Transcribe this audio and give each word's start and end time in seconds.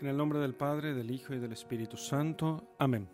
En 0.00 0.08
el 0.08 0.16
nombre 0.18 0.38
del 0.38 0.54
Padre, 0.54 0.92
del 0.92 1.10
Hijo 1.10 1.32
y 1.32 1.38
del 1.38 1.52
Espíritu 1.52 1.96
Santo. 1.96 2.74
Amén. 2.78 3.08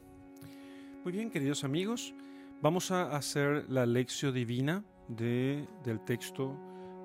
Muy 1.05 1.13
bien, 1.13 1.31
queridos 1.31 1.63
amigos, 1.63 2.13
vamos 2.61 2.91
a 2.91 3.15
hacer 3.15 3.67
la 3.69 3.87
lección 3.87 4.35
divina 4.35 4.85
de, 5.07 5.69
del 5.85 6.01
texto 6.01 6.57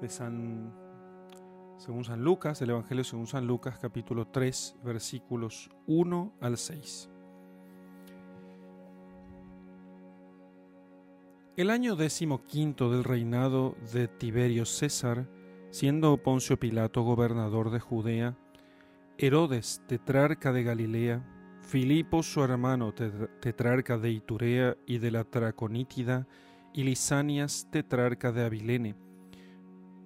de 0.01 0.09
San, 0.09 0.73
según 1.77 2.03
San 2.03 2.23
Lucas, 2.23 2.59
del 2.59 2.71
Evangelio 2.71 3.03
según 3.03 3.27
San 3.27 3.45
Lucas, 3.45 3.77
capítulo 3.77 4.27
3, 4.27 4.77
versículos 4.83 5.69
1 5.85 6.33
al 6.41 6.57
6. 6.57 7.09
El 11.55 11.69
año 11.69 11.95
decimoquinto 11.95 12.91
del 12.91 13.03
reinado 13.03 13.75
de 13.93 14.07
Tiberio 14.07 14.65
César, 14.65 15.27
siendo 15.69 16.17
Poncio 16.17 16.57
Pilato 16.57 17.03
gobernador 17.03 17.69
de 17.69 17.79
Judea, 17.79 18.35
Herodes, 19.19 19.81
tetrarca 19.87 20.53
de 20.53 20.61
Galilea, 20.61 21.25
Filipo 21.61 22.21
su 22.21 22.43
hermano, 22.43 22.93
tetrarca 22.93 23.97
de 23.97 24.11
Iturea 24.11 24.77
y 24.85 24.99
de 24.99 25.09
la 25.09 25.23
Traconítida, 25.23 26.27
y 26.71 26.83
Lisanias, 26.83 27.67
tetrarca 27.71 28.31
de 28.31 28.45
Abilene. 28.45 28.95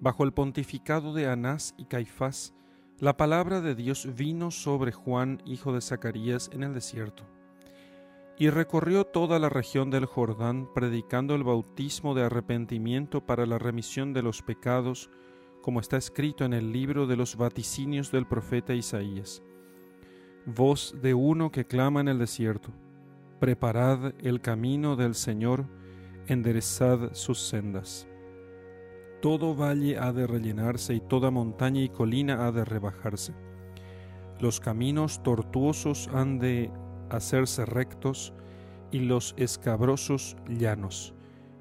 Bajo 0.00 0.24
el 0.24 0.32
pontificado 0.32 1.12
de 1.12 1.28
Anás 1.28 1.74
y 1.76 1.84
Caifás, 1.84 2.54
la 3.00 3.18
palabra 3.18 3.60
de 3.60 3.74
Dios 3.74 4.08
vino 4.16 4.50
sobre 4.50 4.92
Juan, 4.92 5.42
hijo 5.44 5.74
de 5.74 5.82
Zacarías, 5.82 6.48
en 6.54 6.62
el 6.62 6.72
desierto. 6.72 7.24
Y 8.38 8.48
recorrió 8.48 9.04
toda 9.04 9.38
la 9.38 9.50
región 9.50 9.90
del 9.90 10.06
Jordán, 10.06 10.72
predicando 10.74 11.34
el 11.34 11.44
bautismo 11.44 12.14
de 12.14 12.22
arrepentimiento 12.22 13.26
para 13.26 13.44
la 13.44 13.58
remisión 13.58 14.14
de 14.14 14.22
los 14.22 14.40
pecados, 14.40 15.10
como 15.62 15.80
está 15.80 15.96
escrito 15.96 16.44
en 16.44 16.52
el 16.52 16.72
libro 16.72 17.06
de 17.06 17.16
los 17.16 17.36
vaticinios 17.36 18.10
del 18.10 18.26
profeta 18.26 18.74
Isaías. 18.74 19.42
Voz 20.44 20.94
de 21.00 21.14
uno 21.14 21.52
que 21.52 21.64
clama 21.64 22.00
en 22.00 22.08
el 22.08 22.18
desierto, 22.18 22.70
preparad 23.38 24.12
el 24.18 24.40
camino 24.40 24.96
del 24.96 25.14
Señor, 25.14 25.66
enderezad 26.26 27.14
sus 27.14 27.40
sendas. 27.40 28.08
Todo 29.20 29.54
valle 29.54 29.98
ha 29.98 30.12
de 30.12 30.26
rellenarse 30.26 30.94
y 30.94 31.00
toda 31.00 31.30
montaña 31.30 31.80
y 31.80 31.88
colina 31.88 32.46
ha 32.46 32.52
de 32.52 32.64
rebajarse. 32.64 33.32
Los 34.40 34.58
caminos 34.58 35.22
tortuosos 35.22 36.10
han 36.12 36.40
de 36.40 36.72
hacerse 37.08 37.64
rectos 37.64 38.34
y 38.90 38.98
los 38.98 39.34
escabrosos 39.36 40.36
llanos, 40.48 41.14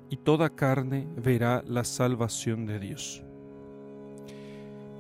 y 0.09 0.18
toda 0.18 0.50
carne 0.50 1.08
verá 1.18 1.64
la 1.68 1.84
salvación 1.84 2.66
de 2.66 2.80
Dios. 2.80 3.23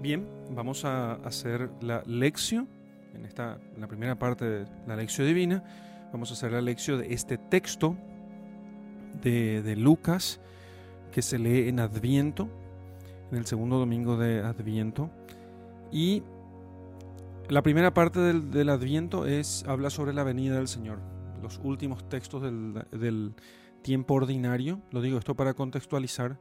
Bien, 0.01 0.27
vamos 0.49 0.83
a 0.83 1.13
hacer 1.13 1.69
la 1.79 2.01
lección. 2.07 2.67
En 3.13 3.23
esta, 3.23 3.59
la 3.77 3.87
primera 3.87 4.17
parte 4.17 4.45
de 4.45 4.65
la 4.87 4.95
lección 4.95 5.27
divina, 5.27 5.63
vamos 6.11 6.31
a 6.31 6.33
hacer 6.33 6.51
la 6.53 6.61
lección 6.61 6.99
de 6.99 7.13
este 7.13 7.37
texto 7.37 7.95
de, 9.21 9.75
Lucas 9.77 10.39
que 11.11 11.21
se 11.21 11.37
lee 11.37 11.69
en 11.69 11.79
Adviento, 11.79 12.49
en 13.31 13.37
el 13.37 13.45
segundo 13.45 13.77
domingo 13.77 14.17
de 14.17 14.41
Adviento. 14.41 15.11
Y 15.91 16.23
la 17.47 17.61
primera 17.61 17.93
parte 17.93 18.19
del, 18.21 18.69
Adviento 18.69 19.27
es, 19.27 19.63
habla 19.67 19.91
sobre 19.91 20.13
la 20.13 20.23
venida 20.23 20.55
del 20.55 20.67
Señor, 20.67 20.97
los 21.43 21.59
últimos 21.63 22.09
textos 22.09 22.41
del 22.41 23.35
tiempo 23.83 24.15
ordinario. 24.15 24.81
Lo 24.89 24.99
digo 24.99 25.19
esto 25.19 25.35
para 25.35 25.53
contextualizar 25.53 26.39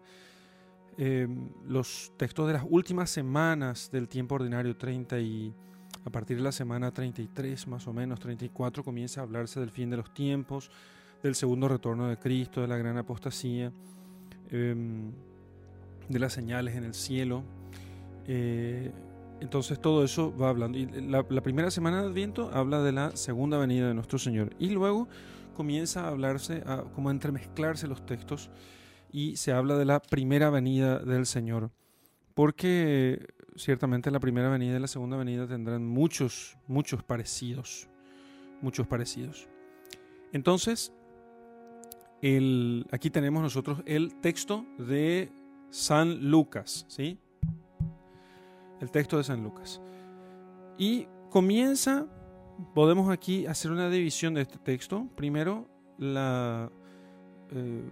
eh, 1.02 1.26
los 1.66 2.12
textos 2.18 2.46
de 2.46 2.52
las 2.52 2.64
últimas 2.68 3.08
semanas 3.08 3.88
del 3.90 4.06
tiempo 4.06 4.34
ordinario, 4.34 4.76
30 4.76 5.18
y 5.18 5.54
a 6.04 6.10
partir 6.10 6.36
de 6.36 6.42
la 6.42 6.52
semana 6.52 6.92
33 6.92 7.68
más 7.68 7.86
o 7.86 7.94
menos, 7.94 8.20
34, 8.20 8.84
comienza 8.84 9.22
a 9.22 9.24
hablarse 9.24 9.60
del 9.60 9.70
fin 9.70 9.88
de 9.88 9.96
los 9.96 10.12
tiempos, 10.12 10.70
del 11.22 11.34
segundo 11.34 11.68
retorno 11.68 12.06
de 12.06 12.18
Cristo, 12.18 12.60
de 12.60 12.68
la 12.68 12.76
gran 12.76 12.98
apostasía, 12.98 13.72
eh, 14.50 14.74
de 16.06 16.18
las 16.18 16.34
señales 16.34 16.76
en 16.76 16.84
el 16.84 16.92
cielo. 16.92 17.44
Eh, 18.26 18.92
entonces 19.40 19.80
todo 19.80 20.04
eso 20.04 20.36
va 20.36 20.50
hablando. 20.50 20.76
Y 20.76 20.84
la, 20.84 21.24
la, 21.30 21.42
primera 21.42 21.70
semana 21.70 22.02
de 22.02 22.08
Adviento 22.08 22.50
habla 22.52 22.82
de 22.82 22.92
la 22.92 23.16
segunda 23.16 23.56
venida 23.56 23.88
de 23.88 23.94
nuestro 23.94 24.18
Señor. 24.18 24.54
Y 24.58 24.68
luego 24.68 25.08
comienza 25.54 26.04
a 26.04 26.08
hablarse, 26.08 26.62
a, 26.66 26.82
como 26.94 27.08
a 27.08 27.12
entremezclarse 27.12 27.88
los 27.88 28.04
textos 28.04 28.50
y 29.12 29.36
se 29.36 29.52
habla 29.52 29.76
de 29.76 29.84
la 29.84 30.00
primera 30.00 30.50
venida 30.50 30.98
del 30.98 31.26
Señor, 31.26 31.70
porque 32.34 33.26
ciertamente 33.56 34.10
la 34.10 34.20
primera 34.20 34.48
venida 34.48 34.76
y 34.76 34.80
la 34.80 34.86
segunda 34.86 35.16
venida 35.16 35.46
tendrán 35.46 35.86
muchos, 35.86 36.56
muchos 36.66 37.02
parecidos, 37.02 37.88
muchos 38.62 38.86
parecidos. 38.86 39.48
Entonces, 40.32 40.92
el, 42.22 42.86
aquí 42.90 43.10
tenemos 43.10 43.42
nosotros 43.42 43.82
el 43.86 44.14
texto 44.20 44.64
de 44.78 45.32
San 45.70 46.30
Lucas, 46.30 46.84
¿sí? 46.88 47.18
El 48.80 48.90
texto 48.90 49.16
de 49.18 49.24
San 49.24 49.42
Lucas. 49.42 49.80
Y 50.78 51.06
comienza, 51.30 52.06
podemos 52.74 53.10
aquí 53.10 53.46
hacer 53.46 53.70
una 53.70 53.90
división 53.90 54.34
de 54.34 54.42
este 54.42 54.58
texto. 54.58 55.08
Primero, 55.16 55.68
la... 55.98 56.70
Eh, 57.50 57.82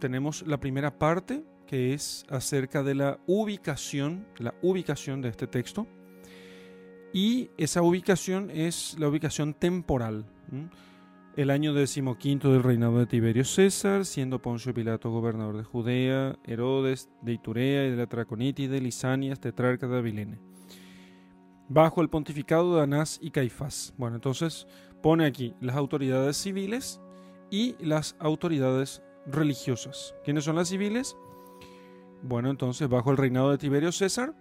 tenemos 0.00 0.42
la 0.46 0.58
primera 0.58 0.98
parte, 0.98 1.44
que 1.68 1.94
es 1.94 2.26
acerca 2.28 2.82
de 2.82 2.96
la 2.96 3.20
ubicación, 3.26 4.26
la 4.38 4.54
ubicación 4.62 5.22
de 5.22 5.28
este 5.28 5.46
texto. 5.46 5.86
Y 7.12 7.50
esa 7.56 7.82
ubicación 7.82 8.50
es 8.50 8.96
la 8.98 9.08
ubicación 9.08 9.54
temporal. 9.54 10.26
El 11.36 11.50
año 11.50 11.72
decimoquinto 11.72 12.52
del 12.52 12.64
reinado 12.64 12.98
de 12.98 13.06
Tiberio 13.06 13.44
César, 13.44 14.04
siendo 14.04 14.42
Poncio 14.42 14.74
Pilato 14.74 15.10
gobernador 15.10 15.56
de 15.56 15.64
Judea, 15.64 16.36
Herodes 16.44 17.08
de 17.22 17.34
Iturea 17.34 17.86
y 17.86 17.90
de 17.90 17.96
la 17.96 18.08
Traconítide, 18.08 18.80
Lisanias, 18.80 19.38
tetrarca 19.38 19.86
de 19.86 19.98
Abilene. 19.98 20.38
Bajo 21.68 22.02
el 22.02 22.08
pontificado 22.08 22.76
de 22.76 22.82
Anás 22.82 23.20
y 23.22 23.30
Caifás. 23.30 23.94
Bueno, 23.96 24.16
entonces 24.16 24.66
pone 25.02 25.24
aquí 25.24 25.54
las 25.60 25.76
autoridades 25.76 26.36
civiles 26.36 27.00
y 27.48 27.76
las 27.78 28.16
autoridades 28.18 29.02
religiosas. 29.30 30.14
¿Quiénes 30.24 30.44
son 30.44 30.56
las 30.56 30.68
civiles? 30.68 31.16
Bueno, 32.22 32.50
entonces 32.50 32.88
bajo 32.88 33.10
el 33.10 33.16
reinado 33.16 33.50
de 33.50 33.58
Tiberio 33.58 33.92
César, 33.92 34.34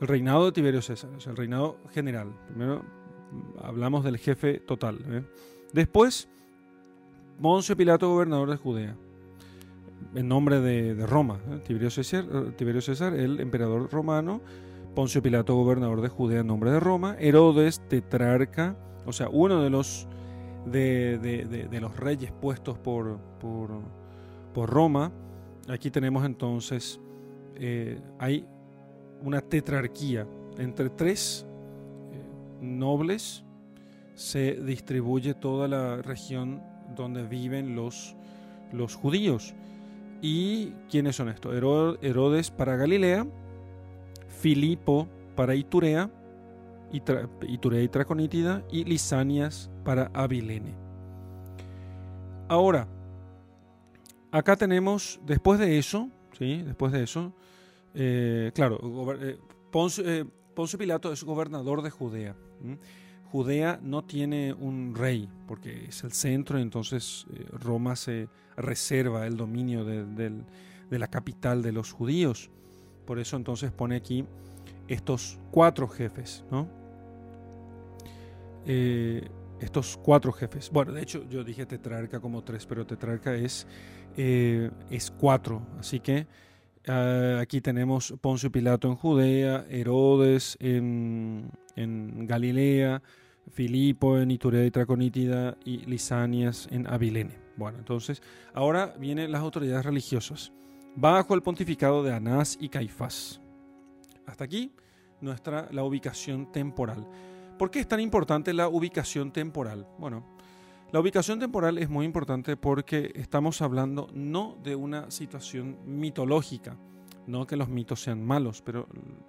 el 0.00 0.06
reinado 0.06 0.46
de 0.46 0.52
Tiberio 0.52 0.82
César, 0.82 1.10
o 1.16 1.20
sea, 1.20 1.30
el 1.30 1.36
reinado 1.36 1.78
general. 1.92 2.32
Primero 2.48 2.84
hablamos 3.62 4.04
del 4.04 4.18
jefe 4.18 4.60
total. 4.60 4.98
¿eh? 5.08 5.22
Después, 5.72 6.28
Poncio 7.40 7.76
Pilato, 7.76 8.08
gobernador 8.08 8.50
de 8.50 8.56
Judea, 8.56 8.96
en 10.14 10.28
nombre 10.28 10.60
de, 10.60 11.06
Roma. 11.06 11.40
¿eh? 11.50 11.60
Tiberio, 11.66 11.90
César, 11.90 12.24
Tiberio 12.56 12.80
César, 12.80 13.14
el 13.14 13.40
emperador 13.40 13.90
romano. 13.90 14.40
Poncio 14.94 15.22
Pilato, 15.22 15.54
gobernador 15.54 16.00
de 16.00 16.08
Judea, 16.08 16.40
en 16.40 16.46
nombre 16.46 16.70
de 16.70 16.80
Roma. 16.80 17.16
Herodes, 17.18 17.80
tetrarca, 17.88 18.76
o 19.06 19.12
sea, 19.12 19.28
uno 19.28 19.62
de 19.62 19.70
los 19.70 20.08
de, 20.70 21.78
los 21.80 21.96
reyes 21.96 22.32
puestos 22.32 22.78
por, 22.78 23.18
por, 23.40 23.70
por, 24.54 24.70
Roma. 24.70 25.12
Aquí 25.68 25.90
tenemos 25.90 26.24
entonces, 26.24 27.00
eh, 27.56 28.00
hay 28.18 28.46
una 29.22 29.40
tetrarquía 29.40 30.26
entre 30.58 30.90
tres 30.90 31.46
eh, 32.12 32.22
nobles, 32.60 33.44
se 34.14 34.54
distribuye 34.54 35.34
toda 35.34 35.68
la 35.68 36.02
región 36.02 36.62
donde 36.96 37.22
viven 37.24 37.76
los, 37.76 38.16
los 38.72 38.94
judíos. 38.94 39.54
¿Y 40.20 40.72
quiénes 40.90 41.16
son 41.16 41.28
estos? 41.28 41.54
Herodes 41.54 42.50
para 42.50 42.76
Galilea, 42.76 43.26
Filipo 44.40 45.06
para 45.36 45.54
Iturea, 45.54 46.10
Iturea 46.92 47.82
y 47.82 47.88
Traconítida, 47.88 48.64
y 48.70 48.84
Lisanias 48.84 49.70
para 49.84 50.10
Abilene. 50.14 50.74
Ahora, 52.48 52.88
acá 54.30 54.56
tenemos, 54.56 55.20
después 55.26 55.58
de 55.60 55.78
eso, 55.78 56.08
¿sí? 56.38 56.62
después 56.62 56.92
de 56.92 57.02
eso, 57.02 57.32
eh, 57.94 58.52
claro, 58.54 58.78
eh, 59.20 59.38
eh, 60.04 60.24
Poncio, 60.54 60.78
Pilato 60.78 61.12
es 61.12 61.24
gobernador 61.24 61.82
de 61.82 61.90
Judea. 61.90 62.34
Judea 63.30 63.78
no 63.82 64.04
tiene 64.04 64.54
un 64.54 64.94
rey, 64.94 65.28
porque 65.46 65.86
es 65.86 66.02
el 66.04 66.12
centro, 66.12 66.58
y 66.58 66.62
entonces 66.62 67.26
Roma 67.52 67.94
se 67.96 68.28
reserva 68.56 69.26
el 69.26 69.36
dominio 69.36 69.84
de, 69.84 70.32
la 70.90 71.08
capital 71.08 71.62
de 71.62 71.72
los 71.72 71.92
judíos. 71.92 72.50
Por 73.04 73.18
eso 73.18 73.36
entonces 73.36 73.70
pone 73.72 73.96
aquí 73.96 74.24
estos 74.88 75.38
cuatro 75.50 75.86
jefes, 75.88 76.44
¿no? 76.50 76.68
Eh, 78.66 79.28
estos 79.60 79.96
cuatro 79.96 80.32
jefes. 80.32 80.70
Bueno, 80.70 80.92
de 80.92 81.02
hecho 81.02 81.24
yo 81.28 81.44
dije 81.44 81.66
tetrarca 81.66 82.20
como 82.20 82.42
tres, 82.42 82.66
pero 82.66 82.86
tetrarca 82.86 83.34
es, 83.34 83.66
eh, 84.16 84.70
es 84.90 85.10
cuatro. 85.10 85.62
Así 85.78 86.00
que 86.00 86.26
Ah, 86.88 87.40
aquí 87.40 87.60
tenemos 87.60 88.14
Poncio 88.20 88.50
Pilato 88.50 88.88
en 88.88 88.96
Judea, 88.96 89.66
Herodes 89.68 90.56
en, 90.58 91.50
Galilea, 91.76 93.02
Filipo 93.50 94.18
en 94.18 94.30
Iturea 94.30 94.64
y 94.64 94.70
Traconítida 94.70 95.56
y 95.64 95.78
Lisanias 95.84 96.66
en 96.70 96.86
Abilene. 96.86 97.38
Bueno, 97.56 97.78
entonces 97.78 98.22
ahora 98.54 98.94
vienen 98.98 99.32
las 99.32 99.42
autoridades 99.42 99.84
religiosas 99.84 100.52
bajo 100.96 101.34
el 101.34 101.42
pontificado 101.42 102.02
de 102.02 102.14
Anás 102.14 102.56
y 102.58 102.70
Caifás. 102.70 103.40
Hasta 104.28 104.44
aquí 104.44 104.72
nuestra 105.22 105.68
la 105.72 105.82
ubicación 105.84 106.52
temporal. 106.52 107.08
¿Por 107.58 107.70
qué 107.70 107.80
es 107.80 107.88
tan 107.88 107.98
importante 107.98 108.52
la 108.52 108.68
ubicación 108.68 109.32
temporal? 109.32 109.86
Bueno, 109.98 110.24
la 110.92 111.00
ubicación 111.00 111.40
temporal 111.40 111.78
es 111.78 111.88
muy 111.88 112.04
importante 112.04 112.56
porque 112.56 113.10
estamos 113.14 113.62
hablando 113.62 114.08
no 114.12 114.58
de 114.62 114.76
una 114.76 115.10
situación 115.10 115.78
mitológica, 115.86 116.76
no 117.26 117.46
que 117.46 117.56
los 117.56 117.68
mitos 117.68 118.02
sean 118.02 118.24
malos, 118.24 118.62
pero 118.62 118.86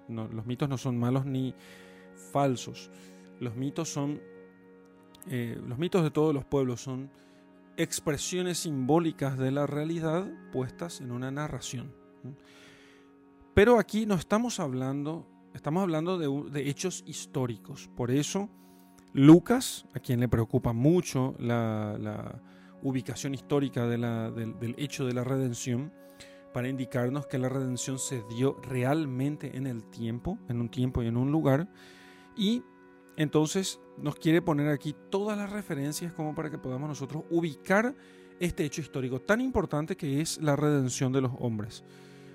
los 0.08 0.46
mitos 0.46 0.68
no 0.68 0.76
son 0.76 0.98
malos 0.98 1.24
ni 1.24 1.54
falsos. 2.32 2.90
Los 3.40 3.56
mitos 3.56 3.88
son, 3.88 4.20
eh, 5.28 5.58
los 5.66 5.78
mitos 5.78 6.02
de 6.02 6.10
todos 6.10 6.34
los 6.34 6.44
pueblos 6.44 6.82
son 6.82 7.10
expresiones 7.78 8.58
simbólicas 8.58 9.38
de 9.38 9.50
la 9.50 9.66
realidad 9.66 10.30
puestas 10.52 11.00
en 11.00 11.10
una 11.10 11.30
narración. 11.30 11.90
Pero 13.60 13.78
aquí 13.78 14.06
no 14.06 14.14
estamos 14.14 14.58
hablando, 14.58 15.26
estamos 15.52 15.82
hablando 15.82 16.16
de 16.16 16.70
hechos 16.70 17.04
históricos. 17.06 17.90
Por 17.94 18.10
eso 18.10 18.48
Lucas, 19.12 19.84
a 19.92 20.00
quien 20.00 20.18
le 20.18 20.28
preocupa 20.28 20.72
mucho 20.72 21.34
la, 21.38 22.40
ubicación 22.82 23.34
histórica 23.34 23.86
del, 23.86 24.74
hecho 24.78 25.04
de 25.04 25.12
la 25.12 25.24
redención, 25.24 25.92
para 26.54 26.70
indicarnos 26.70 27.26
que 27.26 27.38
la 27.38 27.50
redención 27.50 27.98
se 27.98 28.22
dio 28.30 28.58
realmente 28.62 29.54
en 29.54 29.66
el 29.66 29.84
tiempo, 29.84 30.38
en 30.48 30.58
un 30.58 30.70
tiempo 30.70 31.02
y 31.02 31.08
en 31.08 31.18
un 31.18 31.30
lugar, 31.30 31.68
y 32.38 32.62
entonces 33.18 33.78
nos 33.98 34.14
quiere 34.14 34.40
poner 34.40 34.68
aquí 34.68 34.96
todas 35.10 35.36
las 35.36 35.52
referencias 35.52 36.14
como 36.14 36.34
para 36.34 36.48
que 36.50 36.56
podamos 36.56 36.88
nosotros 36.88 37.24
ubicar 37.28 37.94
este 38.38 38.64
hecho 38.64 38.80
histórico 38.80 39.20
tan 39.20 39.42
importante 39.42 39.98
que 39.98 40.22
es 40.22 40.40
la 40.40 40.56
redención 40.56 41.12
de 41.12 41.20
los 41.20 41.32
hombres. 41.40 41.84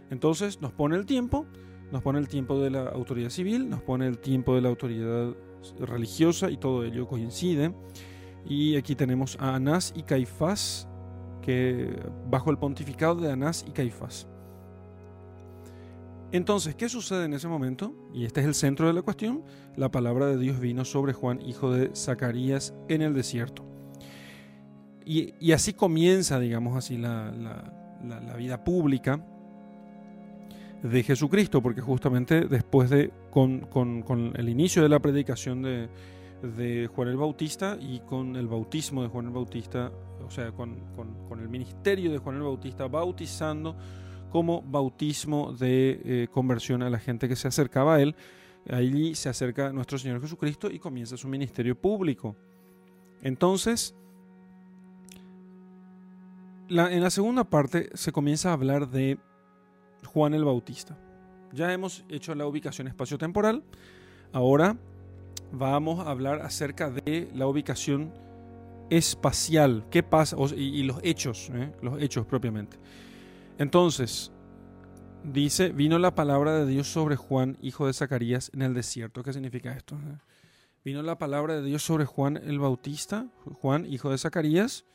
Entonces 0.10 0.62
nos 0.62 0.72
pone 0.72 0.96
el 0.96 1.06
tiempo, 1.06 1.46
nos 1.92 2.02
pone 2.02 2.19
el 2.19 2.28
tiempo 2.28 2.60
de 2.60 2.69
la 2.69 2.90
autoridad 2.90 3.30
civil, 3.30 3.69
nos 3.69 3.81
pone 3.81 4.07
el 4.07 4.19
tiempo 4.19 4.56
de 4.56 4.62
la 4.62 4.69
autoridad 4.69 5.36
religiosa 5.80 6.50
y 6.50 6.57
todo 6.57 6.84
ello 6.84 7.07
coincide. 7.07 7.74
Y 8.48 8.75
aquí 8.75 8.96
tenemos 8.96 9.38
a 9.40 9.56
Anás 9.56 9.94
y 9.96 10.04
Caifás, 10.04 10.88
que 11.42 11.98
bajo 12.30 12.52
el 12.52 12.57
pontificado 12.57 13.16
de 13.16 13.31
Anás 13.31 13.66
y 13.68 13.72
Caifás. 13.72 14.28
Entonces, 16.31 16.75
¿qué 16.75 16.90
sucede 16.90 17.25
en 17.25 17.34
ese 17.34 17.48
momento? 17.48 17.94
Y 18.13 18.25
este 18.25 18.42
es 18.42 18.48
el 18.48 18.56
centro 18.56 18.88
de 18.88 18.94
la 18.94 19.02
cuestión. 19.02 19.44
La 19.75 19.90
palabra 19.90 20.28
de 20.28 20.38
Dios 20.38 20.60
vino 20.60 20.84
sobre 20.86 21.13
Juan, 21.13 21.42
hijo 21.42 21.72
de 21.72 21.96
Zacarías, 21.96 22.74
en 22.90 23.02
el 23.02 23.13
desierto. 23.13 23.63
Y, 25.06 25.52
así 25.52 25.74
comienza, 25.74 26.40
digamos 26.40 26.75
así, 26.75 26.98
la, 26.98 27.31
la 27.31 28.36
vida 28.36 28.63
pública 28.63 29.24
de 30.83 31.04
Jesucristo, 31.04 31.62
porque 31.62 31.81
justamente 31.81 32.42
después 32.42 32.89
de, 32.89 33.12
con, 33.31 34.33
el 34.36 34.50
inicio 34.50 34.83
de 34.83 34.89
la 34.89 35.00
predicación 35.00 35.62
de, 35.62 36.89
Juan 36.94 37.07
el 37.07 37.18
Bautista 37.18 37.77
y 37.80 38.01
con 38.01 38.36
el 38.36 38.48
bautismo 38.48 39.01
de 39.01 39.07
Juan 39.07 39.25
el 39.25 39.31
Bautista, 39.31 39.92
o 40.24 40.30
sea, 40.30 40.51
con, 40.51 40.77
el 41.39 41.50
ministerio 41.50 42.12
de 42.12 42.18
Juan 42.19 42.36
el 42.36 42.44
Bautista, 42.44 42.88
bautizando 42.88 43.75
como 44.30 44.62
bautismo 44.62 45.54
de 45.54 46.01
eh, 46.04 46.27
conversión 46.31 46.83
a 46.83 46.89
la 46.89 47.00
gente 47.00 47.28
que 47.28 47.36
se 47.36 47.48
acercaba 47.48 47.95
a 47.95 48.01
él, 48.01 48.16
allí 48.69 49.16
se 49.16 49.30
acerca 49.30 49.71
nuestro 49.71 49.98
Señor 49.98 50.21
Jesucristo 50.21 50.69
y 50.69 50.80
comienza 50.80 51.18
su 51.18 51.28
ministerio 51.28 51.80
público. 51.80 52.36
Entonces, 53.21 53.95
en 56.69 57.01
la 57.01 57.10
segunda 57.10 57.44
parte 57.44 57.89
se 57.94 58.12
comienza 58.12 58.50
a 58.50 58.54
hablar 58.54 58.89
de 58.89 59.18
Juan 60.06 60.34
el 60.34 60.46
Bautista. 60.46 60.98
Ya 61.52 61.72
hemos 61.74 62.04
hecho 62.10 62.36
la 62.36 62.46
ubicación 62.46 62.88
espacio-temporal. 62.88 63.63
Ahora 64.31 64.78
vamos 65.52 66.06
a 66.06 66.10
hablar 66.10 66.42
acerca 66.42 66.90
de 66.90 67.30
la 67.34 67.48
ubicación 67.48 68.13
espacial. 68.90 69.86
¿Qué 69.90 70.04
pasa? 70.04 70.36
Y, 70.56 70.84
los 70.84 71.00
hechos, 71.04 71.50
¿eh? 71.54 71.72
los 71.81 72.02
hechos 72.02 72.25
propiamente. 72.25 72.78
Entonces, 73.57 74.31
dice, 75.24 75.69
vino 75.69 75.98
la 76.00 76.13
palabra 76.16 76.54
de 76.54 76.66
Dios 76.66 76.88
sobre 76.88 77.16
Juan, 77.16 77.57
hijo 77.62 77.88
de 77.88 77.94
Zacarías, 77.94 78.52
en 78.54 78.62
el 78.62 78.74
desierto. 78.74 79.24
¿Qué 79.24 79.34
significa 79.34 79.75
esto? 79.75 79.98
Vino 80.84 81.02
la 81.02 81.18
palabra 81.18 81.56
de 81.56 81.63
Dios 81.63 81.84
sobre 81.84 82.06
Juan 82.06 82.38
el 82.38 82.60
Bautista, 82.60 83.28
Juan, 83.62 83.86
hijo 83.86 84.12
de 84.12 84.18
Zacarías, 84.18 84.86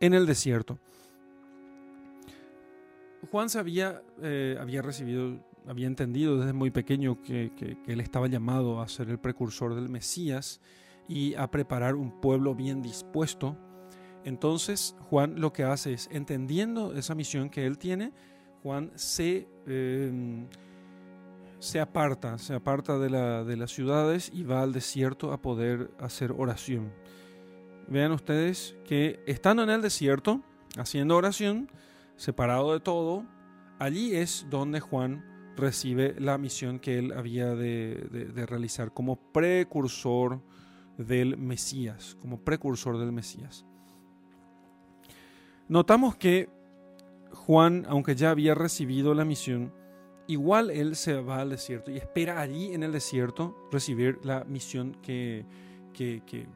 en 0.00 0.14
el 0.14 0.26
desierto. 0.26 0.78
Juan 3.30 3.48
eh, 4.22 4.56
había 4.60 4.82
recibido, 4.82 5.38
había 5.66 5.86
entendido 5.86 6.38
desde 6.38 6.52
muy 6.52 6.70
pequeño 6.70 7.20
que, 7.22 7.52
él 7.86 8.00
estaba 8.00 8.28
llamado 8.28 8.80
a 8.80 8.88
ser 8.88 9.10
el 9.10 9.18
precursor 9.18 9.74
del 9.74 9.88
Mesías 9.88 10.60
y 11.08 11.34
a 11.34 11.50
preparar 11.50 11.94
un 11.94 12.20
pueblo 12.20 12.54
bien 12.54 12.82
dispuesto. 12.82 13.56
Entonces 14.24 14.94
Juan 15.10 15.40
lo 15.40 15.52
que 15.52 15.64
hace 15.64 15.94
es, 15.94 16.08
entendiendo 16.12 16.92
esa 16.94 17.14
misión 17.14 17.50
que 17.50 17.66
él 17.66 17.78
tiene, 17.78 18.12
Juan 18.62 18.90
se, 18.94 19.48
em, 19.66 20.46
se 21.58 21.80
aparta, 21.80 22.38
se 22.38 22.54
aparta 22.54 22.98
de, 22.98 23.10
la, 23.10 23.44
de 23.44 23.56
las 23.56 23.70
ciudades 23.70 24.30
y 24.32 24.42
va 24.42 24.62
al 24.62 24.72
desierto 24.72 25.32
a 25.32 25.40
poder 25.40 25.90
hacer 25.98 26.32
oración. 26.32 26.92
Vean 27.88 28.12
ustedes 28.12 28.76
que 28.84 29.20
estando 29.26 29.62
en 29.62 29.70
el 29.70 29.80
desierto, 29.80 30.42
haciendo 30.76 31.16
oración, 31.16 31.70
separado 32.18 32.72
de 32.72 32.80
todo, 32.80 33.24
allí 33.78 34.14
es 34.14 34.46
donde 34.50 34.80
Juan 34.80 35.24
recibe 35.56 36.14
la 36.18 36.36
misión 36.36 36.78
que 36.80 36.98
él 36.98 37.12
había 37.12 37.54
de, 37.54 38.44
realizar 38.46 38.92
como 38.92 39.16
precursor 39.16 40.42
del 40.98 41.38
Mesías, 41.38 42.16
como 42.20 42.40
precursor 42.40 42.98
del 42.98 43.12
Mesías. 43.12 43.64
Notamos 45.68 46.16
que 46.16 46.50
Juan, 47.32 47.86
aunque 47.88 48.16
ya 48.16 48.30
había 48.30 48.54
recibido 48.54 49.14
la 49.14 49.24
misión, 49.24 49.72
igual 50.26 50.70
él 50.70 50.96
se 50.96 51.20
va 51.20 51.40
al 51.40 51.50
desierto 51.50 51.90
y 51.90 51.98
espera 51.98 52.40
allí 52.40 52.74
en 52.74 52.82
el 52.82 52.92
desierto 52.92 53.68
recibir 53.70 54.18
la 54.24 54.44
misión 54.44 54.96
que, 55.02 55.46
que, 55.94 56.46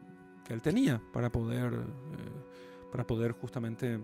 él 0.49 0.61
tenía 0.61 1.01
para 1.15 1.33
poder, 1.33 1.73
eh, 1.73 2.91
para 2.91 3.07
poder 3.07 3.33
justamente 3.33 3.95
eh, 3.95 4.01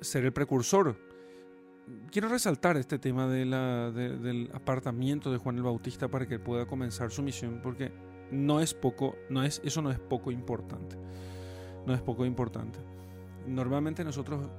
ser 0.00 0.24
el 0.24 0.32
precursor. 0.32 0.96
Quiero 2.10 2.28
resaltar 2.28 2.76
este 2.76 2.98
tema 2.98 3.26
del 3.28 4.50
apartamiento 4.52 5.30
de 5.32 5.38
Juan 5.38 5.56
el 5.56 5.62
Bautista 5.62 6.08
para 6.08 6.26
que 6.26 6.38
pueda 6.38 6.66
comenzar 6.66 7.10
su 7.10 7.22
misión, 7.22 7.60
porque 7.62 7.90
no 8.30 8.60
es 8.60 8.74
poco, 8.74 9.16
no 9.30 9.42
es, 9.42 9.60
eso 9.64 9.80
no 9.80 9.90
es 9.90 9.98
poco 9.98 10.30
importante. 10.30 10.96
No 11.86 11.94
es 11.94 12.02
poco 12.02 12.26
importante. 12.26 12.78
Normalmente 13.46 14.04
nosotros 14.04 14.50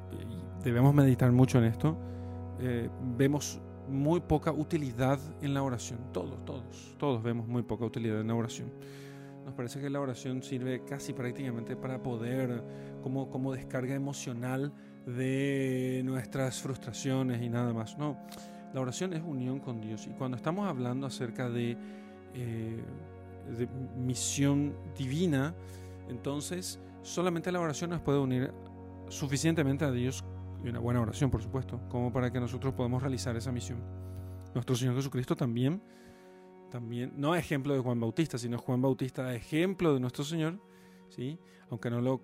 debemos 0.63 0.93
meditar 0.93 1.31
mucho 1.31 1.60
en 1.60 1.65
esto. 1.65 1.96
Eh, 2.60 2.89
vemos 3.15 3.62
muy 3.88 4.22
poca 4.22 4.51
utilidad 4.51 5.19
en 5.41 5.53
la 5.53 5.62
oración. 5.62 6.00
Todos, 6.12 6.43
todos, 6.46 6.96
todos 6.98 7.22
vemos 7.22 7.48
muy 7.48 7.62
poca 7.62 7.86
utilidad 7.86 8.22
en 8.22 8.27
la 8.27 8.36
oración. 8.36 8.72
Nos 9.46 9.53
parece 9.53 9.79
que 9.79 9.89
la 9.89 10.00
oración 10.00 10.43
sirve 10.43 10.84
casi 10.86 11.13
prácticamente 11.13 11.75
para 11.75 12.01
poder, 12.01 12.63
como, 13.01 13.29
como 13.29 13.53
descarga 13.53 13.96
emocional, 13.96 14.74
de 15.06 16.01
nuestras 16.06 16.62
frustraciones 16.62 17.41
y 17.41 17.50
nada 17.50 17.74
más. 17.74 17.98
No, 17.98 18.18
la 18.74 18.82
oración 18.82 19.13
es 19.13 19.22
unión 19.24 19.60
con 19.60 19.82
Dios. 19.82 20.08
Y 20.08 20.12
cuando 20.12 20.38
estamos 20.38 20.68
hablando 20.68 21.08
acerca 21.08 21.50
de, 21.50 21.77
eh, 22.34 22.84
de 23.58 23.68
misión 23.98 24.75
divina, 24.98 25.56
entonces 26.08 26.79
solamente 27.01 27.51
la 27.51 27.60
oración 27.60 27.89
nos 27.91 28.01
puede 28.01 28.20
unir 28.20 28.51
suficientemente 29.10 29.86
a 29.86 29.91
Dios, 29.91 30.24
y 30.63 30.70
una 30.70 30.79
buena 30.79 31.01
oración 31.01 31.32
por 31.32 31.41
supuesto, 31.41 31.79
como 31.89 32.12
para 32.12 32.32
que 32.32 32.39
nosotros 32.39 32.74
podamos 32.74 33.01
realizar 33.01 33.36
esa 33.36 33.51
misión. 33.51 33.79
Nuestro 34.53 34.75
Señor 34.75 34.96
Jesucristo 34.96 35.36
también, 35.36 35.82
también, 36.70 37.13
no 37.15 37.36
ejemplo 37.36 37.74
de 37.74 37.79
Juan 37.79 38.00
Bautista, 38.00 38.38
sino 38.38 38.58
Juan 38.58 38.82
Bautista 38.82 39.34
ejemplo 39.34 39.94
de 39.94 40.00
nuestro 40.00 40.24
Señor, 40.24 40.60
¿sí? 41.10 41.39
aunque 41.70 41.89
no 41.89 42.01
lo, 42.01 42.22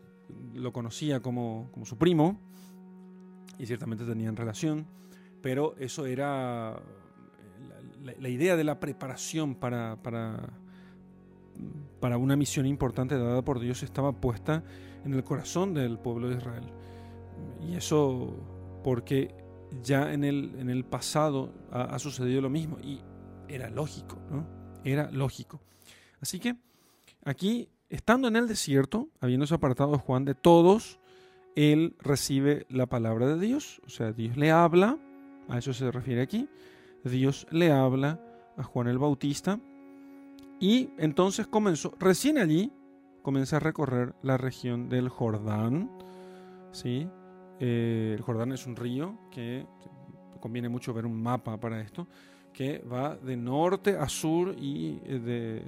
lo 0.53 0.71
conocía 0.73 1.19
como, 1.21 1.69
como 1.71 1.85
su 1.85 1.97
primo, 1.97 2.39
y 3.57 3.65
ciertamente 3.65 4.05
tenían 4.05 4.35
relación, 4.35 4.85
pero 5.41 5.75
eso 5.77 6.05
era 6.05 6.81
la, 8.19 8.29
idea 8.29 8.55
de 8.55 8.63
la 8.63 8.79
preparación 8.79 9.55
para, 9.55 9.97
para, 10.01 10.49
para, 11.99 12.17
una 12.17 12.35
misión 12.35 12.65
importante 12.65 13.17
dada 13.17 13.41
por 13.43 13.59
Dios 13.59 13.83
estaba 13.83 14.11
puesta 14.11 14.63
en 15.03 15.13
el 15.13 15.23
corazón 15.23 15.73
del 15.73 15.99
pueblo 15.99 16.29
de 16.29 16.37
Israel. 16.37 16.65
Y 17.67 17.75
eso 17.75 18.33
porque 18.83 19.35
ya 19.83 20.13
en 20.13 20.23
el, 20.23 20.55
en 20.59 20.69
el 20.69 20.85
pasado 20.85 21.53
ha, 21.71 21.97
sucedido 21.99 22.41
lo 22.41 22.49
mismo 22.49 22.77
y 22.79 23.01
era 23.47 23.69
lógico, 23.69 24.17
¿no? 24.29 24.47
Era 24.83 25.09
lógico. 25.11 25.61
Así 26.21 26.39
que 26.39 26.55
aquí, 27.23 27.69
estando 27.89 28.27
en 28.27 28.35
el 28.35 28.47
desierto, 28.47 29.09
habiéndose 29.19 29.55
apartado 29.55 29.97
Juan 29.97 30.25
de 30.25 30.35
todos, 30.35 30.99
él 31.55 31.95
recibe 31.99 32.65
la 32.69 32.85
palabra 32.85 33.27
de 33.27 33.39
Dios, 33.39 33.81
o 33.85 33.89
sea, 33.89 34.11
Dios 34.11 34.37
le 34.37 34.51
habla, 34.51 34.97
a 35.47 35.57
eso 35.57 35.73
se 35.73 35.89
refiere 35.89 36.21
aquí, 36.21 36.49
Dios 37.03 37.47
le 37.51 37.71
habla 37.71 38.19
a 38.57 38.63
Juan 38.63 38.87
el 38.87 38.97
Bautista. 38.97 39.59
Y 40.59 40.89
entonces 40.97 41.47
comenzó, 41.47 41.93
recién 41.99 42.37
allí, 42.37 42.71
comienza 43.21 43.57
a 43.57 43.59
recorrer 43.59 44.15
la 44.21 44.37
región 44.37 44.89
del 44.89 45.09
Jordán, 45.09 45.89
¿sí? 46.71 47.07
Eh, 47.59 48.13
el 48.17 48.21
Jordán 48.21 48.51
es 48.51 48.65
un 48.65 48.75
río 48.75 49.17
que 49.31 49.65
conviene 50.39 50.69
mucho 50.69 50.93
ver 50.93 51.05
un 51.05 51.21
mapa 51.21 51.59
para 51.59 51.81
esto, 51.81 52.07
que 52.53 52.79
va 52.79 53.15
de 53.15 53.35
norte 53.35 53.97
a 53.97 54.07
sur 54.07 54.55
y 54.57 54.99
eh, 55.05 55.19
de, 55.19 55.67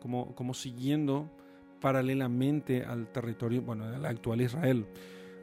como, 0.00 0.34
como 0.34 0.54
siguiendo 0.54 1.30
paralelamente 1.84 2.82
al 2.82 3.08
territorio, 3.08 3.60
bueno, 3.60 3.86
del 3.90 4.06
actual 4.06 4.40
Israel. 4.40 4.86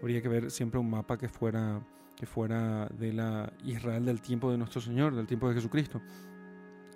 Habría 0.02 0.24
que 0.24 0.28
ver 0.28 0.50
siempre 0.50 0.80
un 0.80 0.90
mapa 0.90 1.16
que 1.16 1.30
fuera, 1.30 1.86
que 2.16 2.26
fuera 2.26 2.88
de 2.88 3.14
la 3.14 3.54
Israel 3.64 4.06
del 4.06 4.22
tiempo 4.22 4.50
de 4.50 4.58
nuestro 4.58 4.82
Señor, 4.82 5.14
del 5.14 5.28
tiempo 5.28 5.48
de 5.48 5.54
Jesucristo. 5.54 6.02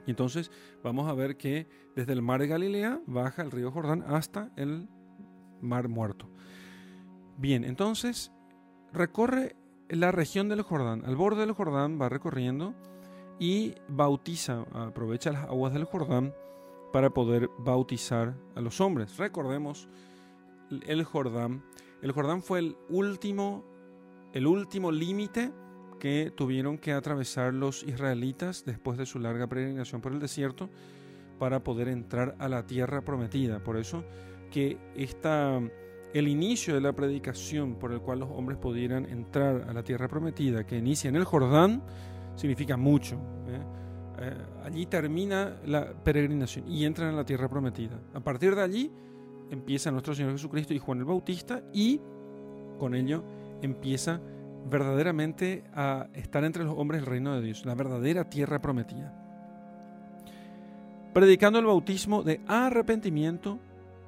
Y 0.08 0.10
entonces 0.10 0.50
vamos 0.84 1.08
a 1.08 1.14
ver 1.14 1.38
que 1.38 1.68
desde 1.96 2.14
el 2.14 2.24
mar 2.24 2.42
de 2.42 2.48
Galilea 2.48 3.02
baja 3.06 3.44
el 3.44 3.52
río 3.52 3.70
Jordán 3.70 4.04
hasta 4.08 4.50
el 4.56 4.90
mar 5.62 5.90
muerto. 5.90 6.28
Bien, 7.38 7.66
entonces 7.66 8.32
recorre 8.94 9.56
la 9.90 10.12
región 10.12 10.50
del 10.50 10.64
Jordán, 10.64 11.06
al 11.06 11.16
borde 11.16 11.42
del 11.42 11.52
Jordán 11.52 12.02
va 12.02 12.10
recorriendo 12.10 12.74
y 13.38 13.76
bautiza, 13.90 14.66
aprovecha 14.74 15.32
las 15.32 15.44
aguas 15.44 15.72
del 15.72 15.84
Jordán 15.84 16.34
para 16.92 17.10
poder 17.10 17.50
bautizar 17.60 18.36
a 18.56 18.62
los 18.62 18.82
hombres. 18.82 19.18
Recordemos 19.18 19.90
el 20.88 21.04
Jordán. 21.04 21.64
El 22.02 22.12
Jordán 22.12 22.42
fue 22.42 22.60
el 22.60 22.78
último, 22.90 23.64
el 24.34 24.48
último 24.48 24.92
límite 24.92 25.52
que 26.00 26.32
tuvieron 26.36 26.78
que 26.78 26.92
atravesar 26.92 27.54
los 27.54 27.84
israelitas 27.84 28.64
después 28.66 28.98
de 28.98 29.06
su 29.06 29.20
larga 29.20 29.48
peregrinación 29.48 30.02
por 30.02 30.12
el 30.12 30.20
desierto 30.20 30.70
para 31.40 31.64
poder 31.64 31.88
entrar 31.88 32.36
a 32.40 32.50
la 32.50 32.66
tierra 32.66 33.02
prometida. 33.02 33.64
Por 33.64 33.78
eso 33.78 34.04
que 34.52 34.78
esta 34.96 35.62
el 36.16 36.30
inicio 36.30 36.74
de 36.74 36.80
la 36.80 36.94
predicación 36.94 37.76
por 37.76 37.92
el 37.92 38.00
cual 38.00 38.20
los 38.20 38.30
hombres 38.32 38.58
pudieran 38.58 39.06
entrar 39.06 39.66
a 39.68 39.74
la 39.74 39.84
tierra 39.84 40.08
prometida, 40.08 40.66
que 40.66 40.78
inicia 40.78 41.10
en 41.10 41.18
el 41.18 41.26
Jordán, 41.26 41.84
significa 42.36 42.78
mucho. 42.78 43.16
¿eh? 43.50 43.85
Eh, 44.20 44.34
allí 44.64 44.86
termina 44.86 45.58
la 45.66 45.94
peregrinación 45.94 46.68
y 46.72 46.86
entran 46.86 47.10
a 47.10 47.18
la 47.18 47.26
tierra 47.26 47.50
prometida. 47.50 48.00
A 48.14 48.20
partir 48.20 48.56
de 48.56 48.62
allí 48.62 48.92
empieza 49.50 49.92
nuestro 49.92 50.16
Señor 50.16 50.32
Jesucristo 50.32 50.74
y 50.74 50.80
Juan 50.80 51.00
el 51.00 51.06
Bautista 51.06 51.62
y 51.74 52.00
con 52.80 52.96
ello 52.96 53.24
empieza 53.62 54.20
verdaderamente 54.70 55.64
a 55.74 56.08
estar 56.14 56.44
entre 56.44 56.64
los 56.64 56.78
hombres 56.78 57.02
el 57.02 57.06
reino 57.06 57.36
de 57.36 57.42
Dios, 57.42 57.66
la 57.66 57.76
verdadera 57.76 58.30
tierra 58.30 58.62
prometida. 58.62 59.14
Predicando 61.14 61.60
el 61.60 61.66
bautismo 61.66 62.24
de 62.24 62.42
arrepentimiento 62.48 63.60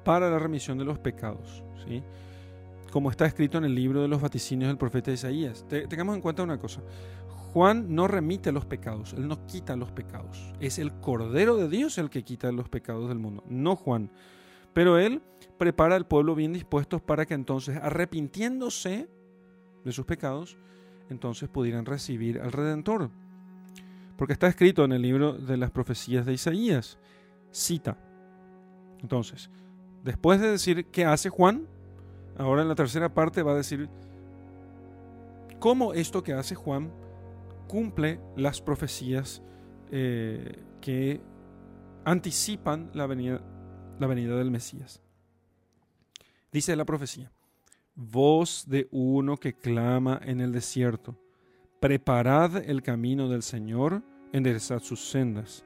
para 0.04 0.30
la 0.30 0.38
remisión 0.38 0.78
de 0.78 0.84
los 0.84 0.98
pecados. 0.98 1.62
¿sí? 1.86 2.02
Como 2.90 3.10
está 3.10 3.26
escrito 3.26 3.58
en 3.58 3.64
el 3.64 3.74
libro 3.74 4.02
de 4.02 4.08
los 4.08 4.20
vaticinios 4.20 4.68
del 4.68 4.78
profeta 4.78 5.10
Isaías. 5.10 5.64
tengamos 5.68 6.16
en 6.16 6.22
cuenta 6.22 6.42
una 6.42 6.58
cosa. 6.58 6.80
Juan 7.52 7.94
no 7.94 8.08
remite 8.08 8.52
los 8.52 8.64
pecados, 8.64 9.12
él 9.14 9.28
no 9.28 9.46
quita 9.46 9.76
los 9.76 9.90
pecados. 9.92 10.52
Es 10.60 10.78
el 10.78 10.92
Cordero 11.00 11.56
de 11.56 11.68
Dios 11.68 11.98
el 11.98 12.10
que 12.10 12.24
quita 12.24 12.52
los 12.52 12.68
pecados 12.68 13.08
del 13.08 13.18
mundo, 13.18 13.44
no 13.48 13.76
Juan. 13.76 14.10
Pero 14.72 14.98
él 14.98 15.22
prepara 15.56 15.96
al 15.96 16.06
pueblo 16.06 16.34
bien 16.34 16.52
dispuestos 16.52 17.02
para 17.02 17.26
que 17.26 17.34
entonces, 17.34 17.76
arrepintiéndose 17.76 19.08
de 19.84 19.92
sus 19.92 20.04
pecados, 20.04 20.56
entonces 21.10 21.48
pudieran 21.48 21.86
recibir 21.86 22.40
al 22.40 22.52
Redentor. 22.52 23.10
Porque 24.16 24.32
está 24.32 24.46
escrito 24.46 24.84
en 24.84 24.92
el 24.92 25.02
libro 25.02 25.32
de 25.32 25.56
las 25.56 25.70
profecías 25.70 26.26
de 26.26 26.34
Isaías. 26.34 26.98
Cita. 27.50 27.96
Entonces, 29.00 29.48
Después 30.08 30.40
de 30.40 30.50
decir 30.50 30.86
qué 30.86 31.04
hace 31.04 31.28
Juan, 31.28 31.66
ahora 32.36 32.62
en 32.62 32.68
la 32.68 32.74
tercera 32.74 33.12
parte 33.12 33.42
va 33.42 33.52
a 33.52 33.56
decir 33.56 33.88
cómo 35.58 35.92
esto 35.92 36.22
que 36.22 36.32
hace 36.32 36.54
Juan 36.54 36.90
cumple 37.68 38.20
las 38.36 38.60
profecías 38.60 39.42
eh, 39.92 40.64
que 40.80 41.20
anticipan 42.04 42.90
la 42.94 43.06
venida, 43.06 43.42
la 44.00 44.06
venida 44.06 44.36
del 44.36 44.50
Mesías. 44.50 45.02
Dice 46.50 46.74
la 46.74 46.84
profecía, 46.84 47.30
voz 47.94 48.64
de 48.66 48.88
uno 48.90 49.36
que 49.36 49.52
clama 49.52 50.20
en 50.24 50.40
el 50.40 50.50
desierto, 50.50 51.16
preparad 51.78 52.56
el 52.68 52.82
camino 52.82 53.28
del 53.28 53.42
Señor, 53.42 54.02
enderezad 54.32 54.80
sus 54.80 55.10
sendas. 55.10 55.64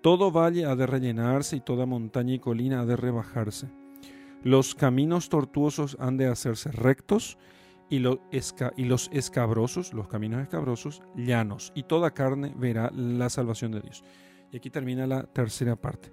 Todo 0.00 0.32
valle 0.32 0.64
ha 0.64 0.76
de 0.76 0.86
rellenarse 0.86 1.56
y 1.56 1.60
toda 1.60 1.86
montaña 1.86 2.34
y 2.34 2.38
colina 2.38 2.80
ha 2.80 2.86
de 2.86 2.96
rebajarse. 2.96 3.68
Los 4.42 4.74
caminos 4.74 5.28
tortuosos 5.28 5.96
han 6.00 6.16
de 6.16 6.26
hacerse 6.26 6.70
rectos 6.70 7.38
y, 7.88 7.98
los 7.98 9.10
escabrosos, 9.12 9.92
los 9.92 10.08
caminos 10.08 10.42
escabrosos, 10.42 11.02
llanos. 11.14 11.72
Y 11.74 11.84
toda 11.84 12.12
carne 12.12 12.52
verá 12.56 12.90
la 12.94 13.28
salvación 13.30 13.72
de 13.72 13.80
Dios. 13.80 14.04
Y 14.50 14.56
aquí 14.56 14.70
termina 14.70 15.06
la 15.06 15.24
tercera 15.24 15.76
parte. 15.76 16.12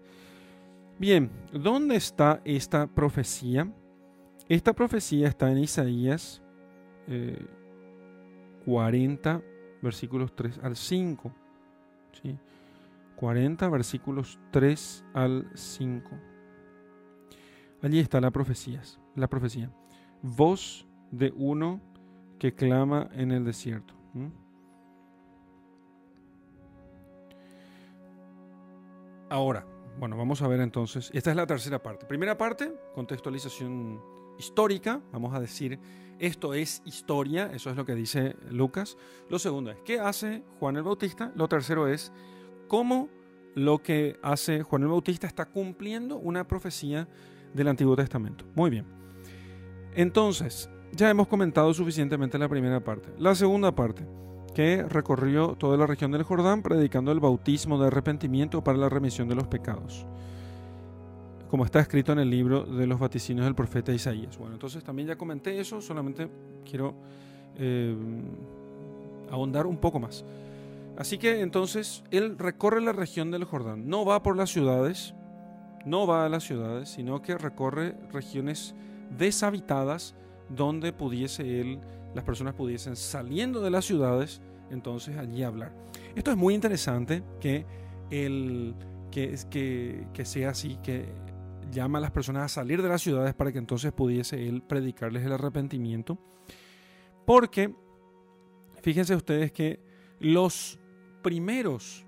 Bien, 0.99 1.31
¿dónde 1.53 1.95
está 1.95 2.41
esta 2.45 2.87
profecía? 2.87 3.71
Esta 4.47 4.73
profecía 4.73 5.27
está 5.27 5.51
en 5.51 5.59
Isaías 5.59 6.41
40, 8.65 9.31
eh, 9.31 9.41
versículos 9.81 10.35
3 10.35 10.59
al 10.63 10.75
5. 10.75 11.33
¿sí? 12.21 12.37
40 13.15 13.69
versículos 13.69 14.39
3 14.51 15.05
al 15.13 15.49
5. 15.53 16.09
Allí 17.81 17.99
está 17.99 18.21
la 18.21 18.29
profecía, 18.31 18.81
la 19.15 19.27
profecía. 19.27 19.71
Voz 20.21 20.85
de 21.11 21.31
uno 21.35 21.81
que 22.39 22.53
clama 22.53 23.09
en 23.13 23.31
el 23.31 23.45
desierto. 23.45 23.93
Ahora, 29.29 29.65
bueno, 29.97 30.17
vamos 30.17 30.41
a 30.41 30.47
ver 30.47 30.59
entonces. 30.59 31.09
Esta 31.13 31.29
es 31.29 31.35
la 31.37 31.47
tercera 31.47 31.81
parte. 31.81 32.05
Primera 32.05 32.37
parte, 32.37 32.73
contextualización 32.93 34.01
histórica. 34.37 34.99
Vamos 35.13 35.33
a 35.33 35.39
decir, 35.39 35.79
esto 36.19 36.53
es 36.53 36.81
historia, 36.85 37.51
eso 37.53 37.69
es 37.69 37.75
lo 37.75 37.85
que 37.85 37.95
dice 37.95 38.35
Lucas. 38.49 38.97
Lo 39.29 39.39
segundo 39.39 39.71
es, 39.71 39.77
¿qué 39.85 39.99
hace 39.99 40.43
Juan 40.59 40.75
el 40.75 40.83
Bautista? 40.83 41.31
Lo 41.35 41.47
tercero 41.47 41.87
es, 41.87 42.11
cómo 42.67 43.09
lo 43.55 43.79
que 43.79 44.17
hace 44.21 44.63
Juan 44.63 44.83
el 44.83 44.89
Bautista 44.89 45.27
está 45.27 45.45
cumpliendo 45.45 46.17
una 46.17 46.47
profecía 46.47 47.07
del 47.53 47.67
Antiguo 47.67 47.95
Testamento. 47.95 48.45
Muy 48.55 48.69
bien. 48.69 48.85
Entonces, 49.93 50.69
ya 50.93 51.09
hemos 51.09 51.27
comentado 51.27 51.73
suficientemente 51.73 52.37
la 52.37 52.49
primera 52.49 52.79
parte. 52.79 53.09
La 53.17 53.35
segunda 53.35 53.73
parte, 53.73 54.05
que 54.53 54.83
recorrió 54.83 55.55
toda 55.55 55.77
la 55.77 55.87
región 55.87 56.11
del 56.11 56.23
Jordán 56.23 56.61
predicando 56.61 57.11
el 57.11 57.19
bautismo 57.19 57.79
de 57.79 57.87
arrepentimiento 57.87 58.63
para 58.63 58.77
la 58.77 58.89
remisión 58.89 59.27
de 59.27 59.35
los 59.35 59.47
pecados. 59.47 60.05
Como 61.49 61.65
está 61.65 61.79
escrito 61.79 62.13
en 62.13 62.19
el 62.19 62.29
libro 62.29 62.63
de 62.63 62.87
los 62.87 62.99
vaticinios 62.99 63.45
del 63.45 63.55
profeta 63.55 63.91
Isaías. 63.91 64.37
Bueno, 64.37 64.53
entonces 64.53 64.83
también 64.83 65.07
ya 65.07 65.17
comenté 65.17 65.59
eso, 65.59 65.81
solamente 65.81 66.29
quiero 66.69 66.93
eh, 67.57 67.95
ahondar 69.29 69.65
un 69.67 69.77
poco 69.77 69.99
más. 69.99 70.23
Así 70.97 71.17
que 71.17 71.41
entonces 71.41 72.03
él 72.11 72.37
recorre 72.37 72.81
la 72.81 72.91
región 72.91 73.31
del 73.31 73.43
Jordán. 73.43 73.89
No 73.89 74.05
va 74.05 74.21
por 74.23 74.37
las 74.37 74.49
ciudades, 74.49 75.13
no 75.85 76.05
va 76.05 76.25
a 76.25 76.29
las 76.29 76.43
ciudades, 76.43 76.89
sino 76.89 77.21
que 77.21 77.37
recorre 77.37 77.95
regiones 78.11 78.75
deshabitadas 79.17 80.15
donde 80.55 80.93
pudiese 80.93 81.61
él, 81.61 81.79
las 82.13 82.23
personas 82.23 82.53
pudiesen 82.53 82.95
saliendo 82.95 83.61
de 83.61 83.69
las 83.69 83.85
ciudades, 83.85 84.41
entonces 84.69 85.17
allí 85.17 85.43
hablar. 85.43 85.73
Esto 86.15 86.31
es 86.31 86.37
muy 86.37 86.53
interesante 86.53 87.23
que, 87.39 87.65
el, 88.09 88.75
que, 89.11 89.37
que, 89.49 90.07
que 90.13 90.25
sea 90.25 90.49
así, 90.49 90.77
que 90.83 91.05
llama 91.71 91.99
a 91.99 92.01
las 92.01 92.11
personas 92.11 92.43
a 92.43 92.61
salir 92.61 92.81
de 92.81 92.89
las 92.89 93.01
ciudades 93.01 93.33
para 93.33 93.51
que 93.51 93.57
entonces 93.57 93.91
pudiese 93.93 94.47
él 94.47 94.61
predicarles 94.61 95.23
el 95.23 95.31
arrepentimiento. 95.31 96.17
Porque 97.25 97.73
fíjense 98.81 99.15
ustedes 99.15 99.51
que 99.51 99.79
los 100.19 100.79
primeros 101.21 102.05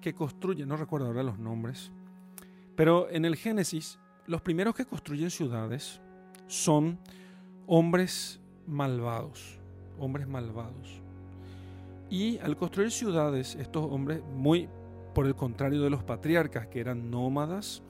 que 0.00 0.14
construyen, 0.14 0.68
no 0.68 0.76
recuerdo 0.76 1.06
ahora 1.06 1.22
los 1.22 1.38
nombres, 1.38 1.92
pero 2.76 3.08
en 3.10 3.24
el 3.24 3.36
Génesis, 3.36 3.98
los 4.26 4.42
primeros 4.42 4.74
que 4.74 4.84
construyen 4.84 5.30
ciudades 5.30 6.00
son 6.46 6.98
hombres 7.66 8.40
malvados, 8.66 9.58
hombres 9.98 10.26
malvados. 10.26 11.02
Y 12.10 12.38
al 12.38 12.56
construir 12.56 12.90
ciudades, 12.90 13.54
estos 13.56 13.84
hombres, 13.90 14.22
muy 14.34 14.68
por 15.14 15.26
el 15.26 15.34
contrario 15.34 15.82
de 15.82 15.90
los 15.90 16.02
patriarcas, 16.02 16.66
que 16.66 16.80
eran 16.80 17.10
nómadas 17.10 17.82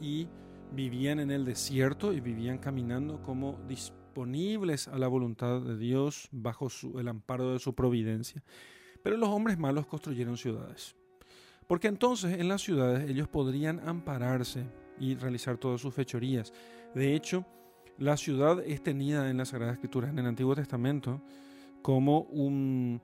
y 0.00 0.28
vivían 0.72 1.20
en 1.20 1.30
el 1.30 1.44
desierto 1.44 2.12
y 2.12 2.20
vivían 2.20 2.58
caminando 2.58 3.22
como 3.22 3.58
disponibles 3.68 4.88
a 4.88 4.98
la 4.98 5.08
voluntad 5.08 5.60
de 5.60 5.76
Dios 5.76 6.28
bajo 6.32 6.68
el 6.98 7.08
amparo 7.08 7.52
de 7.52 7.58
su 7.58 7.74
providencia. 7.74 8.42
Pero 9.02 9.16
los 9.16 9.28
hombres 9.28 9.58
malos 9.58 9.86
construyeron 9.86 10.36
ciudades. 10.36 10.96
Porque 11.66 11.88
entonces 11.88 12.38
en 12.38 12.48
las 12.48 12.62
ciudades 12.62 13.08
ellos 13.08 13.28
podrían 13.28 13.86
ampararse 13.88 14.64
y 14.98 15.14
realizar 15.14 15.56
todas 15.58 15.80
sus 15.80 15.94
fechorías. 15.94 16.52
De 16.94 17.14
hecho, 17.14 17.46
la 17.98 18.16
ciudad 18.16 18.62
es 18.64 18.82
tenida 18.82 19.30
en 19.30 19.36
la 19.36 19.44
Sagrada 19.44 19.72
Escritura, 19.72 20.08
en 20.08 20.18
el 20.18 20.26
Antiguo 20.26 20.54
Testamento, 20.54 21.22
como 21.82 22.20
un, 22.22 23.00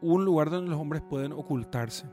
un 0.00 0.24
lugar 0.24 0.50
donde 0.50 0.70
los 0.70 0.80
hombres 0.80 1.02
pueden 1.08 1.32
ocultarse, 1.32 2.06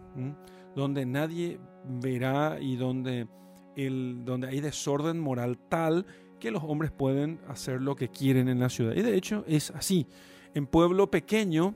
donde 0.76 1.06
nadie 1.06 1.60
verá 1.86 2.58
y 2.60 2.76
donde, 2.76 3.28
el, 3.76 4.24
donde 4.26 4.48
hay 4.48 4.62
desorden 4.62 5.20
moral 5.20 5.58
tal 5.70 6.06
que 6.40 6.52
los 6.52 6.64
hombres 6.64 6.92
pueden 6.92 7.40
hacer 7.48 7.82
lo 7.82 7.96
que 7.96 8.10
quieren 8.10 8.50
en 8.50 8.60
la 8.60 8.70
ciudad. 8.70 8.94
Y 8.96 9.02
de 9.02 9.16
hecho 9.16 9.44
es 9.48 9.72
así. 9.72 10.08
En 10.54 10.68
pueblo 10.68 11.10
pequeño, 11.10 11.76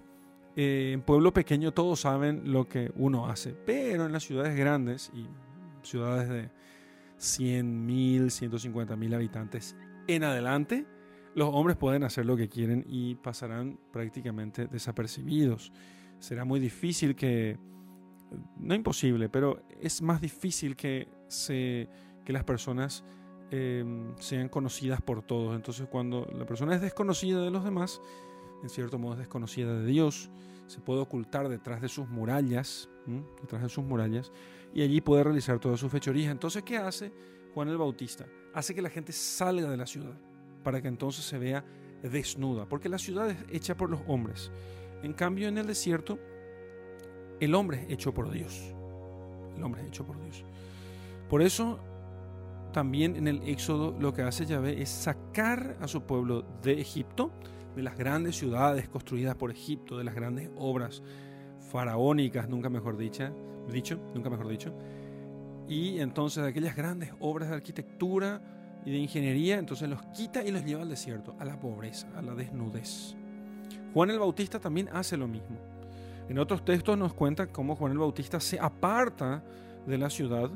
eh, 0.55 0.91
en 0.93 1.01
pueblo 1.01 1.33
pequeño 1.33 1.73
todos 1.73 2.01
saben 2.01 2.51
lo 2.51 2.67
que 2.67 2.91
uno 2.95 3.27
hace, 3.27 3.53
pero 3.65 4.05
en 4.05 4.11
las 4.11 4.23
ciudades 4.23 4.57
grandes 4.57 5.11
y 5.13 5.25
ciudades 5.83 6.29
de 6.29 6.49
100 7.17 7.85
mil, 7.85 8.29
150 8.29 8.95
mil 8.95 9.13
habitantes 9.13 9.75
en 10.07 10.23
adelante, 10.23 10.85
los 11.35 11.49
hombres 11.53 11.77
pueden 11.77 12.03
hacer 12.03 12.25
lo 12.25 12.35
que 12.35 12.49
quieren 12.49 12.83
y 12.87 13.15
pasarán 13.15 13.79
prácticamente 13.91 14.67
desapercibidos. 14.67 15.71
Será 16.19 16.45
muy 16.45 16.59
difícil 16.59 17.15
que, 17.15 17.59
no 18.57 18.73
imposible, 18.73 19.29
pero 19.29 19.61
es 19.79 20.01
más 20.01 20.19
difícil 20.19 20.75
que, 20.75 21.07
se, 21.27 21.87
que 22.25 22.33
las 22.33 22.43
personas 22.43 23.03
em, 23.51 24.15
sean 24.17 24.49
conocidas 24.49 25.01
por 25.01 25.21
todos. 25.21 25.55
Entonces 25.55 25.87
cuando 25.87 26.27
la 26.33 26.45
persona 26.45 26.75
es 26.75 26.81
desconocida 26.81 27.41
de 27.43 27.51
los 27.51 27.63
demás, 27.63 28.01
en 28.63 28.69
cierto 28.69 28.97
modo 28.97 29.13
es 29.13 29.19
desconocida 29.19 29.77
de 29.79 29.85
Dios, 29.85 30.31
se 30.65 30.81
puede 30.81 31.01
ocultar 31.01 31.47
detrás 31.49 31.81
de 31.81 31.87
sus 31.87 32.09
murallas, 32.09 32.89
detrás 33.41 33.61
de 33.61 33.69
sus 33.69 33.85
murallas, 33.85 34.31
y 34.73 34.81
allí 34.81 35.01
puede 35.01 35.23
realizar 35.23 35.59
todas 35.59 35.79
sus 35.79 35.91
fechorías. 35.91 36.31
Entonces, 36.31 36.63
¿qué 36.63 36.77
hace 36.77 37.11
Juan 37.53 37.69
el 37.69 37.77
Bautista? 37.77 38.25
Hace 38.57 38.73
que 38.73 38.81
la 38.81 38.89
gente 38.89 39.11
salga 39.11 39.69
de 39.69 39.77
la 39.77 39.85
ciudad, 39.85 40.15
para 40.63 40.81
que 40.81 40.87
entonces 40.87 41.23
se 41.23 41.37
vea 41.37 41.63
desnuda, 42.01 42.65
porque 42.65 42.89
la 42.89 42.97
ciudad 42.97 43.29
es 43.29 43.37
hecha 43.51 43.77
por 43.77 43.87
los 43.87 43.99
hombres. 44.07 44.49
En 45.03 45.13
cambio, 45.13 45.47
en 45.47 45.59
el 45.59 45.67
desierto, 45.67 46.17
el 47.39 47.53
hombre 47.53 47.83
es 47.83 47.91
hecho 47.91 48.15
por 48.15 48.31
Dios. 48.31 48.73
El 49.55 49.61
hombre 49.61 49.83
es 49.83 49.89
hecho 49.89 50.07
por 50.07 50.19
Dios. 50.23 50.43
Por 51.29 51.43
eso, 51.43 51.77
también 52.73 53.15
en 53.15 53.27
el 53.27 53.47
Éxodo 53.47 53.95
lo 53.99 54.11
que 54.11 54.23
hace 54.23 54.47
Yahvé 54.47 54.81
es 54.81 54.89
sacar 54.89 55.77
a 55.79 55.87
su 55.87 56.01
pueblo 56.07 56.43
de 56.63 56.81
Egipto, 56.81 57.29
de 57.75 57.83
las 57.83 57.95
grandes 57.95 58.37
ciudades 58.37 58.89
construidas 58.89 59.35
por 59.35 59.51
Egipto, 59.51 59.99
de 59.99 60.03
las 60.03 60.15
grandes 60.15 60.49
obras 60.57 61.03
faraónicas, 61.71 62.49
nunca 62.49 62.71
mejor 62.71 62.97
dicha, 62.97 63.31
dicho, 63.71 63.99
nunca 64.15 64.31
mejor 64.31 64.47
dicho, 64.47 64.73
y 65.67 65.99
entonces 65.99 66.43
aquellas 66.43 66.75
grandes 66.75 67.11
obras 67.19 67.49
de 67.49 67.55
arquitectura 67.55 68.41
y 68.85 68.91
de 68.91 68.97
ingeniería, 68.97 69.57
entonces 69.57 69.89
los 69.89 70.01
quita 70.07 70.43
y 70.43 70.51
los 70.51 70.63
lleva 70.63 70.81
al 70.81 70.89
desierto, 70.89 71.35
a 71.39 71.45
la 71.45 71.59
pobreza, 71.59 72.07
a 72.15 72.21
la 72.21 72.33
desnudez. 72.35 73.15
Juan 73.93 74.09
el 74.09 74.19
Bautista 74.19 74.59
también 74.59 74.89
hace 74.93 75.17
lo 75.17 75.27
mismo. 75.27 75.57
En 76.29 76.39
otros 76.39 76.63
textos 76.63 76.97
nos 76.97 77.13
cuenta 77.13 77.47
cómo 77.47 77.75
Juan 77.75 77.91
el 77.91 77.97
Bautista 77.97 78.39
se 78.39 78.59
aparta 78.59 79.43
de 79.85 79.97
la 79.97 80.09
ciudad 80.09 80.49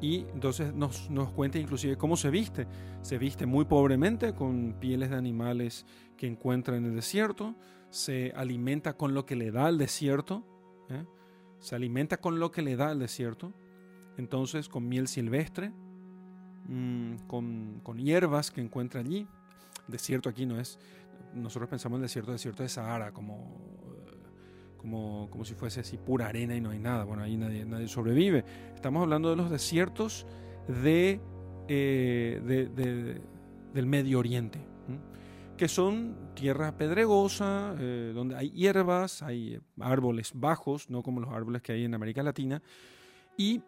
y 0.00 0.26
entonces 0.34 0.74
nos, 0.74 1.10
nos, 1.10 1.30
cuenta 1.30 1.58
inclusive 1.58 1.96
cómo 1.96 2.16
se 2.16 2.30
viste. 2.30 2.66
Se 3.02 3.18
viste 3.18 3.46
muy 3.46 3.64
pobremente 3.64 4.34
con 4.34 4.76
pieles 4.78 5.10
de 5.10 5.16
animales 5.16 5.86
que 6.16 6.26
encuentra 6.26 6.76
en 6.76 6.84
el 6.84 6.94
desierto, 6.94 7.54
se 7.90 8.32
alimenta 8.36 8.96
con 8.96 9.14
lo 9.14 9.24
que 9.24 9.36
le 9.36 9.50
da 9.50 9.68
el 9.68 9.78
desierto, 9.78 10.44
¿eh? 10.90 11.04
se 11.60 11.74
alimenta 11.74 12.18
con 12.18 12.38
lo 12.38 12.50
que 12.50 12.62
le 12.62 12.76
da 12.76 12.92
el 12.92 12.98
desierto, 12.98 13.52
entonces 14.16 14.68
con 14.68 14.88
miel 14.88 15.08
silvestre, 15.08 15.72
mm, 16.68 17.26
con, 17.26 17.80
con, 17.82 17.98
hierbas 17.98 18.50
que 18.50 18.60
encuentra 18.60 19.00
allí. 19.00 19.26
Desierto 19.88 20.28
aquí 20.28 20.46
no 20.46 20.58
es, 20.58 20.78
nosotros 21.34 21.68
pensamos 21.68 21.96
en 21.96 22.02
el 22.02 22.08
desierto, 22.08 22.32
desierto 22.32 22.62
de 22.62 22.68
Sahara, 22.68 23.12
como 23.12 23.74
como, 25.30 25.44
si 25.44 25.54
fuese 25.54 25.80
así 25.80 25.96
pura 25.96 26.26
arena 26.26 26.54
y 26.54 26.60
no 26.60 26.70
hay 26.70 26.78
nada. 26.78 27.04
Bueno, 27.04 27.22
ahí 27.22 27.36
nadie, 27.36 27.64
nadie 27.64 27.88
sobrevive. 27.88 28.44
Estamos 28.74 29.02
hablando 29.02 29.30
de 29.30 29.36
los 29.36 29.50
desiertos 29.50 30.26
de, 30.68 31.20
eh, 31.68 33.20
del 33.72 33.86
Medio 33.86 34.18
Oriente, 34.18 34.60
que 35.56 35.68
son 35.68 36.16
tierra 36.34 36.76
pedregosa, 36.76 37.74
eh, 37.78 38.12
donde 38.14 38.36
hay 38.36 38.50
hierbas, 38.50 39.22
hay 39.22 39.60
árboles 39.80 40.32
bajos, 40.34 40.90
no 40.90 41.02
como 41.02 41.20
los 41.20 41.32
árboles 41.32 41.62
que 41.62 41.72
hay 41.72 41.84
en 41.84 41.94
América 41.94 42.22
Latina. 42.22 42.62
Y 43.36 43.62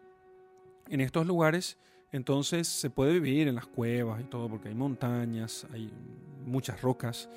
en 0.89 1.01
estos 1.01 1.25
lugares, 1.25 1.77
entonces 2.11 2.67
se 2.67 2.89
puede 2.89 3.19
vivir 3.19 3.47
en 3.47 3.55
las 3.55 3.67
cuevas 3.67 4.21
y 4.21 4.25
todo, 4.25 4.49
porque 4.49 4.69
hay 4.69 4.75
montañas, 4.75 5.67
hay 5.71 5.91
muchas 6.45 6.81
rocas. 6.81 7.29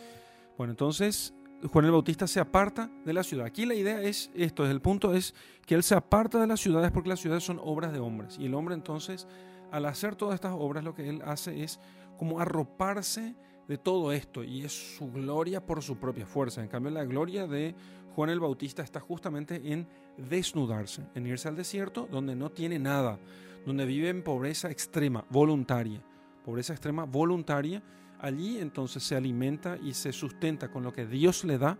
Bueno, 0.56 0.72
entonces 0.72 1.34
Juan 1.68 1.84
el 1.84 1.90
Bautista 1.90 2.26
se 2.26 2.40
aparta 2.40 2.90
de 3.04 3.12
la 3.12 3.22
ciudad. 3.22 3.46
Aquí 3.46 3.66
la 3.66 3.74
idea 3.74 4.00
es 4.02 4.30
esto, 4.34 4.68
el 4.68 4.80
punto 4.80 5.14
es 5.14 5.34
que 5.66 5.74
él 5.74 5.82
se 5.82 5.94
aparta 5.94 6.40
de 6.40 6.46
las 6.46 6.60
ciudades 6.60 6.90
porque 6.90 7.08
las 7.10 7.20
ciudades 7.20 7.44
son 7.44 7.60
obras 7.62 7.92
de 7.92 7.98
hombres. 7.98 8.38
Y 8.38 8.46
el 8.46 8.54
hombre 8.54 8.74
entonces, 8.74 9.26
al 9.70 9.84
hacer 9.86 10.16
todas 10.16 10.34
estas 10.34 10.54
obras, 10.56 10.84
lo 10.84 10.94
que 10.94 11.08
él 11.08 11.20
hace 11.24 11.62
es 11.62 11.78
como 12.18 12.40
arroparse 12.40 13.34
de 13.68 13.78
todo 13.78 14.12
esto 14.12 14.42
y 14.42 14.64
es 14.64 14.96
su 14.96 15.12
gloria 15.12 15.64
por 15.64 15.82
su 15.82 15.96
propia 15.98 16.26
fuerza. 16.26 16.62
En 16.62 16.68
cambio, 16.68 16.90
la 16.90 17.04
gloria 17.04 17.46
de 17.46 17.74
Juan 18.14 18.30
el 18.30 18.40
Bautista 18.40 18.82
está 18.82 19.00
justamente 19.00 19.72
en 19.72 19.86
desnudarse, 20.16 21.06
en 21.14 21.26
irse 21.26 21.48
al 21.48 21.56
desierto 21.56 22.08
donde 22.10 22.34
no 22.34 22.50
tiene 22.50 22.78
nada, 22.78 23.18
donde 23.64 23.86
vive 23.86 24.08
en 24.08 24.22
pobreza 24.22 24.70
extrema, 24.70 25.24
voluntaria. 25.30 26.02
Pobreza 26.44 26.72
extrema, 26.72 27.04
voluntaria. 27.04 27.82
Allí 28.18 28.58
entonces 28.58 29.02
se 29.02 29.16
alimenta 29.16 29.78
y 29.82 29.94
se 29.94 30.12
sustenta 30.12 30.70
con 30.70 30.82
lo 30.82 30.92
que 30.92 31.06
Dios 31.06 31.44
le 31.44 31.58
da. 31.58 31.78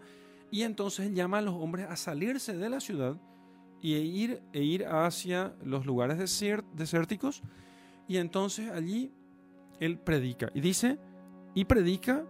Y 0.51 0.62
entonces 0.62 1.12
llama 1.12 1.38
a 1.38 1.43
los 1.43 1.55
hombres 1.55 1.87
a 1.88 1.97
salirse 1.97 2.57
de 2.57 2.69
la 2.71 2.81
ciudad 2.81 3.16
y 3.83 3.95
e 3.95 4.01
ir, 4.01 4.43
e 4.53 4.62
ir 4.62 4.87
hacia 4.87 5.55
los 5.64 5.87
lugares 5.87 6.19
desérticos. 6.75 7.43
Y 8.09 8.19
entonces 8.19 8.71
allí 8.71 9.12
él 9.81 9.99
predica. 9.99 10.51
Y 10.55 10.61
dice 10.61 10.99
y 11.55 11.64
predica 11.64 12.25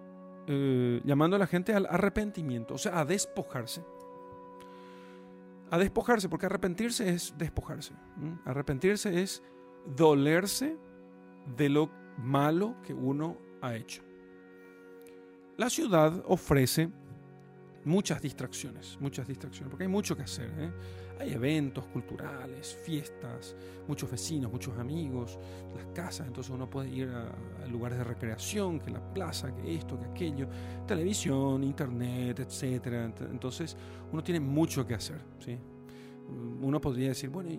eh, 0.53 1.01
llamando 1.05 1.37
a 1.37 1.39
la 1.39 1.47
gente 1.47 1.73
al 1.73 1.87
arrepentimiento, 1.87 2.75
o 2.75 2.79
sea, 2.79 2.99
a 2.99 3.05
despojarse. 3.05 3.85
A 5.71 5.79
despojarse, 5.79 6.29
porque 6.29 6.47
arrepentirse 6.47 7.09
es 7.09 7.33
despojarse. 7.39 7.95
Arrepentirse 8.45 9.23
es 9.23 9.45
dolerse 9.95 10.77
de 11.57 11.69
lo 11.69 11.89
malo 12.19 12.75
que 12.83 12.93
uno 12.93 13.37
ha 13.63 13.77
hecho. 13.77 14.03
La 15.57 15.71
ciudad 15.71 16.21
ofrece 16.27 16.91
muchas 17.85 18.21
distracciones, 18.21 18.99
muchas 19.01 19.27
distracciones, 19.27 19.71
porque 19.71 19.85
hay 19.85 19.91
mucho 19.91 20.17
que 20.17 20.23
hacer. 20.23 20.51
¿eh? 20.59 20.71
Hay 21.19 21.33
eventos 21.33 21.85
culturales, 21.87 22.77
fiestas, 22.85 23.55
muchos 23.87 24.11
vecinos, 24.11 24.51
muchos 24.51 24.79
amigos, 24.79 25.39
las 25.75 25.87
casas, 25.95 26.27
entonces 26.27 26.51
uno 26.51 26.69
puede 26.69 26.89
ir 26.89 27.09
a, 27.09 27.67
lugares 27.67 27.99
de 27.99 28.05
recreación, 28.05 28.81
que 28.81 28.91
la 28.91 29.01
plaza, 29.13 29.55
que 29.55 29.75
esto, 29.75 29.99
que 29.99 30.07
aquello, 30.07 30.49
televisión, 30.87 31.63
internet, 31.63 32.41
etc. 32.41 33.13
Entonces 33.31 33.77
uno 34.13 34.23
tiene 34.23 34.41
mucho 34.41 34.87
que 34.87 34.95
hacer. 34.95 35.21
¿sí? 35.39 35.59
Uno 36.61 36.81
podría 36.81 37.09
decir, 37.09 37.31
bueno, 37.31 37.51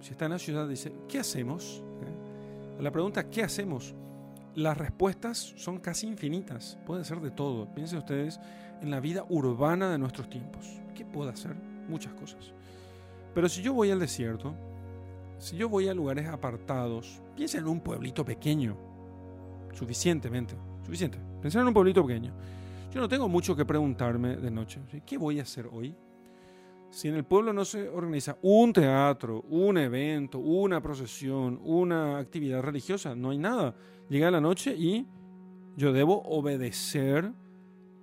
si 0.00 0.10
está 0.10 0.26
en 0.26 0.32
la 0.32 0.38
ciudad, 0.38 0.68
dice, 0.68 0.92
¿qué 1.08 1.20
hacemos? 1.20 1.82
¿Eh? 2.02 2.82
La 2.82 2.90
pregunta, 2.90 3.30
¿qué 3.30 3.42
hacemos? 3.42 3.94
Las 4.56 4.78
respuestas 4.78 5.52
son 5.56 5.78
casi 5.78 6.06
infinitas. 6.06 6.78
Puede 6.86 7.04
ser 7.04 7.20
de 7.20 7.30
todo. 7.30 7.72
Piensen 7.74 7.98
ustedes 7.98 8.40
en 8.80 8.90
la 8.90 9.00
vida 9.00 9.24
urbana 9.28 9.90
de 9.90 9.98
nuestros 9.98 10.30
tiempos. 10.30 10.80
¿Qué 10.94 11.04
puedo 11.04 11.28
hacer? 11.28 11.54
Muchas 11.88 12.14
cosas. 12.14 12.52
Pero 13.34 13.50
si 13.50 13.60
yo 13.60 13.74
voy 13.74 13.90
al 13.90 14.00
desierto, 14.00 14.54
si 15.38 15.58
yo 15.58 15.68
voy 15.68 15.88
a 15.88 15.94
lugares 15.94 16.26
apartados, 16.26 17.20
piensen 17.36 17.60
en 17.60 17.68
un 17.68 17.80
pueblito 17.80 18.24
pequeño. 18.24 18.78
Suficientemente. 19.74 20.56
Suficiente. 20.82 21.18
Piensen 21.42 21.60
en 21.60 21.68
un 21.68 21.74
pueblito 21.74 22.04
pequeño. 22.06 22.32
Yo 22.90 23.00
no 23.02 23.08
tengo 23.08 23.28
mucho 23.28 23.54
que 23.54 23.66
preguntarme 23.66 24.36
de 24.36 24.50
noche. 24.50 24.80
¿Qué 25.04 25.18
voy 25.18 25.38
a 25.38 25.42
hacer 25.42 25.68
hoy? 25.70 25.94
Si 26.96 27.08
en 27.08 27.14
el 27.14 27.24
pueblo 27.24 27.52
no 27.52 27.66
se 27.66 27.90
organiza 27.90 28.38
un 28.40 28.72
teatro, 28.72 29.42
un 29.50 29.76
evento, 29.76 30.38
una 30.38 30.80
procesión, 30.80 31.60
una 31.62 32.16
actividad 32.16 32.62
religiosa, 32.62 33.14
no 33.14 33.28
hay 33.28 33.38
nada 33.38 33.74
llega 34.08 34.30
la 34.30 34.40
noche 34.40 34.74
y 34.74 35.06
yo 35.76 35.92
debo 35.92 36.22
obedecer 36.22 37.30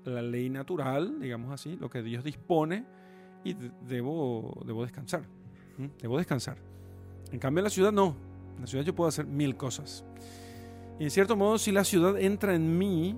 la 0.06 0.22
ley 0.22 0.48
natural, 0.48 1.20
digamos 1.20 1.52
así, 1.52 1.76
lo 1.78 1.90
que 1.90 2.04
Dios 2.04 2.24
dispone, 2.24 2.86
y 3.44 3.56
debo, 3.88 4.62
debo 4.64 4.84
descansar. 4.84 5.24
Debo 6.00 6.20
descansar. 6.20 6.58
En 7.32 7.40
cambio, 7.40 7.62
en 7.62 7.64
la 7.64 7.72
ciudad 7.72 7.92
no. 7.92 8.16
En 8.58 8.62
la 8.62 8.68
ciudad 8.68 8.86
yo 8.86 8.94
puedo 8.94 9.08
hacer 9.08 9.26
mil 9.26 9.58
cosas. 9.58 10.06
Y 11.00 11.06
en 11.06 11.10
cierto 11.10 11.36
modo, 11.36 11.58
si 11.58 11.72
la 11.72 11.84
ciudad 11.84 12.16
entra 12.20 12.54
en 12.54 12.78
mí, 12.78 13.16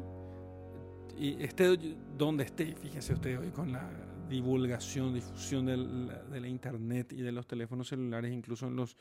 y 1.17 1.43
esté 1.43 1.77
donde 2.17 2.45
esté, 2.45 2.75
fíjese 2.75 3.13
usted 3.13 3.37
hoy 3.39 3.49
con 3.49 3.73
la 3.73 3.89
divulgación, 4.29 5.13
difusión 5.13 5.65
de 5.65 6.39
la 6.39 6.47
internet 6.47 7.13
y 7.13 7.21
de 7.21 7.31
los 7.31 7.47
teléfonos 7.47 7.87
celulares, 7.89 8.31
incluso 8.31 8.67
en 8.67 8.75
los 8.75 8.97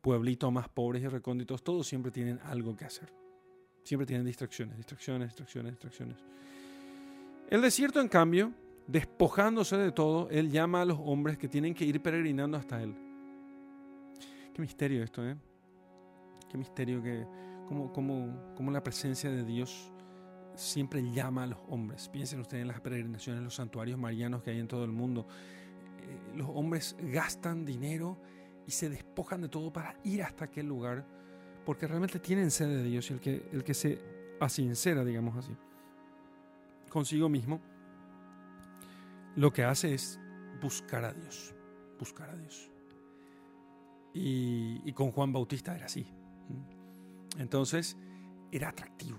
pueblitos 0.00 0.52
más 0.52 0.68
pobres 0.68 1.02
y 1.02 1.08
recónditos, 1.08 1.62
todos 1.64 1.86
siempre 1.86 2.12
tienen 2.12 2.38
algo 2.44 2.76
que 2.76 2.84
hacer. 2.84 3.12
Siempre 3.82 4.06
tienen 4.06 4.26
distracciones, 4.26 4.76
distracciones, 4.76 5.28
distracciones, 5.28 5.72
distracciones. 5.72 6.16
El 7.48 7.62
desierto, 7.62 8.00
en 8.00 8.08
cambio, 8.08 8.52
despojándose 8.86 9.76
de 9.76 9.92
todo, 9.92 10.28
Él 10.30 10.50
llama 10.50 10.82
a 10.82 10.84
los 10.84 10.98
hombres 11.00 11.38
que 11.38 11.48
tienen 11.48 11.74
que 11.74 11.84
ir 11.84 12.02
peregrinando 12.02 12.56
hasta 12.56 12.82
Él. 12.82 12.94
Qué 14.52 14.62
misterio 14.62 15.02
esto, 15.02 15.26
¿eh? 15.26 15.36
Qué 16.50 16.58
misterio 16.58 17.02
que, 17.02 17.26
como, 17.92 18.70
la 18.70 18.82
presencia 18.82 19.30
de 19.30 19.44
Dios 19.44 19.92
siempre 20.56 21.02
llama 21.12 21.44
a 21.44 21.46
los 21.46 21.58
hombres. 21.68 22.08
Piensen 22.08 22.40
ustedes 22.40 22.62
en 22.62 22.68
las 22.68 22.80
peregrinaciones, 22.80 23.42
los 23.42 23.54
santuarios 23.54 23.98
marianos 23.98 24.42
que 24.42 24.50
hay 24.50 24.58
en 24.58 24.68
todo 24.68 24.84
el 24.84 24.92
mundo. 24.92 25.26
Eh, 25.98 26.36
los 26.36 26.48
hombres 26.48 26.96
gastan 27.00 27.64
dinero 27.64 28.18
y 28.66 28.70
se 28.70 28.88
despojan 28.88 29.42
de 29.42 29.48
todo 29.48 29.72
para 29.72 29.96
ir 30.04 30.22
hasta 30.22 30.46
aquel 30.46 30.66
lugar 30.66 31.06
porque 31.64 31.86
realmente 31.86 32.20
tienen 32.20 32.50
sed 32.50 32.68
de 32.68 32.82
Dios 32.84 33.10
y 33.10 33.14
el 33.14 33.20
que, 33.20 33.48
el 33.52 33.64
que 33.64 33.74
se 33.74 34.00
asincera, 34.40 35.04
digamos 35.04 35.36
así, 35.36 35.52
consigo 36.88 37.28
mismo, 37.28 37.60
lo 39.34 39.52
que 39.52 39.64
hace 39.64 39.92
es 39.92 40.20
buscar 40.62 41.04
a 41.04 41.12
Dios, 41.12 41.54
buscar 41.98 42.30
a 42.30 42.36
Dios. 42.36 42.70
Y, 44.14 44.80
y 44.84 44.92
con 44.92 45.10
Juan 45.10 45.32
Bautista 45.32 45.74
era 45.74 45.86
así. 45.86 46.06
Entonces, 47.36 47.96
era 48.52 48.68
atractivo. 48.68 49.18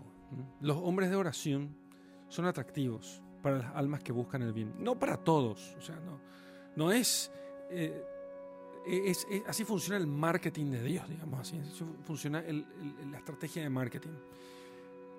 Los 0.61 0.77
hombres 0.77 1.09
de 1.09 1.15
oración 1.15 1.75
son 2.29 2.45
atractivos 2.45 3.21
para 3.41 3.57
las 3.59 3.75
almas 3.75 4.01
que 4.01 4.11
buscan 4.11 4.41
el 4.41 4.53
bien. 4.53 4.73
No 4.79 4.97
para 4.97 5.17
todos. 5.17 5.75
O 5.77 5.81
sea, 5.81 5.99
no, 6.75 6.91
eh, 6.91 8.03
es, 8.85 9.27
Así 9.47 9.63
funciona 9.63 9.97
el 9.97 10.07
marketing 10.07 10.71
de 10.71 10.83
Dios, 10.83 11.07
digamos 11.09 11.39
así. 11.39 11.59
Así 11.59 11.85
funciona 12.03 12.41
la 12.41 13.17
estrategia 13.17 13.63
de 13.63 13.69
marketing. 13.69 14.13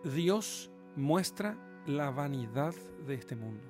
Dios 0.05 0.70
muestra 0.96 1.57
la 1.87 2.11
vanidad 2.11 2.74
de 3.07 3.14
este 3.14 3.37
mundo. 3.37 3.64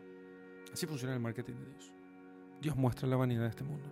Así 0.73 0.87
funciona 0.87 1.15
el 1.15 1.21
marketing 1.21 1.55
de 1.55 1.67
Dios. 1.71 1.93
Dios 2.61 2.77
muestra 2.77 3.09
la 3.09 3.17
vanidad 3.17 3.43
de 3.43 3.49
este 3.49 3.65
mundo. 3.65 3.89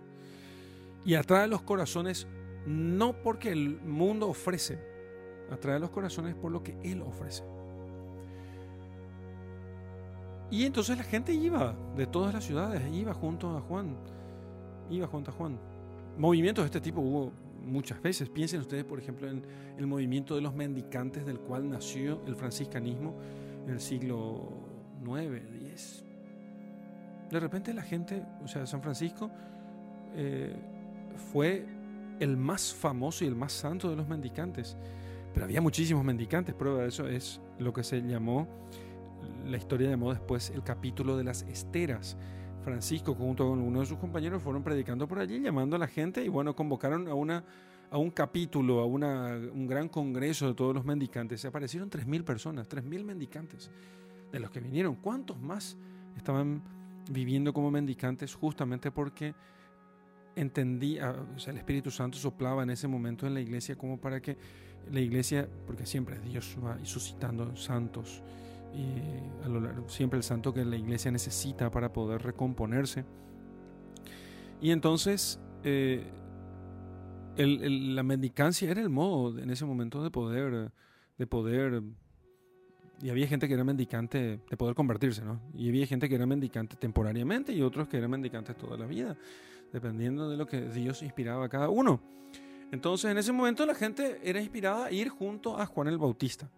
Y 1.05 1.15
atrae 1.15 1.47
los 1.47 1.61
corazones 1.61 2.27
no 2.65 3.21
porque 3.21 3.51
el 3.51 3.79
mundo 3.81 4.27
ofrece, 4.27 4.77
atrae 5.49 5.79
los 5.79 5.89
corazones 5.89 6.35
por 6.35 6.51
lo 6.51 6.61
que 6.61 6.77
Él 6.83 7.01
ofrece. 7.01 7.43
Y 10.49 10.65
entonces 10.65 10.97
la 10.97 11.03
gente 11.03 11.33
iba 11.33 11.75
de 11.95 12.07
todas 12.07 12.33
las 12.33 12.43
ciudades, 12.43 12.81
iba 12.93 13.13
junto 13.13 13.57
a 13.57 13.61
Juan, 13.61 13.95
iba 14.89 15.07
junto 15.07 15.31
a 15.31 15.33
Juan. 15.33 15.59
Movimientos 16.17 16.63
de 16.63 16.67
este 16.67 16.81
tipo 16.81 17.01
hubo 17.01 17.31
muchas 17.65 18.01
veces. 18.01 18.29
Piensen 18.29 18.61
ustedes, 18.61 18.85
por 18.85 18.99
ejemplo, 18.99 19.29
en 19.29 19.43
el 19.77 19.87
movimiento 19.87 20.35
de 20.35 20.41
los 20.41 20.55
mendicantes 20.55 21.25
del 21.25 21.39
cual 21.39 21.69
nació 21.69 22.21
el 22.25 22.35
franciscanismo 22.35 23.15
en 23.65 23.73
el 23.73 23.79
siglo 23.81 24.49
IX, 25.05 25.43
X. 25.71 26.03
De 27.29 27.39
repente 27.39 27.73
la 27.73 27.83
gente, 27.83 28.23
o 28.43 28.47
sea, 28.47 28.65
San 28.65 28.81
Francisco 28.81 29.29
eh, 30.15 30.55
fue 31.31 31.65
el 32.19 32.37
más 32.37 32.73
famoso 32.73 33.25
y 33.25 33.27
el 33.27 33.35
más 33.35 33.51
santo 33.51 33.89
de 33.89 33.95
los 33.95 34.07
mendicantes. 34.07 34.77
Pero 35.33 35.45
había 35.45 35.61
muchísimos 35.61 36.03
mendicantes, 36.03 36.55
prueba 36.55 36.81
de 36.81 36.87
eso 36.87 37.07
es 37.07 37.41
lo 37.59 37.73
que 37.73 37.83
se 37.83 38.01
llamó, 38.01 38.47
la 39.45 39.57
historia 39.57 39.89
llamó 39.89 40.11
después 40.11 40.49
el 40.49 40.63
capítulo 40.63 41.17
de 41.17 41.23
las 41.23 41.43
esteras. 41.43 42.17
Francisco, 42.63 43.15
junto 43.15 43.47
con 43.47 43.59
uno 43.59 43.79
de 43.79 43.85
sus 43.85 43.97
compañeros, 43.97 44.43
fueron 44.43 44.61
predicando 44.61 45.07
por 45.07 45.19
allí, 45.19 45.39
llamando 45.39 45.75
a 45.77 45.79
la 45.79 45.87
gente 45.87 46.23
y 46.23 46.27
bueno, 46.27 46.55
convocaron 46.55 47.07
a, 47.07 47.13
una, 47.13 47.43
a 47.89 47.97
un 47.97 48.11
capítulo, 48.11 48.81
a 48.81 48.85
una, 48.85 49.39
un 49.53 49.67
gran 49.67 49.87
congreso 49.87 50.47
de 50.47 50.53
todos 50.53 50.75
los 50.75 50.83
mendicantes. 50.83 51.39
Se 51.39 51.47
aparecieron 51.47 51.89
3.000 51.89 52.23
personas, 52.23 52.67
3.000 52.67 53.05
mendicantes 53.05 53.71
de 54.31 54.39
los 54.39 54.51
que 54.51 54.59
vinieron. 54.59 54.95
¿Cuántos 54.95 55.39
más 55.39 55.77
estaban 56.17 56.61
viviendo 57.09 57.53
como 57.53 57.71
mendicantes 57.71 58.35
justamente 58.35 58.91
porque 58.91 59.33
entendía, 60.35 61.15
o 61.35 61.39
sea, 61.39 61.51
el 61.51 61.57
Espíritu 61.57 61.89
Santo 61.89 62.17
soplaba 62.17 62.63
en 62.63 62.69
ese 62.69 62.87
momento 62.87 63.25
en 63.25 63.33
la 63.33 63.39
iglesia 63.41 63.75
como 63.75 63.97
para 63.97 64.21
que 64.21 64.37
la 64.91 64.99
iglesia, 64.99 65.49
porque 65.65 65.85
siempre 65.85 66.19
Dios 66.19 66.55
va 66.63 66.77
suscitando 66.83 67.55
santos, 67.55 68.21
y 68.77 69.43
a 69.43 69.49
lo 69.49 69.59
largo, 69.59 69.89
siempre 69.89 70.17
el 70.17 70.23
santo 70.23 70.53
que 70.53 70.63
la 70.63 70.75
iglesia 70.75 71.09
necesita 71.09 71.71
para 71.71 71.91
poder 71.91 72.21
recomponerse. 72.21 73.05
Y 74.61 74.71
entonces 74.71 75.39
eh, 75.63 76.05
la 77.37 78.03
mendicancia 78.03 78.69
era 78.69 78.81
el 78.81 78.89
modo 78.89 79.39
en 79.39 79.49
ese 79.49 79.65
momento 79.65 80.03
de 80.03 80.11
poder, 80.11 80.71
de 81.17 81.27
poder, 81.27 81.81
y 83.01 83.09
había 83.09 83.27
gente 83.27 83.47
que 83.47 83.53
era 83.53 83.63
mendicante 83.63 84.39
de 84.49 84.57
poder 84.57 84.75
convertirse, 84.75 85.23
¿no? 85.23 85.39
Y 85.53 85.69
había 85.69 85.85
gente 85.85 86.09
que 86.09 86.15
era 86.15 86.25
mendicante 86.25 86.75
temporariamente 86.75 87.53
y 87.53 87.61
otros 87.61 87.87
que 87.87 87.97
eran 87.97 88.11
mendicantes 88.11 88.55
toda 88.57 88.77
la 88.77 88.85
vida, 88.85 89.17
dependiendo 89.71 90.29
de 90.29 90.37
lo 90.37 90.45
que 90.47 90.61
Dios 90.69 91.01
inspiraba 91.03 91.45
a 91.45 91.49
cada 91.49 91.69
uno. 91.69 91.99
Entonces, 92.71 93.11
en 93.11 93.17
ese 93.17 93.31
momento 93.31 93.65
la 93.65 93.75
gente 93.75 94.19
era 94.23 94.41
inspirada 94.41 94.87
a 94.87 94.91
ir 94.91 95.09
junto 95.09 95.57
a 95.57 95.65
Juan 95.65 95.87
el 95.87 95.97
Bautista. 95.97 96.49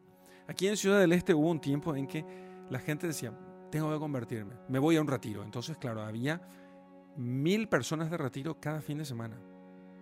Aquí 0.50 0.68
en 0.68 0.78
Ciudad 0.78 1.00
del 1.00 1.14
Este 1.14 1.36
hubo 1.36 1.48
un 1.48 1.62
tiempo 1.62 1.96
en 1.96 2.08
que 2.08 2.26
la 2.72 2.80
gente 2.80 3.06
decía, 3.06 3.32
tengo 3.70 3.94
que 3.94 4.00
convertirme, 4.00 4.56
me 4.68 4.80
voy 4.80 4.96
a 4.96 5.02
un 5.02 5.08
retiro. 5.08 5.44
Entonces, 5.44 5.78
claro, 5.78 6.02
había 6.02 6.42
mil 7.18 7.70
personas 7.70 8.10
de 8.10 8.18
retiro 8.18 8.60
cada 8.60 8.82
fin 8.82 8.98
de 8.98 9.06
semana, 9.06 9.38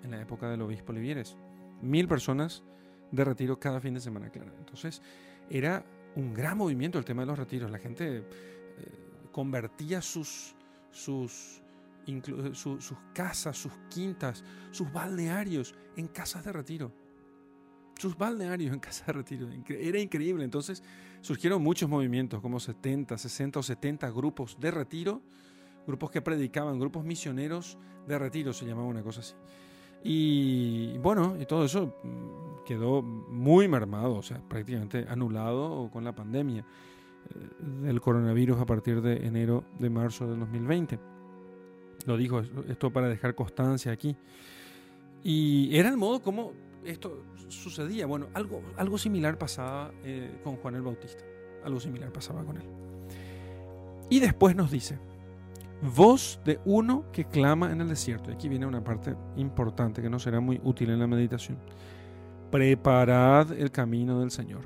en 0.03 0.11
la 0.11 0.21
época 0.21 0.49
del 0.49 0.61
obispo 0.61 0.93
Livieres. 0.93 1.35
Mil 1.81 2.07
personas 2.07 2.63
de 3.11 3.25
retiro 3.25 3.59
cada 3.59 3.81
fin 3.81 3.93
de 3.95 3.99
semana, 3.99 4.29
claro. 4.29 4.53
Entonces, 4.57 5.01
era 5.49 5.83
un 6.15 6.33
gran 6.33 6.57
movimiento 6.57 6.97
el 6.97 7.03
tema 7.03 7.23
de 7.23 7.25
los 7.25 7.37
retiros. 7.37 7.69
La 7.69 7.79
gente 7.79 8.19
eh, 8.19 8.23
convertía 9.33 10.01
sus, 10.01 10.55
sus, 10.91 11.61
sus 12.53 12.97
casas, 13.13 13.57
sus 13.57 13.73
quintas, 13.89 14.45
sus 14.71 14.89
balnearios 14.93 15.75
en 15.97 16.07
casas 16.07 16.45
de 16.45 16.53
retiro. 16.53 16.93
Sus 17.97 18.17
balnearios 18.17 18.73
en 18.73 18.79
casas 18.79 19.07
de 19.07 19.13
retiro. 19.13 19.47
Era 19.69 19.99
increíble. 19.99 20.43
Entonces 20.43 20.83
surgieron 21.21 21.61
muchos 21.61 21.89
movimientos, 21.89 22.41
como 22.41 22.59
70, 22.59 23.17
60 23.17 23.59
o 23.59 23.63
70 23.63 24.09
grupos 24.11 24.57
de 24.59 24.71
retiro, 24.71 25.21
grupos 25.85 26.11
que 26.11 26.21
predicaban, 26.21 26.79
grupos 26.79 27.03
misioneros 27.03 27.77
de 28.07 28.19
retiro, 28.19 28.53
se 28.53 28.65
llamaba 28.65 28.87
una 28.87 29.03
cosa 29.03 29.21
así. 29.21 29.33
Y 30.03 30.97
bueno, 30.99 31.35
y 31.39 31.45
todo 31.45 31.65
eso 31.65 31.97
mm, 32.03 32.65
quedó 32.65 33.01
muy 33.01 33.67
mermado, 33.67 34.15
o 34.15 34.21
sea, 34.21 34.39
prácticamente 34.47 35.05
anulado 35.09 35.89
con 35.91 36.03
la 36.03 36.13
pandemia 36.13 36.61
eh, 36.61 37.83
del 37.83 37.99
coronavirus 37.99 38.59
a 38.59 38.65
partir 38.65 39.01
de 39.01 39.25
enero 39.25 39.63
de 39.79 39.89
marzo 39.89 40.27
del 40.27 40.39
2020. 40.39 40.99
Lo 42.05 42.15
dijo 42.15 42.41
esto 42.69 42.91
para 42.91 43.09
dejar 43.09 43.35
constancia 43.35 43.91
aquí. 43.91 44.15
Y 45.23 45.75
era 45.75 45.89
el 45.89 45.97
modo 45.97 46.21
como 46.21 46.53
esto 46.87 47.23
sucedía. 47.49 48.05
Bueno, 48.05 48.27
algo, 48.33 48.61
algo 48.77 48.97
similar 48.97 49.37
pasaba 49.37 49.91
eh, 50.03 50.39
con 50.43 50.57
Juan 50.57 50.75
el 50.75 50.81
Bautista. 50.81 51.23
Algo 51.63 51.79
similar 51.79 52.11
pasaba 52.11 52.43
con 52.43 52.57
él. 52.57 52.63
Y 54.09 54.19
después 54.19 54.55
nos 54.55 54.71
dice, 54.71 54.97
voz 55.81 56.39
de 56.45 56.59
uno 56.65 57.11
que 57.11 57.25
clama 57.25 57.71
en 57.71 57.81
el 57.81 57.89
desierto. 57.89 58.31
Y 58.31 58.33
aquí 58.33 58.49
viene 58.49 58.65
una 58.65 58.83
parte 58.83 59.15
importante 59.35 60.01
que 60.01 60.09
no 60.09 60.19
será 60.19 60.39
muy 60.39 60.59
útil 60.63 60.89
en 60.89 60.99
la 60.99 61.07
meditación. 61.07 61.57
Preparad 62.51 63.51
el 63.51 63.71
camino 63.71 64.19
del 64.19 64.31
Señor. 64.31 64.61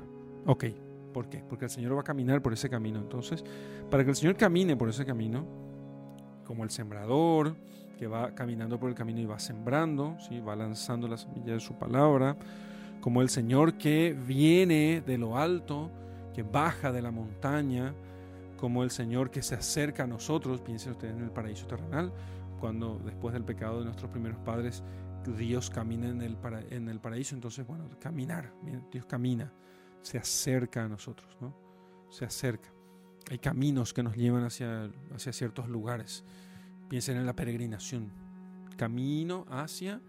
Ok, 0.46 0.64
¿por 1.12 1.28
qué? 1.28 1.42
Porque 1.48 1.64
el 1.64 1.70
Señor 1.70 1.96
va 1.96 2.00
a 2.00 2.04
caminar 2.04 2.40
por 2.40 2.52
ese 2.52 2.70
camino. 2.70 3.00
Entonces, 3.00 3.44
para 3.90 4.04
que 4.04 4.10
el 4.10 4.16
Señor 4.16 4.36
camine 4.36 4.76
por 4.76 4.88
ese 4.88 5.04
camino, 5.04 5.44
como 6.44 6.64
el 6.64 6.70
sembrador 6.70 7.56
que 7.98 8.06
va 8.06 8.34
caminando 8.34 8.78
por 8.78 8.88
el 8.88 8.94
camino 8.94 9.20
y 9.20 9.26
va 9.26 9.38
sembrando, 9.38 10.16
¿sí? 10.18 10.40
va 10.40 10.56
lanzando 10.56 11.08
la 11.08 11.16
semilla 11.16 11.54
de 11.54 11.60
su 11.60 11.74
palabra, 11.74 12.36
como 13.00 13.22
el 13.22 13.28
Señor 13.28 13.74
que 13.74 14.16
viene 14.26 15.02
de 15.04 15.18
lo 15.18 15.36
alto, 15.36 15.90
que 16.34 16.42
baja 16.42 16.92
de 16.92 17.02
la 17.02 17.10
montaña, 17.10 17.94
como 18.56 18.84
el 18.84 18.90
Señor 18.90 19.30
que 19.30 19.42
se 19.42 19.56
acerca 19.56 20.04
a 20.04 20.06
nosotros, 20.06 20.60
piensen 20.60 20.92
ustedes 20.92 21.16
en 21.16 21.24
el 21.24 21.30
paraíso 21.30 21.66
terrenal, 21.66 22.12
cuando 22.60 23.00
después 23.04 23.32
del 23.34 23.44
pecado 23.44 23.80
de 23.80 23.86
nuestros 23.86 24.10
primeros 24.10 24.38
padres, 24.38 24.84
Dios 25.36 25.70
camina 25.70 26.08
en 26.08 26.22
el, 26.22 26.36
en 26.70 26.88
el 26.88 27.00
paraíso, 27.00 27.34
entonces, 27.34 27.66
bueno, 27.66 27.88
caminar, 28.00 28.52
Dios 28.90 29.04
camina, 29.06 29.52
se 30.00 30.18
acerca 30.18 30.84
a 30.84 30.88
nosotros, 30.88 31.36
¿no? 31.40 31.54
Se 32.08 32.24
acerca. 32.24 32.68
Hay 33.30 33.38
caminos 33.38 33.92
que 33.92 34.02
nos 34.02 34.16
llevan 34.16 34.44
hacia, 34.44 34.90
hacia 35.14 35.32
ciertos 35.32 35.68
lugares. 35.68 36.24
Piensen 36.92 37.16
en 37.16 37.24
la 37.24 37.34
peregrinación, 37.34 38.12
camino 38.76 39.46
hacia 39.48 40.02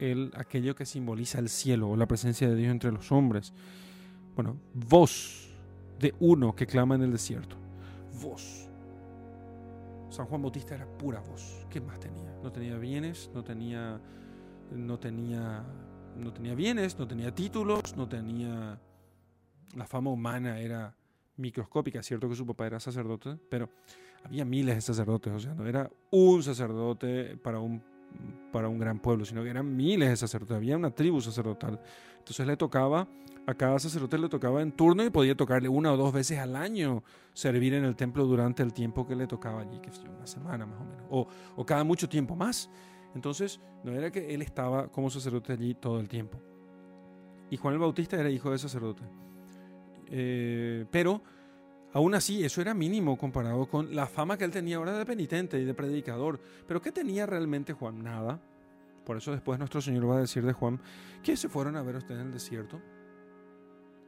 el, 0.00 0.32
aquello 0.34 0.74
que 0.74 0.84
simboliza 0.84 1.38
el 1.38 1.48
cielo 1.48 1.88
o 1.88 1.96
la 1.96 2.08
presencia 2.08 2.48
de 2.48 2.56
Dios 2.56 2.72
entre 2.72 2.90
los 2.90 3.12
hombres. 3.12 3.52
Bueno, 4.34 4.56
voz 4.74 5.54
de 6.00 6.12
uno 6.18 6.56
que 6.56 6.66
clama 6.66 6.96
en 6.96 7.02
el 7.02 7.12
desierto. 7.12 7.54
Voz. 8.20 8.68
San 10.08 10.26
Juan 10.26 10.42
Bautista 10.42 10.74
era 10.74 10.84
pura 10.98 11.20
voz. 11.20 11.64
¿Qué 11.70 11.80
más 11.80 12.00
tenía? 12.00 12.34
No 12.42 12.50
tenía 12.50 12.76
bienes, 12.76 13.30
no 13.32 13.44
tenía, 13.44 14.00
no 14.72 14.98
tenía, 14.98 15.64
no 16.16 16.32
tenía 16.32 16.56
bienes, 16.56 16.98
no 16.98 17.06
tenía 17.06 17.32
títulos, 17.32 17.96
no 17.96 18.08
tenía. 18.08 18.80
La 19.76 19.86
fama 19.86 20.10
humana 20.10 20.58
era 20.58 20.92
microscópica. 21.40 22.02
Cierto 22.02 22.28
que 22.28 22.34
su 22.34 22.46
papá 22.46 22.66
era 22.66 22.80
sacerdote, 22.80 23.36
pero 23.48 23.68
había 24.24 24.44
miles 24.44 24.74
de 24.76 24.80
sacerdotes. 24.80 25.32
O 25.32 25.40
sea, 25.40 25.54
no 25.54 25.66
era 25.66 25.90
un 26.10 26.42
sacerdote 26.42 27.36
para 27.36 27.58
un 27.58 27.82
para 28.52 28.68
un 28.68 28.78
gran 28.78 28.98
pueblo, 28.98 29.24
sino 29.24 29.42
que 29.42 29.50
eran 29.50 29.76
miles 29.76 30.08
de 30.08 30.16
sacerdotes, 30.16 30.56
había 30.56 30.76
una 30.76 30.90
tribu 30.90 31.20
sacerdotal. 31.20 31.80
Entonces 32.18 32.46
le 32.46 32.56
tocaba, 32.56 33.06
a 33.46 33.54
cada 33.54 33.78
sacerdote 33.78 34.18
le 34.18 34.28
tocaba 34.28 34.60
en 34.62 34.72
turno 34.72 35.04
y 35.04 35.10
podía 35.10 35.36
tocarle 35.36 35.68
una 35.68 35.92
o 35.92 35.96
dos 35.96 36.12
veces 36.12 36.38
al 36.38 36.56
año 36.56 37.02
servir 37.32 37.74
en 37.74 37.84
el 37.84 37.94
templo 37.96 38.24
durante 38.26 38.62
el 38.62 38.72
tiempo 38.72 39.06
que 39.06 39.14
le 39.14 39.26
tocaba 39.26 39.60
allí, 39.60 39.78
que 39.80 39.90
una 40.08 40.26
semana 40.26 40.66
más 40.66 40.80
o 40.80 40.84
menos, 40.84 41.06
o, 41.10 41.28
o 41.56 41.64
cada 41.66 41.84
mucho 41.84 42.08
tiempo 42.08 42.34
más. 42.34 42.68
Entonces 43.14 43.60
no 43.84 43.92
era 43.92 44.10
que 44.10 44.34
él 44.34 44.42
estaba 44.42 44.88
como 44.88 45.10
sacerdote 45.10 45.52
allí 45.52 45.74
todo 45.74 46.00
el 46.00 46.08
tiempo. 46.08 46.38
Y 47.50 47.56
Juan 47.56 47.74
el 47.74 47.80
Bautista 47.80 48.18
era 48.18 48.30
hijo 48.30 48.50
de 48.50 48.58
sacerdote. 48.58 49.02
Eh, 50.10 50.84
pero 50.90 51.22
Aún 51.92 52.14
así, 52.14 52.44
eso 52.44 52.60
era 52.60 52.72
mínimo 52.72 53.18
comparado 53.18 53.66
con 53.66 53.94
la 53.94 54.06
fama 54.06 54.38
que 54.38 54.44
él 54.44 54.52
tenía 54.52 54.76
ahora 54.76 54.96
de 54.96 55.04
penitente 55.04 55.58
y 55.58 55.64
de 55.64 55.74
predicador. 55.74 56.38
Pero 56.66 56.80
¿qué 56.80 56.92
tenía 56.92 57.26
realmente 57.26 57.72
Juan? 57.72 58.02
Nada. 58.02 58.40
Por 59.04 59.16
eso 59.16 59.32
después 59.32 59.58
nuestro 59.58 59.80
Señor 59.80 60.08
va 60.08 60.18
a 60.18 60.20
decir 60.20 60.44
de 60.44 60.52
Juan, 60.52 60.80
¿qué 61.22 61.36
se 61.36 61.48
fueron 61.48 61.74
a 61.76 61.82
ver 61.82 61.96
ustedes 61.96 62.20
en 62.20 62.28
el 62.28 62.32
desierto? 62.32 62.80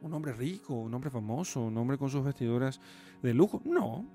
¿Un 0.01 0.13
hombre 0.13 0.31
rico, 0.31 0.75
un 0.75 0.93
hombre 0.93 1.09
famoso, 1.09 1.61
un 1.61 1.77
hombre 1.77 1.97
con 1.97 2.09
sus 2.09 2.23
vestiduras 2.23 2.79
de 3.21 3.33
lujo? 3.33 3.61
No, 3.65 4.05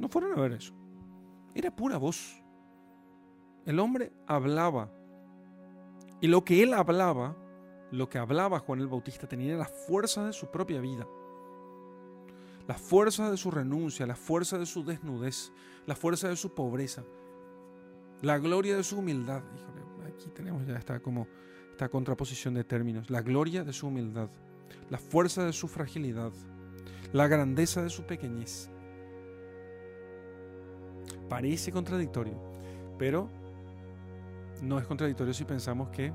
no 0.00 0.08
fueron 0.08 0.32
a 0.32 0.40
ver 0.40 0.52
eso. 0.52 0.74
Era 1.54 1.74
pura 1.74 1.98
voz. 1.98 2.42
El 3.66 3.78
hombre 3.78 4.12
hablaba. 4.26 4.90
Y 6.20 6.26
lo 6.26 6.44
que 6.44 6.64
él 6.64 6.74
hablaba, 6.74 7.36
lo 7.90 8.08
que 8.08 8.18
hablaba 8.18 8.58
Juan 8.60 8.80
el 8.80 8.88
Bautista, 8.88 9.26
tenía 9.26 9.56
la 9.56 9.66
fuerza 9.66 10.24
de 10.24 10.32
su 10.32 10.50
propia 10.50 10.80
vida 10.80 11.06
la 12.66 12.74
fuerza 12.74 13.30
de 13.30 13.36
su 13.36 13.50
renuncia, 13.50 14.06
la 14.06 14.16
fuerza 14.16 14.58
de 14.58 14.66
su 14.66 14.84
desnudez, 14.84 15.52
la 15.86 15.94
fuerza 15.94 16.28
de 16.28 16.36
su 16.36 16.54
pobreza, 16.54 17.04
la 18.22 18.38
gloria 18.38 18.76
de 18.76 18.82
su 18.82 18.98
humildad. 18.98 19.42
Híjole, 19.54 20.12
aquí 20.12 20.30
tenemos 20.30 20.66
ya 20.66 20.76
esta 20.76 21.00
como 21.00 21.28
esta 21.70 21.88
contraposición 21.88 22.54
de 22.54 22.64
términos, 22.64 23.10
la 23.10 23.22
gloria 23.22 23.62
de 23.62 23.72
su 23.72 23.86
humildad, 23.86 24.30
la 24.90 24.98
fuerza 24.98 25.44
de 25.44 25.52
su 25.52 25.68
fragilidad, 25.68 26.32
la 27.12 27.28
grandeza 27.28 27.82
de 27.82 27.90
su 27.90 28.02
pequeñez. 28.04 28.70
Parece 31.28 31.70
contradictorio, 31.70 32.40
pero 32.98 33.28
no 34.62 34.78
es 34.78 34.86
contradictorio 34.86 35.34
si 35.34 35.44
pensamos 35.44 35.90
que 35.90 36.12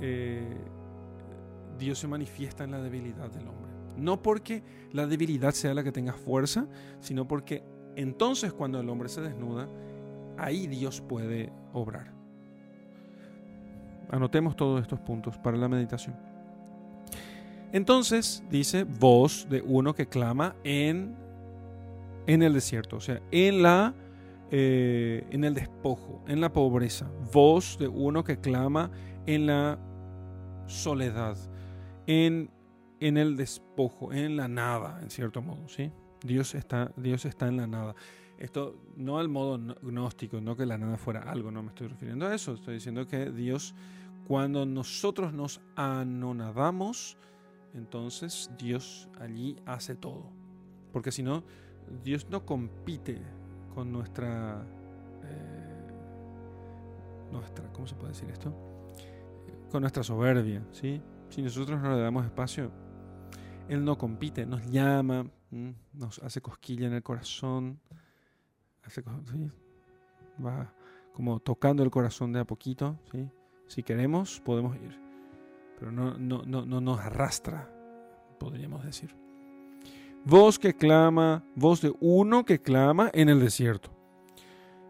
eh, 0.00 0.56
Dios 1.78 1.98
se 1.98 2.08
manifiesta 2.08 2.64
en 2.64 2.70
la 2.70 2.80
debilidad 2.80 3.30
del 3.30 3.48
hombre. 3.48 3.72
No 3.96 4.22
porque 4.22 4.62
la 4.92 5.06
debilidad 5.06 5.52
sea 5.52 5.74
la 5.74 5.82
que 5.82 5.92
tenga 5.92 6.12
fuerza, 6.12 6.66
sino 7.00 7.26
porque 7.26 7.62
entonces 7.96 8.52
cuando 8.52 8.80
el 8.80 8.88
hombre 8.88 9.08
se 9.08 9.20
desnuda, 9.22 9.68
ahí 10.36 10.66
Dios 10.66 11.00
puede 11.00 11.52
obrar. 11.72 12.12
Anotemos 14.10 14.54
todos 14.54 14.82
estos 14.82 15.00
puntos 15.00 15.38
para 15.38 15.56
la 15.56 15.68
meditación. 15.68 16.16
Entonces 17.72 18.44
dice 18.50 18.84
voz 18.84 19.46
de 19.50 19.60
uno 19.60 19.94
que 19.94 20.06
clama 20.06 20.54
en, 20.62 21.16
en 22.26 22.42
el 22.42 22.52
desierto, 22.52 22.96
o 22.96 23.00
sea, 23.00 23.20
en, 23.32 23.62
la, 23.62 23.94
eh, 24.50 25.26
en 25.30 25.44
el 25.44 25.54
despojo, 25.54 26.22
en 26.28 26.40
la 26.40 26.52
pobreza. 26.52 27.10
Voz 27.32 27.76
de 27.78 27.88
uno 27.88 28.22
que 28.22 28.38
clama 28.38 28.90
en 29.26 29.46
la 29.46 29.78
soledad, 30.66 31.36
en 32.06 32.50
en 33.00 33.16
el 33.16 33.36
despojo, 33.36 34.12
en 34.12 34.36
la 34.36 34.48
nada, 34.48 35.00
en 35.02 35.10
cierto 35.10 35.42
modo, 35.42 35.68
¿sí? 35.68 35.92
Dios 36.22 36.54
está, 36.54 36.92
Dios 36.96 37.24
está 37.24 37.48
en 37.48 37.56
la 37.58 37.66
nada. 37.66 37.94
Esto 38.38 38.76
no 38.96 39.18
al 39.18 39.28
modo 39.28 39.58
gnóstico, 39.82 40.40
no 40.40 40.56
que 40.56 40.66
la 40.66 40.78
nada 40.78 40.96
fuera 40.96 41.20
algo, 41.22 41.50
no 41.50 41.62
me 41.62 41.68
estoy 41.68 41.88
refiriendo 41.88 42.26
a 42.26 42.34
eso, 42.34 42.54
estoy 42.54 42.74
diciendo 42.74 43.06
que 43.06 43.30
Dios, 43.30 43.74
cuando 44.26 44.66
nosotros 44.66 45.32
nos 45.32 45.60
anonadamos, 45.74 47.16
entonces 47.74 48.50
Dios 48.58 49.08
allí 49.20 49.56
hace 49.66 49.94
todo. 49.94 50.30
Porque 50.92 51.12
si 51.12 51.22
no, 51.22 51.44
Dios 52.02 52.26
no 52.30 52.44
compite 52.44 53.20
con 53.74 53.92
nuestra, 53.92 54.62
eh, 55.22 55.92
nuestra, 57.32 57.70
¿cómo 57.72 57.86
se 57.86 57.94
puede 57.94 58.12
decir 58.12 58.30
esto? 58.30 58.75
Nuestra 59.80 60.02
soberbia, 60.02 60.66
¿sí? 60.72 61.00
Si 61.28 61.42
nosotros 61.42 61.80
no 61.80 61.94
le 61.94 62.00
damos 62.00 62.24
espacio, 62.24 62.70
él 63.68 63.84
no 63.84 63.98
compite, 63.98 64.46
nos 64.46 64.64
llama, 64.70 65.26
nos 65.92 66.18
hace 66.20 66.40
cosquilla 66.40 66.86
en 66.86 66.94
el 66.94 67.02
corazón, 67.02 67.80
va 70.44 70.72
como 71.12 71.40
tocando 71.40 71.82
el 71.82 71.90
corazón 71.90 72.32
de 72.32 72.40
a 72.40 72.44
poquito. 72.44 72.98
¿sí? 73.10 73.28
Si 73.66 73.82
queremos, 73.82 74.40
podemos 74.40 74.76
ir, 74.76 75.00
pero 75.78 75.90
no, 75.90 76.16
no, 76.18 76.42
no, 76.44 76.64
no 76.64 76.80
nos 76.80 77.00
arrastra, 77.00 77.70
podríamos 78.38 78.84
decir. 78.84 79.14
Voz 80.24 80.58
que 80.58 80.74
clama, 80.74 81.44
voz 81.54 81.80
de 81.80 81.92
uno 82.00 82.44
que 82.44 82.60
clama 82.60 83.10
en 83.14 83.28
el 83.28 83.40
desierto. 83.40 83.90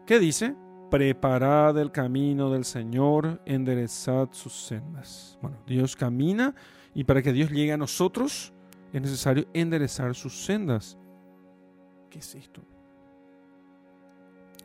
¿Qué 0.05 0.19
dice? 0.19 0.55
Preparad 0.89 1.77
el 1.79 1.91
camino 1.91 2.49
del 2.49 2.63
Señor, 2.63 3.41
enderezad 3.45 4.29
sus 4.31 4.53
sendas. 4.53 5.37
Bueno, 5.41 5.57
Dios 5.67 5.95
camina 5.95 6.55
y 6.93 7.03
para 7.03 7.21
que 7.21 7.33
Dios 7.33 7.51
llegue 7.51 7.73
a 7.73 7.77
nosotros, 7.77 8.53
es 8.93 9.01
necesario 9.01 9.47
enderezar 9.53 10.15
sus 10.15 10.45
sendas. 10.45 10.97
¿Qué 12.09 12.19
es 12.19 12.35
esto? 12.35 12.61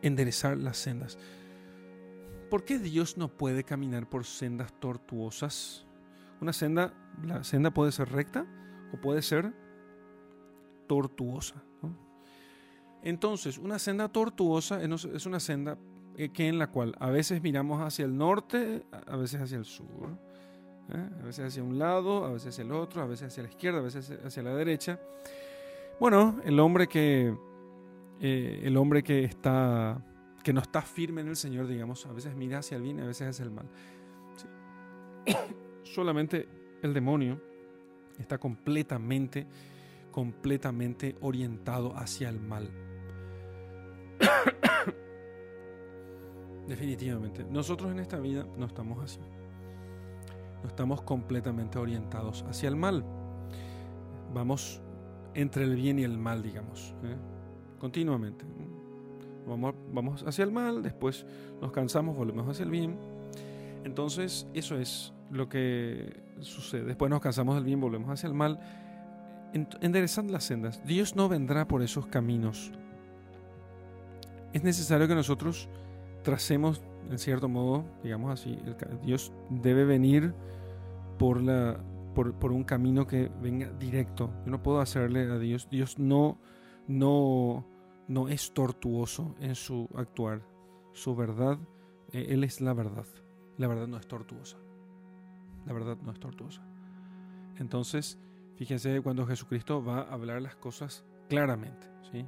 Enderezar 0.01 0.57
las 0.59 0.77
sendas. 0.77 1.19
¿Por 2.51 2.65
qué 2.65 2.79
Dios 2.79 3.17
no 3.17 3.29
puede 3.29 3.65
caminar 3.65 4.09
por 4.09 4.25
sendas 4.25 4.73
tortuosas? 4.79 5.87
Una 6.41 6.53
senda, 6.53 6.95
la 7.25 7.43
senda 7.43 7.73
puede 7.73 7.91
ser 7.91 8.13
recta 8.13 8.47
o 8.93 9.01
puede 9.01 9.23
ser 9.23 9.53
tortuosa. 10.87 11.63
Entonces, 13.03 13.59
una 13.59 13.81
senda 13.81 14.09
tortuosa 14.09 14.81
es 14.83 15.27
una 15.27 15.41
senda 15.41 15.77
que 16.15 16.49
en 16.49 16.59
la 16.59 16.69
cual 16.69 16.95
a 16.99 17.11
veces 17.11 17.43
miramos 17.43 17.81
hacia 17.81 18.05
el 18.05 18.17
norte, 18.17 18.85
a 19.07 19.17
veces 19.17 19.41
hacia 19.41 19.59
el 19.59 19.65
sur 19.65 19.87
¿eh? 20.91 21.09
a 21.21 21.25
veces 21.25 21.47
hacia 21.47 21.63
un 21.63 21.79
lado, 21.79 22.25
a 22.25 22.33
veces 22.33 22.49
hacia 22.49 22.63
el 22.63 22.73
otro, 22.73 23.03
a 23.03 23.07
veces 23.07 23.29
hacia 23.29 23.43
la 23.43 23.49
izquierda, 23.49 23.79
a 23.79 23.83
veces 23.83 24.11
hacia 24.25 24.43
la 24.43 24.55
derecha. 24.55 24.99
Bueno, 26.01 26.41
el 26.45 26.59
hombre 26.61 26.89
que, 26.89 27.35
eh, 28.21 28.61
el 28.65 28.77
hombre 28.77 29.03
que, 29.03 29.25
está, 29.25 30.03
que 30.43 30.53
no 30.53 30.61
está 30.61 30.83
firme 30.83 31.21
en 31.21 31.29
el 31.29 31.37
Señor, 31.37 31.67
digamos, 31.67 32.05
a 32.07 32.13
veces 32.13 32.35
mira 32.35 32.59
hacia 32.59 32.77
el 32.77 32.83
bien, 32.83 33.01
a 33.01 33.07
veces 33.07 33.29
hacia 33.29 33.45
el 33.45 33.51
mal. 33.51 33.67
Solamente 35.85 36.49
el 36.83 36.93
demonio 36.95 37.41
está 38.19 38.39
completamente, 38.39 39.47
completamente 40.11 41.17
orientado 41.21 41.97
hacia 41.97 42.29
el 42.29 42.41
mal. 42.41 42.69
Definitivamente. 46.67 47.45
Nosotros 47.45 47.91
en 47.91 47.99
esta 47.99 48.19
vida 48.19 48.47
no 48.57 48.67
estamos 48.67 49.03
así 49.03 49.21
no 50.63 50.69
estamos 50.69 51.03
completamente 51.03 51.79
orientados 51.79 52.45
hacia 52.49 52.69
el 52.69 52.77
mal. 52.77 53.05
Vamos 54.33 54.81
entre 55.35 55.65
el 55.65 55.75
bien 55.75 55.99
y 55.99 56.05
el 56.05 56.17
mal, 56.17 56.43
digamos, 56.43 56.95
¿eh? 57.05 57.17
continuamente. 57.79 58.45
Vamos, 59.47 59.75
vamos 59.93 60.23
hacia 60.23 60.45
el 60.45 60.53
mal, 60.53 60.83
después 60.83 61.27
nos 61.61 61.73
cansamos, 61.73 62.17
volvemos 62.17 62.49
hacia 62.49 62.65
el 62.65 62.71
bien. 62.71 62.97
Entonces, 63.85 64.47
eso 64.55 64.79
es 64.79 65.13
lo 65.31 65.49
que 65.49 66.23
sucede. 66.41 66.85
Después 66.85 67.11
nos 67.11 67.21
cansamos 67.21 67.57
del 67.57 67.65
bien, 67.65 67.81
volvemos 67.81 68.11
hacia 68.11 68.29
el 68.29 68.35
mal. 68.35 68.61
Enderezando 69.53 70.33
las 70.33 70.45
sendas. 70.45 70.81
Dios 70.87 71.17
no 71.17 71.29
vendrá 71.29 71.67
por 71.67 71.83
esos 71.83 72.07
caminos. 72.07 72.71
Es 74.53 74.63
necesario 74.63 75.09
que 75.09 75.15
nosotros 75.15 75.69
tracemos 76.23 76.83
en 77.11 77.19
cierto 77.19 77.49
modo, 77.49 77.85
digamos 78.03 78.33
así, 78.33 78.59
Dios 79.03 79.33
debe 79.51 79.85
venir 79.85 80.35
por, 81.19 81.43
la, 81.43 81.83
por, 82.15 82.53
un 82.53 82.65
camino 82.65 83.07
que 83.07 83.31
venga 83.41 83.71
directo. 83.73 84.31
Yo 84.45 84.51
no 84.51 84.63
puedo 84.63 84.81
hacerle 84.81 85.31
a 85.31 85.39
Dios, 85.39 85.69
Dios 85.71 85.99
no, 85.99 86.39
no, 86.87 87.67
no 88.09 88.29
es 88.29 88.53
tortuoso 88.53 89.35
en 89.41 89.55
su 89.55 89.89
actuar. 89.95 90.43
Su 90.93 91.15
verdad, 91.15 91.59
eh, 92.13 92.27
Él 92.31 92.45
es 92.45 92.61
la 92.61 92.75
verdad. 92.75 93.07
La 93.59 93.67
verdad 93.67 93.87
no 93.89 93.99
es 93.99 94.07
tortuosa. 94.07 94.59
La 95.67 95.73
verdad 95.73 95.97
no 96.03 96.13
es 96.13 96.21
tortuosa. 96.21 96.63
Entonces, 97.59 98.19
fíjense 98.57 99.01
cuando 99.03 99.27
Jesucristo 99.27 99.85
va 99.85 100.01
a 100.01 100.13
hablar 100.13 100.41
las 100.43 100.57
cosas 100.57 101.05
claramente. 101.29 101.89
¿sí? 102.11 102.27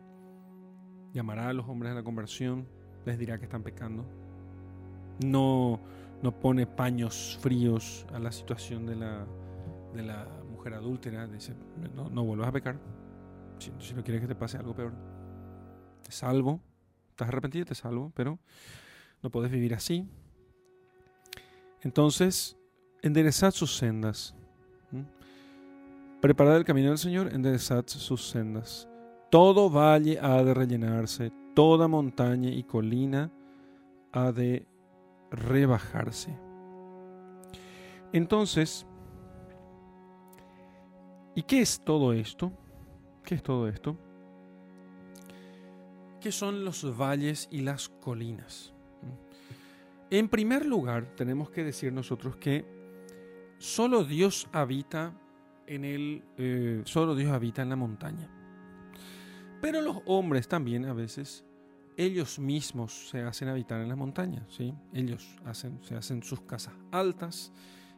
Llamará 1.13 1.49
a 1.49 1.53
los 1.53 1.69
hombres 1.69 1.93
a 1.93 1.95
la 1.95 2.03
conversión, 2.03 2.69
les 3.05 3.19
dirá 3.19 3.39
que 3.39 3.45
están 3.45 3.63
pecando. 3.63 4.05
No, 5.25 5.81
no 6.23 6.33
pone 6.33 6.67
paños 6.67 7.39
fríos 7.41 8.07
a 8.13 8.19
la 8.19 8.33
situación 8.33 8.87
de 8.87 8.97
la, 8.97 9.27
de 9.95 10.03
la 10.03 10.27
mujer 10.51 10.75
adúltera. 10.75 11.27
Dice, 11.27 11.55
no, 11.95 12.09
no 12.09 12.25
vuelvas 12.25 12.49
a 12.49 12.53
pecar. 12.53 12.79
Si, 13.59 13.71
no 13.95 14.03
quieres 14.03 14.23
que 14.23 14.29
te 14.29 14.35
pase 14.35 14.57
algo 14.57 14.75
peor. 14.75 14.93
Te 16.03 16.13
salvo. 16.13 16.61
Estás 17.11 17.29
arrepentido, 17.29 17.65
te 17.65 17.75
salvo, 17.75 18.11
pero 18.15 18.39
no 19.23 19.31
puedes 19.31 19.51
vivir 19.51 19.75
así. 19.75 20.09
Entonces, 21.83 22.57
enderezad 23.03 23.53
sus 23.53 23.77
sendas. 23.77 24.35
Preparad 26.21 26.57
el 26.57 26.65
camino 26.65 26.89
del 26.89 26.99
Señor, 26.99 27.33
enderezad 27.35 27.85
sus 27.87 28.31
sendas. 28.31 28.89
Todo 29.31 29.69
valle 29.69 30.19
ha 30.19 30.43
de 30.43 30.55
rellenarse, 30.55 31.31
toda 31.55 31.89
montaña 31.89 32.51
y 32.51 32.65
colina 32.65 33.31
ha 34.13 34.33
de 34.33 34.67
rebajarse. 35.31 36.37
Entonces, 38.13 38.87
¿y 41.35 41.43
qué 41.43 41.61
es 41.61 41.81
todo 41.85 42.13
esto? 42.13 42.53
¿Qué 43.25 43.35
es 43.35 43.43
todo 43.43 43.69
esto? 43.69 43.97
¿Qué 46.21 46.31
son 46.31 46.65
los 46.65 46.97
valles 46.97 47.49
y 47.51 47.63
las 47.63 47.89
colinas? 47.89 48.73
En 50.11 50.29
primer 50.29 50.65
lugar, 50.65 51.15
tenemos 51.17 51.51
que 51.51 51.65
decir 51.65 51.93
nosotros 51.93 52.37
que 52.37 52.65
solo 53.59 54.05
Dios 54.05 54.49
habita 54.53 55.13
en 55.67 55.85
el, 55.85 56.23
eh, 56.37 56.83
solo 56.85 57.15
Dios 57.15 57.33
habita 57.33 57.63
en 57.63 57.71
la 57.71 57.77
montaña. 57.77 58.44
Pero 59.65 59.81
los 59.81 60.03
hombres 60.05 60.47
también 60.47 60.85
a 60.85 60.93
veces, 60.93 61.43
ellos 61.97 62.39
mismos 62.39 63.09
se 63.09 63.23
hacen 63.23 63.49
habitar 63.49 63.81
en 63.81 63.89
la 63.89 63.97
montaña, 63.97 64.47
¿sí? 64.51 64.75
Ellos 64.93 65.39
hacen, 65.43 65.83
se 65.83 65.95
hacen 65.95 66.23
sus 66.23 66.43
casas 66.43 66.75
altas, 66.93 67.51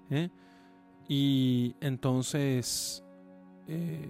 ¿eh? 0.09 0.29
y 1.09 1.75
entonces, 1.81 3.05
eh, 3.67 4.09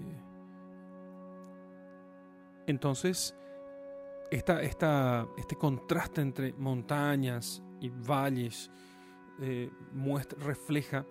entonces, 2.67 3.35
esta, 4.31 4.61
esta, 4.61 5.27
este 5.39 5.57
contraste 5.57 6.21
entre 6.21 6.53
montañas 6.53 7.63
y 7.81 7.89
valles 7.89 8.71
muestra, 9.95 10.39
refleja 10.45 11.07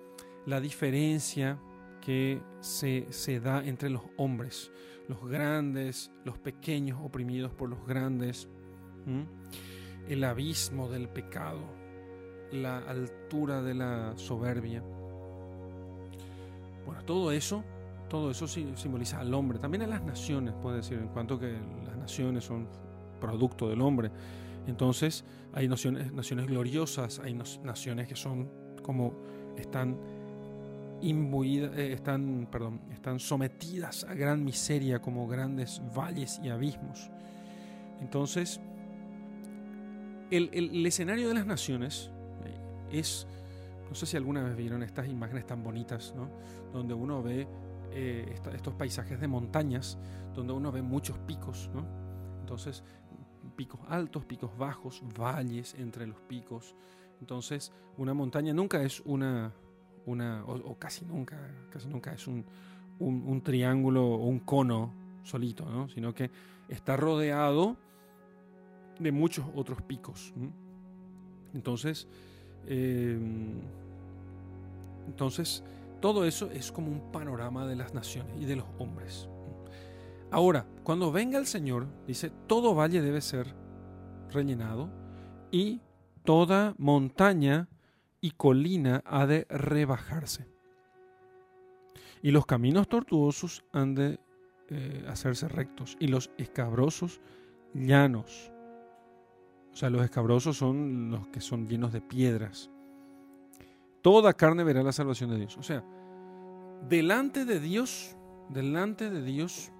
la 0.45 0.61
diferencia 0.61 1.59
que 2.01 2.39
se, 2.59 3.07
se 3.09 3.39
da 3.39 3.65
entre 3.65 3.89
los 3.89 4.03
hombres, 4.17 4.71
los 5.07 5.27
grandes, 5.27 6.11
los 6.23 6.37
pequeños 6.37 6.99
oprimidos 7.03 7.53
por 7.53 7.69
los 7.69 7.85
grandes, 7.85 8.47
el 10.07 10.23
abismo 10.23 10.89
del 10.89 11.07
pecado, 11.09 11.61
la 12.51 12.79
altura 12.79 13.61
de 13.61 13.73
la 13.73 14.13
soberbia. 14.15 14.83
Bueno, 16.85 17.03
todo 17.05 17.31
eso, 17.31 17.63
todo 18.09 18.31
eso 18.31 18.47
simboliza 18.47 19.19
al 19.19 19.33
hombre, 19.33 19.59
también 19.59 19.83
a 19.83 19.87
las 19.87 20.03
naciones, 20.03 20.53
puede 20.61 20.77
decir, 20.77 20.97
en 20.97 21.07
cuanto 21.09 21.39
que 21.39 21.53
las 21.85 21.97
naciones 21.97 22.43
son 22.43 22.67
producto 23.19 23.69
del 23.69 23.81
hombre. 23.81 24.11
Entonces, 24.67 25.23
hay 25.53 25.67
naciones, 25.67 26.11
naciones 26.11 26.47
gloriosas, 26.47 27.19
hay 27.19 27.33
naciones 27.33 28.07
que 28.07 28.15
son 28.15 28.49
como 28.81 29.13
están 29.57 29.97
imbuidas, 31.01 31.77
eh, 31.77 31.93
están, 31.93 32.47
perdón, 32.51 32.81
están 32.91 33.19
sometidas 33.19 34.03
a 34.05 34.13
gran 34.13 34.43
miseria 34.43 35.01
como 35.01 35.27
grandes 35.27 35.81
valles 35.95 36.39
y 36.43 36.49
abismos. 36.49 37.09
Entonces, 38.01 38.59
el, 40.31 40.85
escenario 40.85 41.27
de 41.29 41.33
las 41.35 41.45
naciones 41.45 42.11
eh, 42.43 42.99
es, 42.99 43.27
no 43.87 43.95
sé 43.95 44.05
si 44.05 44.17
alguna 44.17 44.43
vez 44.43 44.55
vieron 44.55 44.83
estas 44.83 45.07
imágenes 45.07 45.45
tan 45.45 45.63
bonitas, 45.63 46.13
¿no? 46.15 46.29
donde 46.73 46.93
uno 46.93 47.21
ve 47.21 47.47
eh, 47.91 48.35
estos 48.53 48.73
paisajes 48.73 49.19
de 49.19 49.27
montañas, 49.27 49.97
donde 50.33 50.53
uno 50.53 50.71
ve 50.71 50.81
muchos 50.81 51.17
picos, 51.19 51.69
¿no? 51.73 51.85
entonces 52.41 52.83
picos 53.55 53.79
altos, 53.87 54.25
picos 54.25 54.57
bajos, 54.57 55.01
valles 55.17 55.75
entre 55.75 56.05
los 56.05 56.19
picos. 56.21 56.75
Entonces, 57.21 57.71
una 57.97 58.13
montaña 58.13 58.53
nunca 58.53 58.81
es 58.83 58.99
una, 59.01 59.53
una, 60.05 60.43
o, 60.45 60.77
casi 60.77 61.05
nunca, 61.05 61.37
casi 61.69 61.87
nunca 61.87 62.13
es 62.13 62.27
un, 62.27 62.45
un, 62.99 63.41
triángulo 63.41 64.05
o 64.05 64.25
un 64.25 64.39
cono 64.39 64.93
solito, 65.23 65.65
¿no? 65.65 65.89
sino 65.89 66.13
que 66.13 66.29
está 66.69 66.95
rodeado 66.95 67.77
de 68.99 69.11
muchos 69.11 69.45
otros 69.55 69.81
picos. 69.81 70.33
Entonces, 71.53 72.07
em, 72.67 73.59
entonces, 75.07 75.63
todo 76.01 76.25
eso 76.25 76.51
es 76.51 76.71
como 76.71 76.91
un 76.91 77.11
panorama 77.11 77.65
de 77.65 77.75
las 77.75 77.93
naciones 77.93 78.35
y 78.39 78.45
de 78.45 78.55
los 78.55 78.65
hombres. 78.79 79.29
Ahora, 80.31 80.65
cuando 80.83 81.11
venga 81.11 81.37
el 81.37 81.45
Señor, 81.45 81.87
dice, 82.07 82.31
todo 82.47 82.75
valle 82.75 83.01
debe 83.01 83.21
ser 83.21 83.53
rellenado 84.31 84.89
y 85.51 85.81
toda 86.23 86.75
montaña 86.77 87.69
y 88.25 88.31
colina 88.31 89.03
ha 89.05 89.27
de 89.27 89.45
rebajarse. 89.51 90.47
Y 92.23 92.31
los 92.31 92.47
caminos 92.47 92.87
tortuosos 92.87 93.63
han 93.71 93.93
de 93.93 94.19
eh, 94.69 95.05
hacerse 95.07 95.47
rectos 95.47 95.95
y 95.99 96.07
los 96.07 96.31
escabrosos 96.39 97.21
llanos. 97.75 98.51
O 99.71 99.75
sea, 99.75 99.91
los 99.91 100.03
escabrosos 100.03 100.57
son 100.57 101.11
los 101.11 101.27
que 101.27 101.39
son 101.39 101.67
llenos 101.67 101.93
de 101.93 102.01
piedras. 102.01 102.71
Toda 104.01 104.33
carne 104.33 104.63
verá 104.63 104.81
la 104.81 104.91
salvación 104.91 105.29
de 105.29 105.37
Dios. 105.37 105.55
O 105.59 105.61
sea, 105.61 105.83
delante 106.89 107.45
de 107.45 107.59
Dios, 107.59 108.17
delante 108.49 109.11
de 109.11 109.21
Dios, 109.21 109.71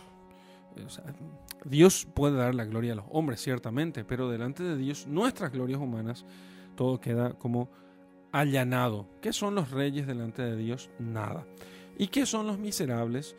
Dios 1.63 2.07
puede 2.13 2.37
dar 2.37 2.53
la 2.53 2.65
gloria 2.65 2.93
a 2.93 2.97
los 2.97 3.05
hombres, 3.09 3.41
ciertamente, 3.41 4.03
pero 4.03 4.29
delante 4.29 4.61
de 4.61 4.77
Dios, 4.77 5.07
nuestras 5.07 5.51
glorias 5.51 5.79
humanas, 5.79 6.27
todo 6.75 7.01
queda 7.01 7.33
como 7.33 7.71
allanado. 8.39 9.07
¿Qué 9.21 9.31
son 9.31 9.55
los 9.55 9.71
reyes 9.71 10.07
delante 10.07 10.41
de 10.41 10.57
Dios? 10.57 10.89
Nada. 10.99 11.47
¿Y 11.97 12.07
qué 12.07 12.25
son 12.25 12.47
los 12.47 12.59
miserables 12.59 13.35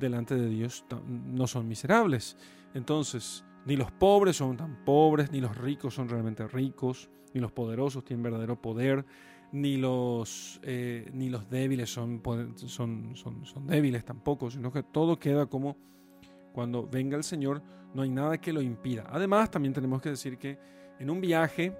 delante 0.00 0.34
de 0.34 0.48
Dios? 0.48 0.86
No 1.06 1.46
son 1.46 1.68
miserables. 1.68 2.38
Entonces, 2.72 3.44
ni 3.66 3.76
los 3.76 3.92
pobres 3.92 4.36
son 4.36 4.56
tan 4.56 4.82
pobres, 4.82 5.30
ni 5.30 5.42
los 5.42 5.54
ricos 5.56 5.94
son 5.94 6.08
realmente 6.08 6.48
ricos, 6.48 7.10
ni 7.34 7.40
los 7.40 7.52
poderosos 7.52 8.02
tienen 8.02 8.22
verdadero 8.22 8.60
poder, 8.60 9.04
ni 9.52 9.76
los, 9.76 10.58
eh, 10.62 11.10
ni 11.12 11.28
los 11.28 11.50
débiles 11.50 11.92
son, 11.92 12.22
son, 12.56 13.14
son, 13.14 13.44
son 13.44 13.66
débiles 13.66 14.06
tampoco, 14.06 14.50
sino 14.50 14.72
que 14.72 14.82
todo 14.82 15.18
queda 15.18 15.46
como 15.46 15.76
cuando 16.54 16.88
venga 16.88 17.18
el 17.18 17.24
Señor, 17.24 17.62
no 17.92 18.02
hay 18.02 18.10
nada 18.10 18.40
que 18.40 18.54
lo 18.54 18.62
impida. 18.62 19.04
Además, 19.10 19.50
también 19.50 19.74
tenemos 19.74 20.00
que 20.00 20.08
decir 20.08 20.38
que 20.38 20.58
en 20.98 21.10
un 21.10 21.20
viaje 21.20 21.76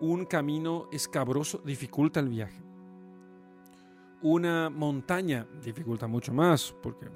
un 0.00 0.26
camino 0.26 0.88
escabroso 0.92 1.58
dificulta 1.64 2.20
el 2.20 2.28
viaje. 2.28 2.60
Una 4.22 4.70
montaña 4.70 5.46
dificulta 5.62 6.06
mucho 6.06 6.32
más, 6.32 6.74
porque 6.82 7.06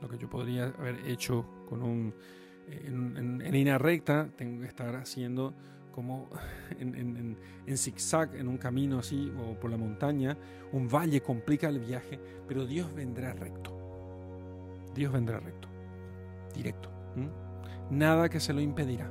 lo 0.00 0.08
que 0.08 0.18
yo 0.18 0.28
podría 0.28 0.66
haber 0.66 1.06
hecho 1.06 1.44
con 1.68 1.82
un, 1.82 2.14
en, 2.68 3.38
línea 3.50 3.78
recta, 3.78 4.28
tengo 4.36 4.60
que 4.60 4.68
estar 4.68 4.94
haciendo 4.96 5.54
como 5.92 6.28
en, 6.78 7.36
en, 7.66 7.78
zigzag, 7.78 8.36
en 8.36 8.48
un 8.48 8.58
camino 8.58 8.98
así, 8.98 9.32
o 9.38 9.58
por 9.58 9.70
la 9.70 9.76
montaña. 9.76 10.36
Un 10.72 10.88
valle 10.88 11.20
complica 11.20 11.68
el 11.68 11.80
viaje, 11.80 12.20
pero 12.46 12.66
Dios 12.66 12.94
vendrá 12.94 13.32
recto. 13.32 13.72
Dios 14.94 15.12
vendrá 15.12 15.38
recto, 15.38 15.68
directo. 16.54 16.90
Nada 17.90 18.28
que 18.28 18.40
se 18.40 18.52
lo 18.52 18.60
impedirá. 18.60 19.10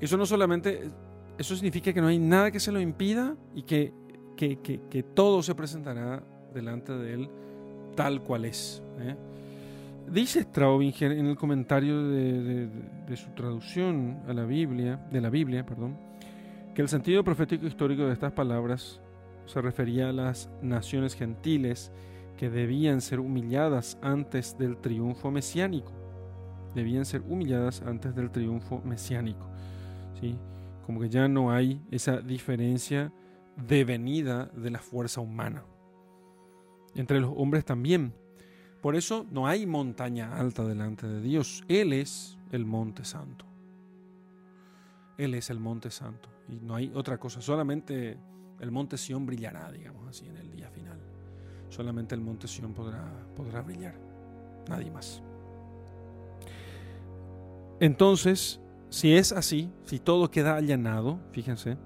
Eso 0.00 0.16
no 0.16 0.26
solamente 0.26 0.90
eso 1.38 1.54
significa 1.54 1.92
que 1.92 2.00
no 2.00 2.08
hay 2.08 2.18
nada 2.18 2.50
que 2.50 2.60
se 2.60 2.72
lo 2.72 2.80
impida 2.80 3.36
y 3.54 3.62
que, 3.62 3.92
que, 4.36 5.04
todo 5.14 5.42
se 5.42 5.54
presentará 5.54 6.22
delante 6.52 6.92
de 6.92 7.14
él 7.14 7.30
tal 7.94 8.22
cual 8.22 8.44
es. 8.44 8.82
¿eh? 9.00 9.16
Dice 10.10 10.42
Straubinger 10.42 11.12
en 11.12 11.26
el 11.26 11.36
comentario 11.36 12.08
de, 12.08 12.68
su 13.16 13.30
traducción 13.30 14.18
a 14.26 14.32
la 14.32 14.44
Biblia, 14.44 14.96
de 15.10 15.20
la 15.20 15.30
Biblia, 15.30 15.64
perdón, 15.64 15.96
que 16.74 16.82
el 16.82 16.88
sentido 16.88 17.22
profético 17.22 17.66
histórico 17.66 18.04
de 18.04 18.12
estas 18.12 18.32
palabras 18.32 19.00
se 19.46 19.60
refería 19.60 20.10
a 20.10 20.12
las 20.12 20.50
naciones 20.60 21.14
gentiles 21.14 21.92
que 22.36 22.50
debían 22.50 23.00
ser 23.00 23.20
humilladas 23.20 23.98
antes 24.02 24.56
del 24.58 24.76
triunfo 24.78 25.30
mesiánico. 25.30 25.92
debían 26.74 27.04
ser 27.04 27.22
humilladas 27.22 27.82
antes 27.82 28.14
del 28.14 28.30
triunfo 28.30 28.80
mesiánico. 28.84 29.46
¿sí? 30.20 30.36
Como 30.88 31.00
que 31.00 31.10
ya 31.10 31.28
no 31.28 31.52
hay 31.52 31.82
esa 31.90 32.22
diferencia 32.22 33.12
de 33.58 33.84
venida 33.84 34.46
de 34.46 34.70
la 34.70 34.78
fuerza 34.78 35.20
humana. 35.20 35.62
Entre 36.94 37.20
los 37.20 37.30
hombres 37.36 37.66
también. 37.66 38.14
Por 38.80 38.96
eso 38.96 39.26
no 39.30 39.46
hay 39.46 39.66
montaña 39.66 40.38
alta 40.38 40.64
delante 40.64 41.06
de 41.06 41.20
Dios. 41.20 41.62
Él 41.68 41.92
es 41.92 42.38
el 42.52 42.64
monte 42.64 43.04
santo. 43.04 43.44
Él 45.18 45.34
es 45.34 45.50
el 45.50 45.60
monte 45.60 45.90
santo. 45.90 46.30
Y 46.48 46.54
no 46.54 46.74
hay 46.74 46.90
otra 46.94 47.18
cosa. 47.18 47.42
Solamente 47.42 48.16
el 48.58 48.70
monte 48.70 48.96
Sión 48.96 49.26
brillará, 49.26 49.70
digamos 49.70 50.08
así, 50.08 50.26
en 50.26 50.38
el 50.38 50.50
día 50.50 50.70
final. 50.70 50.98
Solamente 51.68 52.14
el 52.14 52.22
monte 52.22 52.48
Sión 52.48 52.72
podrá, 52.72 53.12
podrá 53.36 53.60
brillar. 53.60 54.00
Nadie 54.70 54.90
más. 54.90 55.22
Entonces, 57.78 58.62
si 58.90 59.14
es 59.14 59.32
así, 59.32 59.70
si 59.84 59.98
todo 59.98 60.30
queda 60.30 60.56
allanado, 60.56 61.20
fíjense, 61.32 61.76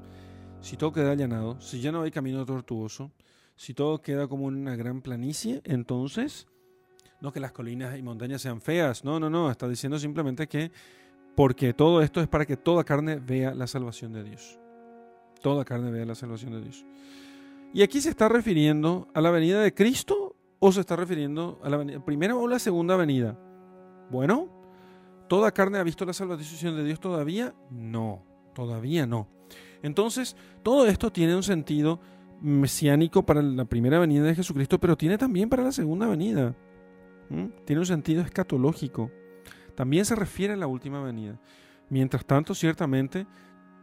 si 0.60 0.76
todo 0.76 0.92
queda 0.92 1.12
allanado, 1.12 1.60
si 1.60 1.80
ya 1.80 1.90
no 1.90 2.02
hay 2.02 2.10
camino 2.10 2.44
tortuoso, 2.46 3.10
si 3.56 3.74
todo 3.74 4.00
queda 4.00 4.28
como 4.28 4.46
una 4.46 4.76
gran 4.76 5.02
planicie, 5.02 5.60
entonces, 5.64 6.46
no 7.20 7.32
que 7.32 7.40
las 7.40 7.52
colinas 7.52 7.98
y 7.98 8.02
montañas 8.02 8.42
sean 8.42 8.60
feas, 8.60 9.04
no, 9.04 9.18
no, 9.18 9.28
no, 9.28 9.50
está 9.50 9.68
diciendo 9.68 9.98
simplemente 9.98 10.46
que 10.46 10.70
porque 11.34 11.72
todo 11.72 12.02
esto 12.02 12.20
es 12.20 12.28
para 12.28 12.46
que 12.46 12.56
toda 12.56 12.84
carne 12.84 13.16
vea 13.16 13.54
la 13.54 13.66
salvación 13.66 14.12
de 14.12 14.22
Dios. 14.24 14.58
Toda 15.40 15.64
carne 15.64 15.90
vea 15.90 16.04
la 16.04 16.14
salvación 16.14 16.52
de 16.52 16.60
Dios. 16.60 16.84
Y 17.74 17.82
aquí 17.82 18.00
se 18.00 18.10
está 18.10 18.28
refiriendo 18.28 19.08
a 19.14 19.20
la 19.20 19.30
venida 19.30 19.60
de 19.60 19.74
Cristo 19.74 20.36
o 20.58 20.70
se 20.70 20.80
está 20.80 20.94
refiriendo 20.94 21.58
a 21.64 21.70
la 21.70 22.04
primera 22.04 22.36
o 22.36 22.46
la 22.46 22.58
segunda 22.58 22.96
venida. 22.96 23.38
Bueno, 24.10 24.61
¿toda 25.32 25.50
carne 25.50 25.78
ha 25.78 25.82
visto 25.82 26.04
la 26.04 26.12
salvación 26.12 26.76
de 26.76 26.84
Dios 26.84 27.00
todavía? 27.00 27.54
No, 27.70 28.22
todavía 28.54 29.06
no. 29.06 29.28
Entonces, 29.82 30.36
todo 30.62 30.86
esto 30.86 31.10
tiene 31.10 31.34
un 31.34 31.42
sentido 31.42 32.00
mesiánico 32.42 33.24
para 33.24 33.40
la 33.40 33.64
primera 33.64 33.98
venida 33.98 34.24
de 34.24 34.34
Jesucristo, 34.34 34.78
pero 34.78 34.94
tiene 34.94 35.16
también 35.16 35.48
para 35.48 35.62
la 35.62 35.72
segunda 35.72 36.06
venida. 36.06 36.54
Tiene 37.64 37.80
un 37.80 37.86
sentido 37.86 38.20
escatológico. 38.20 39.10
También 39.74 40.04
se 40.04 40.16
refiere 40.16 40.52
a 40.52 40.56
la 40.58 40.66
última 40.66 41.02
venida. 41.02 41.40
Mientras 41.88 42.26
tanto, 42.26 42.54
ciertamente, 42.54 43.26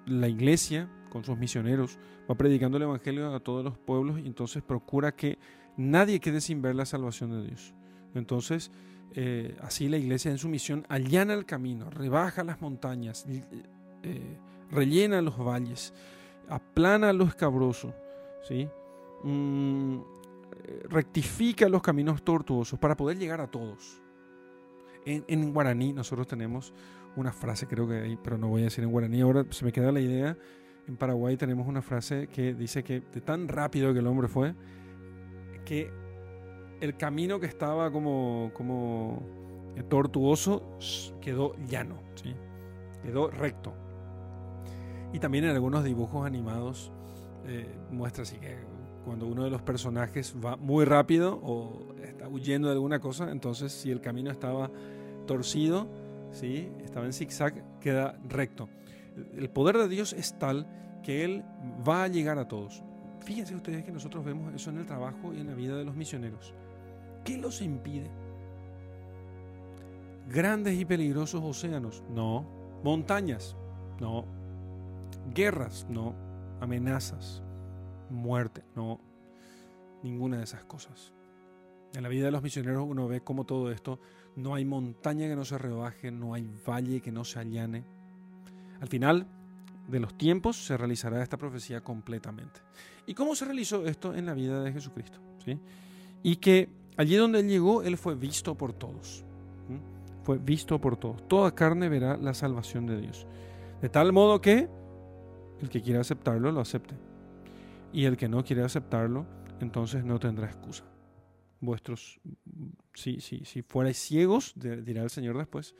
la 0.05 0.27
iglesia, 0.27 0.87
con 1.09 1.23
sus 1.23 1.35
misioneros, 1.35 1.97
va 2.29 2.35
predicando 2.35 2.77
el 2.77 2.83
Evangelio 2.83 3.33
a 3.33 3.39
todos 3.39 3.63
los 3.63 3.75
pueblos 3.75 4.19
y 4.19 4.27
entonces 4.27 4.61
procura 4.61 5.15
que 5.15 5.39
nadie 5.77 6.19
quede 6.19 6.41
sin 6.41 6.61
ver 6.61 6.75
la 6.75 6.85
salvación 6.85 7.31
de 7.31 7.47
Dios. 7.47 7.73
Entonces, 8.13 8.69
eh, 9.15 9.57
así 9.61 9.89
la 9.89 9.97
iglesia 9.97 10.31
en 10.31 10.37
su 10.37 10.49
misión 10.49 10.85
allana 10.89 11.33
el 11.33 11.45
camino, 11.45 11.89
rebaja 11.89 12.43
las 12.43 12.61
montañas, 12.61 13.25
eh, 14.03 14.37
rellena 14.71 15.21
los 15.21 15.37
valles, 15.37 15.93
aplana 16.47 17.11
lo 17.13 17.25
escabroso, 17.25 17.93
¿sí? 18.47 18.69
Mm, 19.23 19.99
rectifica 20.89 21.67
los 21.67 21.81
caminos 21.81 22.23
tortuosos 22.23 22.79
para 22.79 22.95
poder 22.95 23.17
llegar 23.17 23.41
a 23.41 23.47
todos. 23.47 24.01
En, 25.05 25.53
guaraní 25.53 25.93
nosotros 25.93 26.27
tenemos 26.27 26.73
una 27.15 27.31
frase, 27.31 27.65
creo 27.67 27.87
que 27.87 27.95
hay, 27.95 28.17
pero 28.21 28.37
no 28.37 28.47
voy 28.47 28.61
a 28.61 28.65
decir 28.65 28.83
en 28.83 28.91
guaraní, 28.91 29.21
ahora 29.21 29.45
se 29.49 29.65
me 29.65 29.71
queda 29.71 29.91
la 29.91 29.99
idea. 29.99 30.37
En 30.87 30.97
Paraguay 30.97 31.37
tenemos 31.37 31.67
una 31.67 31.81
frase 31.81 32.27
que 32.27 32.53
dice 32.53 32.83
que 32.83 33.01
de 33.01 33.21
tan 33.21 33.47
rápido 33.47 33.93
que 33.93 33.99
el 33.99 34.07
hombre 34.07 34.27
fue, 34.27 34.53
que 35.65 35.91
el 36.81 36.95
camino 36.97 37.39
que 37.39 37.45
estaba 37.45 37.91
como, 37.91 38.51
como 38.53 39.21
tortuoso 39.89 40.77
quedó 41.21 41.55
llano, 41.67 41.95
¿sí? 42.15 42.33
quedó 43.03 43.29
recto. 43.29 43.73
Y 45.13 45.19
también 45.19 45.45
en 45.45 45.51
algunos 45.51 45.83
dibujos 45.83 46.25
animados 46.25 46.91
eh, 47.45 47.67
muestra 47.91 48.23
así 48.23 48.37
que 48.37 48.57
cuando 49.05 49.25
uno 49.25 49.43
de 49.43 49.49
los 49.49 49.61
personajes 49.61 50.35
va 50.43 50.55
muy 50.55 50.85
rápido 50.85 51.39
o 51.41 51.95
está 52.03 52.27
huyendo 52.27 52.67
de 52.67 52.73
alguna 52.73 52.99
cosa, 52.99 53.31
entonces 53.31 53.71
si 53.71 53.89
el 53.91 54.01
camino 54.01 54.29
estaba 54.29 54.69
torcido, 55.25 55.87
¿sí? 56.31 56.69
estaba 56.83 57.05
en 57.05 57.13
zigzag, 57.13 57.79
queda 57.79 58.19
recto. 58.27 58.69
El 59.35 59.49
poder 59.49 59.77
de 59.77 59.87
Dios 59.87 60.13
es 60.13 60.37
tal 60.37 60.67
que 61.03 61.23
Él 61.23 61.43
va 61.87 62.03
a 62.03 62.07
llegar 62.07 62.37
a 62.37 62.47
todos. 62.47 62.83
Fíjense 63.21 63.55
ustedes 63.55 63.83
que 63.83 63.91
nosotros 63.91 64.23
vemos 64.23 64.53
eso 64.53 64.69
en 64.69 64.77
el 64.77 64.85
trabajo 64.85 65.33
y 65.33 65.39
en 65.39 65.47
la 65.47 65.55
vida 65.55 65.75
de 65.75 65.85
los 65.85 65.95
misioneros. 65.95 66.53
¿Qué 67.23 67.37
los 67.37 67.61
impide? 67.61 68.09
Grandes 70.29 70.79
y 70.79 70.85
peligrosos 70.85 71.41
océanos, 71.43 72.03
no. 72.09 72.45
Montañas, 72.83 73.55
no. 73.99 74.25
Guerras, 75.33 75.87
no. 75.89 76.13
Amenazas, 76.61 77.41
muerte, 78.09 78.63
no. 78.75 78.99
Ninguna 80.03 80.37
de 80.37 80.43
esas 80.43 80.63
cosas. 80.65 81.13
En 81.93 82.03
la 82.03 82.09
vida 82.09 82.25
de 82.25 82.31
los 82.31 82.43
misioneros 82.43 82.85
uno 82.87 83.07
ve 83.07 83.21
cómo 83.21 83.45
todo 83.45 83.71
esto, 83.71 83.99
no 84.35 84.53
hay 84.53 84.65
montaña 84.65 85.27
que 85.27 85.35
no 85.35 85.45
se 85.45 85.57
rebaje, 85.57 86.11
no 86.11 86.33
hay 86.33 86.47
valle 86.67 87.01
que 87.01 87.11
no 87.11 87.25
se 87.25 87.39
allane. 87.39 87.83
Al 88.79 88.87
final 88.87 89.27
de 89.87 89.99
los 89.99 90.15
tiempos 90.17 90.63
se 90.65 90.77
realizará 90.77 91.23
esta 91.23 91.37
profecía 91.37 91.81
completamente. 91.81 92.61
¿Y 93.07 93.15
cómo 93.15 93.35
se 93.35 93.45
realizó 93.45 93.85
esto 93.87 94.13
en 94.13 94.27
la 94.27 94.35
vida 94.35 94.61
de 94.61 94.71
Jesucristo? 94.71 95.19
¿Sí? 95.43 95.59
Y 96.21 96.35
que 96.35 96.69
allí 96.99 97.15
donde 97.15 97.39
él 97.39 97.47
llegó, 97.47 97.81
él 97.81 97.97
fue 97.97 98.13
visto 98.13 98.55
por 98.55 98.73
todos. 98.73 99.23
Fue 100.23 100.37
visto 100.37 100.81
por 100.81 100.97
todos. 100.97 101.25
Toda 101.29 101.55
carne 101.55 101.87
verá 101.87 102.17
la 102.17 102.33
salvación 102.33 102.85
de 102.87 102.99
Dios. 102.99 103.25
De 103.81 103.87
tal 103.87 104.11
modo 104.11 104.41
que 104.41 104.67
el 105.61 105.69
que 105.69 105.81
quiera 105.81 106.01
aceptarlo, 106.01 106.51
lo 106.51 106.59
acepte. 106.59 106.95
Y 107.93 108.03
el 108.03 108.17
que 108.17 108.27
no 108.27 108.43
quiere 108.43 108.63
aceptarlo, 108.63 109.25
entonces 109.61 110.03
no 110.03 110.19
tendrá 110.19 110.47
excusa. 110.47 110.83
Vuestros, 111.61 112.19
si, 112.93 113.21
si, 113.21 113.45
si 113.45 113.61
fuerais 113.61 113.97
ciegos, 113.97 114.53
dirá 114.57 115.01
el 115.01 115.09
Señor 115.09 115.37
después, 115.37 115.75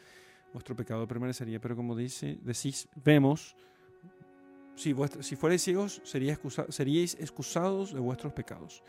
vuestro 0.54 0.74
pecado 0.74 1.06
permanecería. 1.06 1.60
Pero 1.60 1.76
como 1.76 1.98
dice, 1.98 2.40
decís, 2.44 2.88
vemos, 2.96 3.58
si, 4.76 4.96
si 5.20 5.36
fuerais 5.36 5.62
ciegos, 5.62 6.02
seríais 6.06 7.18
excusados 7.20 7.94
de 7.94 8.00
vuestros 8.00 8.32
pecados. 8.32 8.84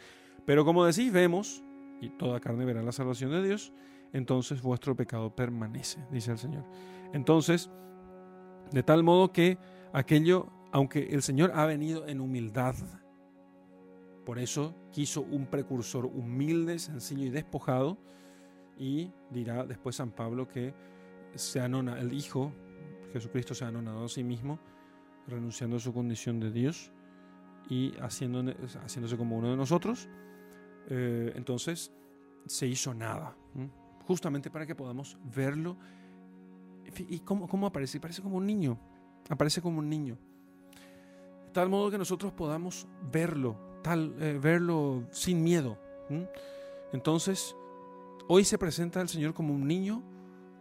Pero 0.46 0.64
como 0.64 0.84
decís, 0.84 1.12
vemos, 1.12 1.64
y 2.01 2.11
toda 2.11 2.40
carne 2.40 2.64
verá 2.64 2.82
la 2.82 2.92
salvación 2.92 3.30
de 3.30 3.42
Dios, 3.42 3.72
entonces 4.12 4.62
vuestro 4.62 4.96
pecado 4.96 5.34
permanece, 5.34 6.05
dice 6.11 6.32
el 6.32 6.38
Señor. 6.38 6.64
Entonces, 7.12 7.70
de 8.72 8.82
tal 8.82 9.03
modo 9.03 9.32
que 9.32 9.59
aquello, 9.92 10.48
aunque 10.72 11.09
el 11.11 11.22
Señor 11.22 11.53
ha 11.55 11.66
venido 11.66 12.07
en 12.07 12.20
humildad, 12.20 12.74
por 14.24 14.38
eso 14.38 14.74
quiso 14.92 15.22
un 15.22 15.46
precursor 15.46 16.07
humilde, 16.07 16.78
sencillo 16.78 17.24
y 17.24 17.30
despojado, 17.30 17.98
y 18.78 19.12
dirá 19.30 19.64
después 19.66 19.96
San 19.96 20.11
Pablo 20.11 20.48
que 20.48 20.74
se 21.34 21.61
anona, 21.61 22.01
el 22.01 22.12
Hijo, 22.12 22.53
Jesucristo 23.12 23.55
se 23.55 23.64
ha 23.64 23.68
anonadado 23.68 24.07
a 24.07 24.09
sí 24.09 24.24
mismo, 24.24 24.59
renunciando 25.26 25.76
a 25.76 25.80
su 25.80 25.92
condición 25.92 26.40
de 26.40 26.51
Dios 26.51 26.92
y 27.68 27.92
haciéndose 28.01 29.16
como 29.16 29.36
uno 29.36 29.51
de 29.51 29.57
nosotros. 29.57 30.09
Eh, 30.91 31.32
entonces 31.36 31.93
se 32.47 32.66
hizo 32.66 32.93
nada 32.93 33.36
justamente 34.07 34.51
para 34.51 34.66
que 34.66 34.74
podamos 34.74 35.16
verlo. 35.22 35.76
¿Y 37.09 37.20
cómo, 37.20 37.47
cómo 37.47 37.68
aparece? 37.68 38.01
Parece 38.01 38.22
como 38.22 38.38
un 38.38 38.47
niño, 38.47 38.76
aparece 39.28 39.62
como 39.62 39.78
un 39.78 39.88
niño. 39.88 40.18
Tal 41.53 41.68
modo 41.68 41.93
que 41.93 41.99
nosotros 41.99 42.32
podamos 42.32 42.88
verlo, 43.12 43.57
tal, 43.82 44.14
eh, 44.18 44.38
verlo 44.43 45.05
sin 45.12 45.45
miedo. 45.45 45.78
Entonces, 46.93 47.55
hoy 48.26 48.45
se 48.45 48.59
presenta 48.59 49.01
el 49.01 49.09
Señor 49.09 49.32
como 49.32 49.55
un 49.55 49.68
niño, 49.68 50.03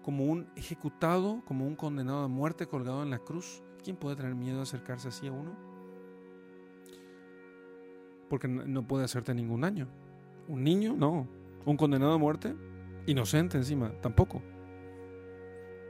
como 0.04 0.26
un 0.26 0.48
ejecutado, 0.56 1.42
como 1.46 1.66
un 1.66 1.76
condenado 1.76 2.24
a 2.24 2.28
muerte 2.28 2.68
colgado 2.68 3.02
en 3.02 3.10
la 3.10 3.18
cruz. 3.18 3.64
¿Quién 3.84 3.96
puede 3.96 4.16
tener 4.16 4.36
miedo 4.36 4.58
de 4.58 4.64
acercarse 4.64 5.08
así 5.08 5.26
a 5.26 5.32
uno? 5.32 5.56
Porque 8.30 8.48
no 8.48 8.88
puede 8.88 9.06
hacerte 9.06 9.34
ningún 9.34 9.62
daño. 9.62 9.88
Un 10.50 10.64
niño, 10.64 10.96
no. 10.98 11.28
Un 11.66 11.78
condenado 11.78 12.14
a 12.14 12.18
muerte, 12.18 12.56
Inocente 13.10 13.58
encima, 13.58 13.92
tampoco. 14.02 14.40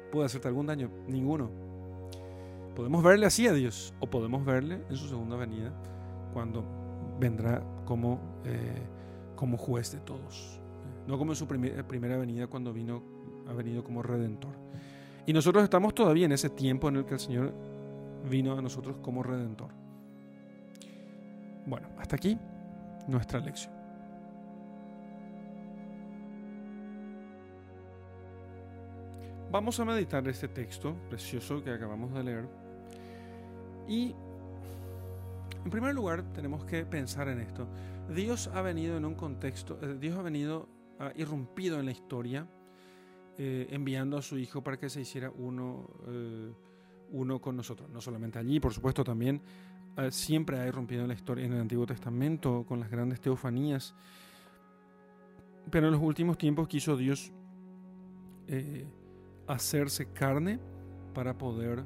Puede 0.09 0.25
hacerte 0.25 0.47
algún 0.47 0.67
daño, 0.67 0.89
ninguno. 1.05 1.49
Podemos 2.75 3.03
verle 3.03 3.25
así 3.25 3.45
a 3.45 3.51
Dios 3.51 3.93
o 3.99 4.09
podemos 4.09 4.45
verle 4.45 4.81
en 4.89 4.95
su 4.95 5.09
segunda 5.09 5.35
venida 5.35 5.73
cuando 6.33 6.63
vendrá 7.19 7.61
como, 7.83 8.21
eh, 8.45 8.81
como 9.35 9.57
juez 9.57 9.91
de 9.91 9.99
todos. 9.99 10.61
No 11.07 11.17
como 11.17 11.33
en 11.33 11.35
su 11.35 11.45
primera 11.45 12.17
venida 12.17 12.47
cuando 12.47 12.71
vino, 12.71 13.03
ha 13.49 13.53
venido 13.53 13.83
como 13.83 14.01
redentor. 14.01 14.55
Y 15.25 15.33
nosotros 15.33 15.63
estamos 15.63 15.93
todavía 15.93 16.25
en 16.25 16.31
ese 16.31 16.49
tiempo 16.49 16.87
en 16.87 16.97
el 16.97 17.05
que 17.05 17.15
el 17.15 17.19
Señor 17.19 17.53
vino 18.29 18.57
a 18.57 18.61
nosotros 18.61 18.95
como 19.01 19.23
redentor. 19.23 19.71
Bueno, 21.65 21.89
hasta 21.97 22.15
aquí 22.15 22.37
nuestra 23.07 23.41
lección. 23.41 23.78
Vamos 29.51 29.79
a 29.79 29.85
meditar 29.85 30.27
este 30.27 30.47
texto 30.47 30.95
precioso 31.09 31.63
que 31.63 31.71
acabamos 31.71 32.13
de 32.13 32.23
leer. 32.23 32.47
Y 33.87 34.13
en 35.65 35.71
primer 35.71 35.95
lugar 35.95 36.21
tenemos 36.33 36.63
que 36.65 36.85
pensar 36.85 37.29
en 37.29 37.39
esto. 37.39 37.67
Dios 38.13 38.47
ha 38.53 38.61
venido 38.61 38.95
en 38.95 39.05
un 39.05 39.15
contexto, 39.15 39.79
eh, 39.81 39.97
Dios 39.99 40.15
ha 40.19 40.21
venido, 40.21 40.69
ha 40.99 41.13
irrumpido 41.15 41.79
en 41.79 41.87
la 41.87 41.91
historia, 41.91 42.47
eh, 43.39 43.65
enviando 43.71 44.17
a 44.17 44.21
su 44.21 44.37
Hijo 44.37 44.63
para 44.63 44.77
que 44.77 44.87
se 44.87 45.01
hiciera 45.01 45.31
uno, 45.31 45.89
eh, 46.07 46.53
uno 47.09 47.41
con 47.41 47.57
nosotros. 47.57 47.89
No 47.89 48.01
solamente 48.01 48.37
allí, 48.37 48.59
por 48.59 48.73
supuesto 48.73 49.03
también 49.03 49.41
siempre 50.11 50.57
ha 50.57 50.65
irrumpido 50.65 51.01
en 51.01 51.09
la 51.09 51.13
historia 51.13 51.43
en 51.43 51.51
el 51.51 51.59
Antiguo 51.59 51.85
Testamento 51.85 52.63
con 52.65 52.79
las 52.79 52.89
grandes 52.89 53.19
teofanías. 53.19 53.93
Pero 55.69 55.87
en 55.87 55.93
los 55.93 56.01
últimos 56.01 56.37
tiempos 56.37 56.69
quiso 56.69 56.95
Dios 56.95 57.33
hacerse 59.49 60.05
carne 60.13 60.59
para 61.13 61.37
poder 61.37 61.83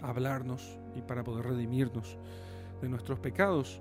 hablarnos 0.00 0.78
y 0.96 1.02
para 1.02 1.22
poder 1.22 1.46
redimirnos 1.46 2.16
de 2.80 2.88
nuestros 2.88 3.20
pecados. 3.20 3.80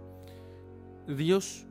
Dios, 1.08 1.66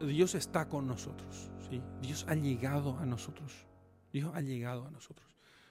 Dios 0.00 0.34
está 0.36 0.68
con 0.68 0.86
nosotros. 0.86 1.50
¿sí? 1.68 1.82
Dios 2.00 2.24
ha 2.28 2.34
llegado 2.36 2.96
a 2.98 3.06
nosotros. 3.06 3.66
Dios 4.12 4.30
ha 4.34 4.40
llegado 4.40 4.86
a 4.86 4.90
nosotros. 4.90 5.28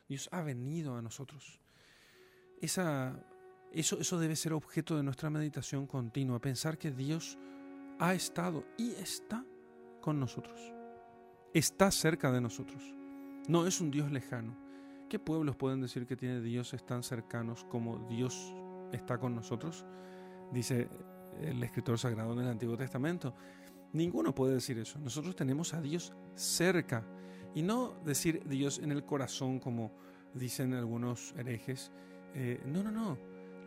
Dios 0.07 0.27
ha 0.31 0.41
venido 0.41 0.95
a 0.97 1.01
nosotros. 1.01 1.61
Esa, 2.61 3.17
eso, 3.71 3.97
eso 3.99 4.19
debe 4.19 4.35
ser 4.35 4.51
objeto 4.51 4.97
de 4.97 5.03
nuestra 5.03 5.29
meditación 5.29 5.87
continua. 5.87 6.39
Pensar 6.39 6.77
que 6.77 6.91
Dios 6.91 7.37
ha 7.97 8.13
estado 8.13 8.65
y 8.77 8.91
está 8.91 9.45
con 10.01 10.19
nosotros. 10.19 10.59
Está 11.53 11.91
cerca 11.91 12.31
de 12.31 12.41
nosotros. 12.41 12.98
No 13.49 13.65
es 13.65 13.81
un 13.81 13.89
Dios 13.89 14.11
lejano. 14.11 14.55
¿Qué 15.09 15.17
pueblos 15.17 15.55
pueden 15.55 15.81
decir 15.81 16.05
que 16.05 16.15
tiene 16.15 16.39
dioses 16.39 16.85
tan 16.85 17.01
cercanos 17.01 17.63
como 17.63 18.07
Dios 18.07 18.53
está 18.91 19.17
con 19.17 19.33
nosotros? 19.33 19.87
Dice 20.51 20.87
el 21.41 21.63
escritor 21.63 21.97
sagrado 21.97 22.33
en 22.33 22.41
el 22.41 22.47
Antiguo 22.47 22.77
Testamento. 22.77 23.33
Ninguno 23.91 24.35
puede 24.35 24.53
decir 24.53 24.77
eso. 24.77 24.99
Nosotros 24.99 25.35
tenemos 25.35 25.73
a 25.73 25.81
Dios 25.81 26.13
cerca 26.35 27.03
y 27.55 27.63
no 27.63 27.95
decir 28.05 28.43
Dios 28.47 28.77
en 28.77 28.91
el 28.91 29.03
corazón 29.03 29.59
como 29.59 29.93
dicen 30.35 30.75
algunos 30.75 31.33
herejes. 31.35 31.91
Eh, 32.35 32.61
no, 32.67 32.83
no, 32.83 32.91
no. 32.91 33.17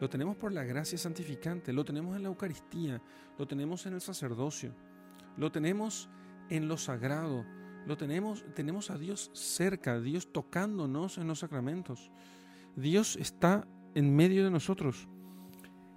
Lo 0.00 0.08
tenemos 0.08 0.36
por 0.36 0.52
la 0.52 0.62
gracia 0.62 0.96
santificante, 0.96 1.72
lo 1.72 1.84
tenemos 1.84 2.14
en 2.14 2.22
la 2.22 2.28
Eucaristía, 2.28 3.02
lo 3.36 3.48
tenemos 3.48 3.84
en 3.86 3.94
el 3.94 4.00
sacerdocio, 4.00 4.72
lo 5.36 5.50
tenemos 5.50 6.08
en 6.50 6.68
lo 6.68 6.76
sagrado, 6.76 7.44
lo 7.86 7.96
tenemos, 7.96 8.44
tenemos 8.54 8.90
a 8.90 8.98
Dios 8.98 9.30
cerca, 9.34 10.00
Dios 10.00 10.32
tocándonos 10.32 11.18
en 11.18 11.26
los 11.26 11.40
sacramentos. 11.40 12.10
Dios 12.76 13.16
está 13.16 13.66
en 13.94 14.14
medio 14.14 14.44
de 14.44 14.50
nosotros. 14.50 15.08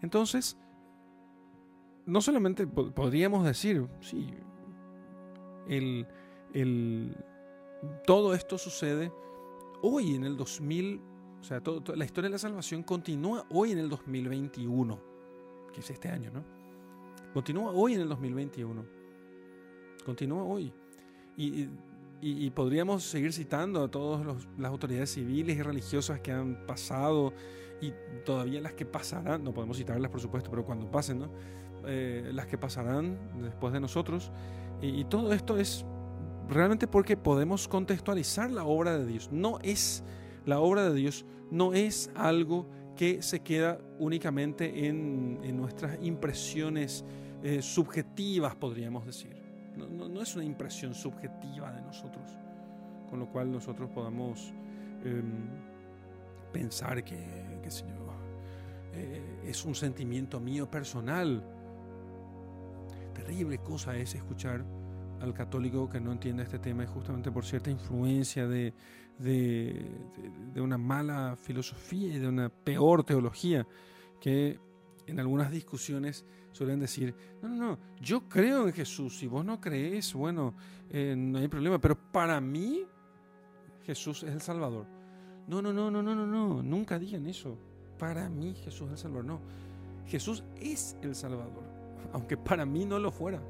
Entonces, 0.01 0.57
no 2.05 2.21
solamente 2.21 2.67
podríamos 2.67 3.45
decir, 3.45 3.87
sí, 4.01 4.27
el, 5.67 6.07
el, 6.53 7.15
todo 8.05 8.33
esto 8.33 8.57
sucede 8.57 9.11
hoy 9.81 10.15
en 10.15 10.23
el 10.23 10.37
2000, 10.37 11.01
o 11.39 11.43
sea, 11.43 11.61
la 11.95 12.05
historia 12.05 12.29
de 12.29 12.33
la 12.33 12.39
salvación 12.39 12.83
continúa 12.83 13.45
hoy 13.49 13.71
en 13.71 13.79
el 13.79 13.89
2021, 13.89 14.99
que 15.73 15.79
es 15.79 15.89
este 15.89 16.09
año, 16.09 16.31
¿no? 16.31 16.43
Continúa 17.33 17.71
hoy 17.71 17.95
en 17.95 18.01
el 18.01 18.09
2021. 18.09 18.85
Continúa 20.05 20.43
hoy. 20.43 20.71
Y, 21.37 22.49
podríamos 22.51 23.03
seguir 23.03 23.33
citando 23.33 23.83
a 23.83 23.87
todas 23.87 24.25
las 24.57 24.71
autoridades 24.71 25.11
civiles 25.11 25.57
y 25.57 25.61
religiosas 25.61 26.21
que 26.21 26.31
han 26.31 26.65
pasado 26.65 27.33
y 27.81 27.93
todavía 28.25 28.61
las 28.61 28.73
que 28.73 28.85
pasarán, 28.85 29.43
no 29.43 29.53
podemos 29.53 29.77
citarlas 29.77 30.09
por 30.09 30.21
supuesto, 30.21 30.49
pero 30.49 30.65
cuando 30.65 30.89
pasen, 30.89 31.19
¿no? 31.19 31.29
Eh, 31.85 32.31
las 32.33 32.47
que 32.47 32.57
pasarán 32.57 33.17
después 33.43 33.73
de 33.73 33.79
nosotros. 33.79 34.31
Y, 34.81 35.03
todo 35.05 35.33
esto 35.33 35.57
es 35.57 35.85
realmente 36.49 36.87
porque 36.87 37.15
podemos 37.15 37.67
contextualizar 37.67 38.49
la 38.49 38.63
obra 38.63 38.97
de 38.97 39.05
Dios. 39.05 39.29
No 39.31 39.59
es 39.61 40.03
la 40.45 40.59
obra 40.59 40.89
de 40.89 40.95
Dios, 40.95 41.25
no 41.51 41.73
es 41.73 42.09
algo 42.15 42.67
que 42.95 43.21
se 43.21 43.41
queda 43.41 43.79
únicamente 43.99 44.87
en, 44.87 45.57
nuestras 45.57 45.97
impresiones 46.01 47.05
eh, 47.43 47.61
subjetivas, 47.61 48.55
podríamos 48.55 49.05
decir 49.05 49.44
no, 49.77 50.21
es 50.21 50.35
una 50.35 50.45
impresión 50.45 50.93
subjetiva 50.93 51.71
de 51.71 51.81
nosotros, 51.81 52.37
con 53.09 53.19
lo 53.19 53.29
cual 53.29 53.51
nosotros 53.51 53.89
podamos 53.89 54.53
em, 55.03 55.49
pensar 56.51 57.03
que, 57.03 57.15
eh, 58.93 59.41
es 59.45 59.65
un 59.65 59.75
sentimiento 59.75 60.39
mío 60.39 60.69
personal. 60.69 61.43
Terrible 63.13 63.57
cosa 63.59 63.95
es 63.97 64.15
escuchar 64.15 64.63
al 65.21 65.33
católico 65.33 65.89
que 65.89 65.99
no 65.99 66.11
entiende 66.11 66.43
este 66.43 66.59
tema 66.59 66.85
justamente 66.85 67.31
por 67.31 67.45
cierta 67.45 67.69
influencia 67.69 68.47
de, 68.47 68.73
de, 69.17 70.61
una 70.61 70.77
mala 70.77 71.35
filosofía 71.35 72.15
y 72.15 72.19
de 72.19 72.27
una 72.27 72.49
peor 72.49 73.03
teología 73.03 73.65
que 74.19 74.59
en 75.07 75.19
algunas 75.19 75.51
discusiones 75.51 76.25
suelen 76.51 76.79
decir, 76.79 77.13
no, 77.41 77.49
no, 77.49 77.55
no, 77.55 77.79
yo 78.01 78.27
creo 78.27 78.67
en 78.67 78.73
Jesús, 78.73 79.17
si 79.17 79.27
vos 79.27 79.43
no 79.43 79.59
crees, 79.59 80.13
bueno, 80.13 80.55
eh, 80.89 81.15
no 81.17 81.39
hay 81.39 81.47
problema, 81.47 81.79
pero 81.79 81.95
para 82.11 82.39
mí 82.39 82.85
Jesús 83.83 84.23
es 84.23 84.31
el 84.31 84.41
Salvador. 84.41 84.85
No, 85.47 85.61
no, 85.61 85.71
no, 85.71 85.91
no, 85.91 86.01
no, 86.01 86.15
no, 86.15 86.25
no, 86.25 86.63
nunca 86.63 86.97
digan 86.97 87.27
eso. 87.27 87.57
Para 87.99 88.29
mí 88.29 88.55
Jesús 88.55 88.87
es 88.87 88.91
el 88.93 88.97
Salvador, 88.97 89.25
no. 89.25 89.41
Jesús 90.07 90.43
es 90.59 90.97
el 91.01 91.15
Salvador, 91.15 91.63
aunque 92.13 92.37
para 92.37 92.65
mí 92.65 92.85
no 92.85 92.99
lo 92.99 93.11
fuera. 93.11 93.41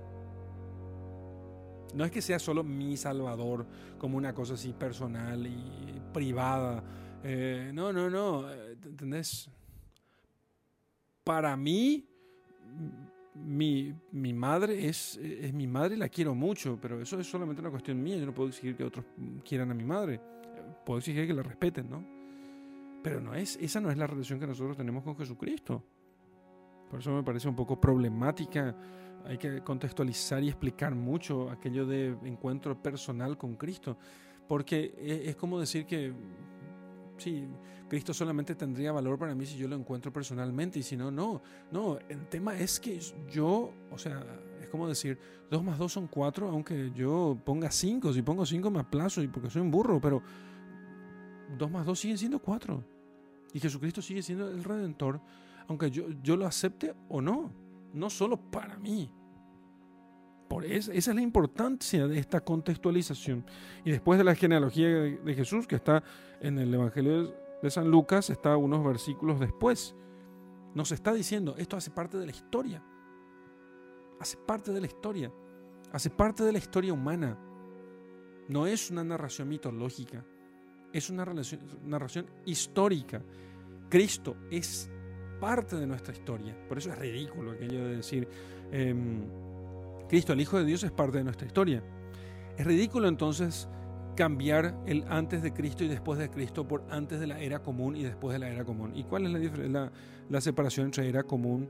No 1.94 2.04
es 2.04 2.12
que 2.12 2.22
sea 2.22 2.40
solo 2.40 2.64
mi 2.64 2.98
Salvador 2.98 3.66
como 3.98 4.18
una 4.18 4.34
cosa 4.34 4.56
así 4.56 4.74
personal 4.74 5.48
y 5.48 6.02
privada. 6.14 6.84
Eh, 7.24 7.72
no, 7.74 7.94
no, 7.94 8.10
no, 8.10 8.52
eh, 8.52 8.78
¿entendés? 8.84 9.50
Para 11.26 11.58
mí, 11.58 12.06
mi, 13.34 13.94
mi 14.12 14.32
madre 14.32 14.88
es, 14.88 15.18
es, 15.18 15.52
mi 15.54 15.68
madre 15.68 15.96
y 15.96 15.98
la 15.98 16.08
quiero 16.08 16.36
mucho, 16.36 16.78
pero 16.80 17.02
eso 17.02 17.20
es 17.20 17.28
solamente 17.28 17.62
una 17.62 17.72
cuestión 17.72 18.02
mía. 18.02 18.16
Yo 18.16 18.28
no 18.28 18.34
puedo 18.34 18.50
exigir 18.50 18.78
que 18.78 18.84
otros 18.84 19.06
quieran 19.44 19.72
a 19.72 19.74
mi 19.74 19.84
madre. 19.84 20.22
Puedo 20.86 21.00
exigir 21.00 21.26
que 21.28 21.34
la 21.34 21.44
respeten, 21.44 21.90
¿no? 21.90 22.06
Pero 23.04 23.20
no 23.20 23.34
es, 23.34 23.58
esa 23.58 23.82
no 23.82 23.90
es 23.90 23.98
la 23.98 24.08
relación 24.08 24.40
que 24.40 24.48
nosotros 24.48 24.78
tenemos 24.78 25.04
con 25.04 25.18
Jesucristo. 25.18 25.84
Por 26.90 27.00
eso 27.00 27.12
me 27.12 27.24
parece 27.24 27.50
un 27.50 27.56
poco 27.56 27.82
problemática. 27.82 28.76
Hay 29.26 29.40
que 29.40 29.62
contextualizar 29.62 30.44
y 30.44 30.50
explicar 30.50 30.94
mucho 30.94 31.50
aquello 31.50 31.86
de 31.88 32.16
encuentro 32.24 32.82
personal 32.82 33.38
con 33.38 33.56
Cristo. 33.56 33.98
Porque 34.48 34.94
e, 34.98 35.30
es 35.30 35.36
como 35.36 35.60
decir 35.60 35.88
que 35.88 36.14
sí, 37.18 37.48
Cristo 37.88 38.14
solamente 38.14 38.56
tendría 38.56 38.92
valor 38.92 39.18
para 39.18 39.36
mí 39.36 39.46
si 39.46 39.58
yo 39.58 39.68
lo 39.68 39.76
encuentro 39.76 40.12
personalmente 40.12 40.80
y 40.80 40.84
si 40.84 40.98
no, 40.98 41.12
no. 41.12 41.42
No, 41.72 42.00
el 42.10 42.28
tema 42.28 42.58
es 42.58 42.80
que 42.80 43.00
yo, 43.30 43.74
o 43.92 43.98
sea, 43.98 44.26
es 44.62 44.68
como 44.68 44.88
decir, 44.88 45.20
dos 45.50 45.64
más 45.64 45.78
dos 45.78 45.94
son 45.94 46.08
cuatro, 46.08 46.50
aunque 46.50 46.92
yo 46.96 47.38
ponga 47.46 47.70
cinco. 47.72 48.12
Si 48.12 48.22
pongo 48.22 48.46
cinco 48.46 48.72
me 48.72 48.80
aplazo 48.80 49.22
y 49.22 49.28
porque 49.28 49.50
soy 49.50 49.62
un 49.62 49.72
burro, 49.72 50.02
pero 50.02 50.22
dos 51.58 51.70
más 51.70 51.86
dos 51.86 52.00
siguen 52.00 52.18
siendo 52.18 52.40
cuatro. 52.40 52.84
Y 53.54 53.60
Jesucristo 53.60 54.02
sigue 54.02 54.22
siendo 54.22 54.50
el 54.50 54.64
redentor, 54.64 55.22
aunque 55.68 55.92
yo, 55.92 56.10
yo 56.22 56.36
lo 56.36 56.46
acepte 56.46 56.94
o 57.10 57.22
no. 57.22 57.52
No 57.94 58.10
solo 58.10 58.36
para 58.36 58.78
mí, 58.78 59.10
por 60.48 60.64
eso, 60.64 60.92
esa 60.92 61.12
es 61.12 61.16
la 61.16 61.22
importancia 61.22 62.08
de 62.08 62.20
esta 62.20 62.40
contextualización. 62.40 63.46
Y 63.84 63.92
después 63.92 64.18
de 64.18 64.24
la 64.24 64.36
genealogía 64.36 64.88
de, 64.88 65.34
Jesús, 65.34 65.66
que 65.66 65.76
está 65.76 66.04
en 66.40 66.60
el 66.60 66.74
Evangelio 66.74 67.34
de 67.62 67.72
San 67.72 67.90
Lucas, 67.90 68.30
está 68.30 68.58
unos 68.58 68.84
versículos 68.84 69.40
después. 69.40 69.96
Nos 70.74 70.92
está 70.92 71.14
diciendo, 71.14 71.56
esto 71.58 71.78
hace 71.78 71.92
parte 71.92 72.18
de 72.18 72.26
la 72.26 72.32
historia. 72.32 72.84
Hace 74.20 74.38
parte 74.38 74.72
de 74.72 74.82
la 74.82 74.88
historia. 74.88 75.32
Hace 75.92 76.10
parte 76.10 76.44
de 76.44 76.52
la 76.52 76.58
historia 76.58 76.94
humana. 76.94 77.38
No 78.48 78.68
es 78.68 78.92
una 78.92 79.04
narración 79.04 79.48
mitológica. 79.48 80.26
Es 80.92 81.10
una 81.10 81.26
narración 81.84 82.30
histórica. 82.46 83.22
Cristo 83.90 84.36
es 84.52 84.90
parte 85.40 85.76
de 85.76 85.88
nuestra 85.88 86.14
historia. 86.14 86.56
Por 86.68 86.78
eso 86.78 86.90
es 86.90 86.98
ridículo 86.98 87.52
aquello 87.52 87.86
de 87.86 87.98
decir... 87.98 88.28
Em, 88.72 89.24
Cristo, 90.08 90.34
el 90.34 90.42
Hijo 90.42 90.58
de 90.58 90.66
Dios, 90.66 90.84
es 90.84 90.92
parte 90.92 91.18
de 91.18 91.24
nuestra 91.24 91.48
historia. 91.48 91.84
Es 92.58 92.66
ridículo 92.66 93.08
entonces 93.08 93.68
cambiar 94.16 94.76
el 94.86 95.06
antes 95.10 95.44
de 95.44 95.54
Cristo 95.54 95.84
y 95.84 95.88
después 95.88 96.18
de 96.18 96.30
Cristo 96.30 96.68
por 96.68 96.84
antes 96.90 97.20
de 97.20 97.28
la 97.28 97.40
era 97.40 97.60
común 97.60 97.96
y 97.96 98.04
después 98.04 98.34
de 98.34 98.40
la 98.40 98.50
era 98.50 98.64
común. 98.64 98.92
¿Y 98.96 99.04
cuál 99.04 99.26
es 99.26 99.70
la, 99.70 99.92
la, 100.30 100.42
separación 100.42 100.88
entre 100.88 101.08
era 101.08 101.24
común, 101.24 101.70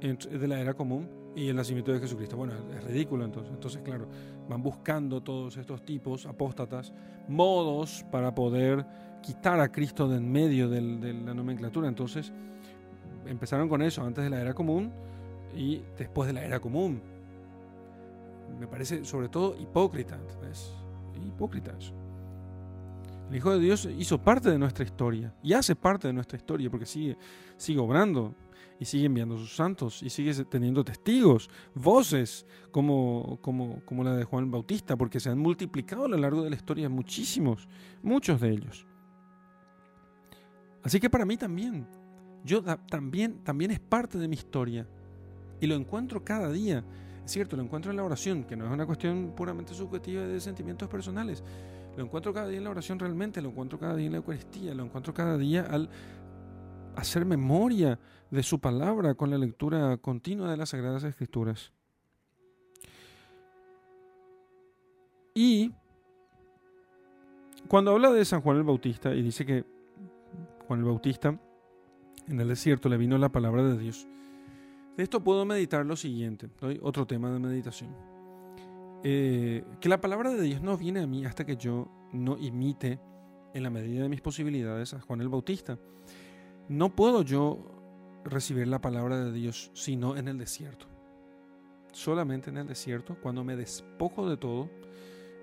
de 0.00 0.48
la 0.48 0.60
era 0.60 0.74
común 0.74 1.08
y 1.34 1.48
el 1.48 1.56
nacimiento 1.56 1.92
de 1.92 2.00
Jesucristo. 2.00 2.36
Bueno, 2.36 2.54
es 2.76 2.84
ridículo 2.84 3.24
entonces. 3.24 3.52
Entonces, 3.52 3.82
claro, 3.82 4.08
van 4.48 4.62
buscando 4.62 5.22
todos 5.22 5.56
estos 5.58 5.84
tipos 5.84 6.26
apóstatas 6.26 6.92
modos 7.28 8.04
para 8.10 8.34
poder 8.34 8.84
quitar 9.22 9.60
a 9.60 9.70
Cristo 9.70 10.08
de 10.08 10.16
en 10.16 10.32
medio 10.32 10.68
de 10.68 10.80
la 10.80 11.34
nomenclatura. 11.34 11.88
Entonces, 11.88 12.32
empezaron 13.26 13.68
con 13.68 13.82
eso 13.82 14.02
antes 14.02 14.24
de 14.24 14.30
la 14.30 14.40
era 14.40 14.54
común 14.54 14.90
y 15.54 15.82
después 15.98 16.26
de 16.26 16.32
la 16.32 16.44
era 16.44 16.58
común. 16.58 17.02
Me 18.58 18.66
parece 18.66 19.04
sobre 19.04 19.28
todo 19.28 19.56
hipócrita, 19.60 20.16
¿entendés? 20.16 20.72
Hipócrita 21.24 21.74
eso. 21.78 21.94
El 23.30 23.36
Hijo 23.36 23.52
de 23.52 23.58
Dios 23.58 23.88
hizo 23.98 24.18
parte 24.18 24.50
de 24.50 24.58
nuestra 24.58 24.84
historia 24.84 25.34
y 25.42 25.52
hace 25.52 25.74
parte 25.74 26.06
de 26.06 26.12
nuestra 26.12 26.36
historia 26.36 26.70
porque 26.70 26.86
sigue, 26.86 27.16
obrando 27.78 28.34
y 28.78 28.84
sigue 28.84 29.06
enviando 29.06 29.36
sus 29.36 29.56
santos 29.56 30.02
y 30.02 30.10
sigue 30.10 30.32
teniendo 30.44 30.84
testigos, 30.84 31.50
voces 31.74 32.46
como, 32.70 33.38
como, 33.40 33.84
como 33.84 34.04
la 34.04 34.14
de 34.14 34.24
Juan 34.24 34.50
Bautista, 34.50 34.96
porque 34.96 35.18
se 35.18 35.30
han 35.30 35.38
multiplicado 35.38 36.04
a 36.04 36.08
lo 36.08 36.16
largo 36.16 36.42
de 36.42 36.50
la 36.50 36.56
historia 36.56 36.88
muchísimos, 36.88 37.68
muchos 38.02 38.40
de 38.40 38.50
ellos. 38.50 38.86
Así 40.84 41.00
que 41.00 41.10
para 41.10 41.24
mí 41.24 41.36
también, 41.36 41.84
yo 42.44 42.62
también, 42.62 43.42
también 43.42 43.72
es 43.72 43.80
parte 43.80 44.18
de 44.18 44.28
mi 44.28 44.36
historia 44.36 44.86
y 45.60 45.66
lo 45.66 45.74
encuentro 45.74 46.24
cada 46.24 46.52
día. 46.52 46.84
Es 47.26 47.32
cierto, 47.32 47.56
lo 47.56 47.64
encuentro 47.64 47.90
en 47.90 47.96
la 47.96 48.04
oración, 48.04 48.44
que 48.44 48.54
no 48.54 48.66
es 48.66 48.70
una 48.70 48.86
cuestión 48.86 49.32
puramente 49.34 49.74
subjetiva 49.74 50.22
de 50.22 50.40
sentimientos 50.40 50.88
personales. 50.88 51.42
Lo 51.96 52.04
encuentro 52.04 52.32
cada 52.32 52.46
día 52.46 52.58
en 52.58 52.64
la 52.64 52.70
oración 52.70 53.00
realmente, 53.00 53.42
lo 53.42 53.48
encuentro 53.48 53.80
cada 53.80 53.96
día 53.96 54.06
en 54.06 54.12
la 54.12 54.18
Eucaristía, 54.18 54.72
lo 54.74 54.84
encuentro 54.84 55.12
cada 55.12 55.36
día 55.36 55.62
al 55.62 55.90
hacer 56.94 57.24
memoria 57.24 57.98
de 58.30 58.44
su 58.44 58.60
palabra 58.60 59.14
con 59.14 59.30
la 59.30 59.38
lectura 59.38 59.96
continua 59.96 60.48
de 60.48 60.56
las 60.56 60.68
Sagradas 60.68 61.02
Escrituras. 61.02 61.72
Y 65.34 65.72
cuando 67.66 67.90
habla 67.90 68.12
de 68.12 68.24
San 68.24 68.40
Juan 68.40 68.58
el 68.58 68.62
Bautista 68.62 69.12
y 69.12 69.22
dice 69.22 69.44
que 69.44 69.64
Juan 70.68 70.78
el 70.78 70.86
Bautista 70.86 71.36
en 72.28 72.40
el 72.40 72.46
desierto 72.46 72.88
le 72.88 72.96
vino 72.96 73.18
la 73.18 73.30
palabra 73.30 73.64
de 73.64 73.76
Dios, 73.76 74.06
de 74.96 75.02
esto 75.02 75.22
puedo 75.22 75.44
meditar 75.44 75.84
lo 75.84 75.96
siguiente, 75.96 76.48
otro 76.80 77.06
tema 77.06 77.30
de 77.30 77.38
meditación. 77.38 77.94
Eh, 79.02 79.64
que 79.80 79.88
la 79.88 80.00
palabra 80.00 80.30
de 80.30 80.42
Dios 80.42 80.62
no 80.62 80.76
viene 80.76 81.00
a 81.00 81.06
mí 81.06 81.24
hasta 81.24 81.44
que 81.44 81.56
yo 81.56 81.88
no 82.12 82.38
imite 82.38 82.98
en 83.54 83.62
la 83.62 83.70
medida 83.70 84.02
de 84.02 84.08
mis 84.08 84.20
posibilidades 84.20 84.94
a 84.94 85.00
Juan 85.00 85.20
el 85.20 85.28
Bautista. 85.28 85.78
No 86.68 86.94
puedo 86.94 87.22
yo 87.22 87.76
recibir 88.24 88.66
la 88.66 88.80
palabra 88.80 89.24
de 89.24 89.32
Dios 89.32 89.70
sino 89.74 90.16
en 90.16 90.28
el 90.28 90.38
desierto. 90.38 90.86
Solamente 91.92 92.50
en 92.50 92.58
el 92.58 92.66
desierto, 92.66 93.16
cuando 93.22 93.44
me 93.44 93.56
despojo 93.56 94.28
de 94.28 94.36
todo, 94.36 94.68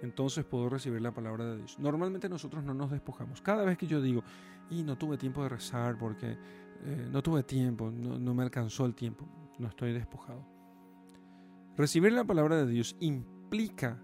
entonces 0.04 0.44
puedo 0.44 0.70
recibir 0.70 1.02
la 1.02 1.14
palabra 1.14 1.46
de 1.46 1.58
Dios. 1.58 1.80
Normalmente 1.80 2.28
nosotros 2.28 2.64
no 2.64 2.74
nos 2.74 2.92
despojamos. 2.92 3.42
Cada 3.42 3.64
vez 3.64 3.78
que 3.78 3.88
yo 3.88 4.02
digo, 4.02 4.24
y 4.70 4.84
no 4.84 4.98
tuve 4.98 5.18
tiempo 5.18 5.44
de 5.44 5.50
rezar 5.50 5.98
porque 5.98 6.38
eh, 6.86 7.08
no 7.12 7.22
tuve 7.24 7.44
tiempo, 7.44 7.90
no, 7.90 8.34
me 8.34 8.44
alcanzó 8.44 8.86
el 8.86 8.94
tiempo, 8.94 9.26
no 9.58 9.68
estoy 9.68 9.94
despojado. 9.94 10.46
Recibir 11.76 12.14
la 12.14 12.24
palabra 12.24 12.58
de 12.58 12.68
Dios 12.68 12.96
implica 13.00 14.00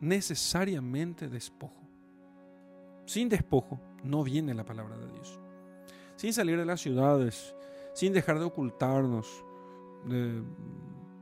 necesariamente 0.00 1.28
despojo. 1.28 1.80
Sin 3.06 3.28
despojo 3.28 3.80
no 4.04 4.22
viene 4.22 4.54
la 4.54 4.64
palabra 4.64 4.96
de 4.96 5.08
Dios. 5.12 5.38
Sin 6.16 6.32
salir 6.32 6.58
de 6.58 6.66
las 6.66 6.80
ciudades, 6.80 7.54
sin 7.94 8.12
dejar 8.12 8.38
de 8.38 8.44
ocultarnos, 8.44 9.44
de 10.06 10.42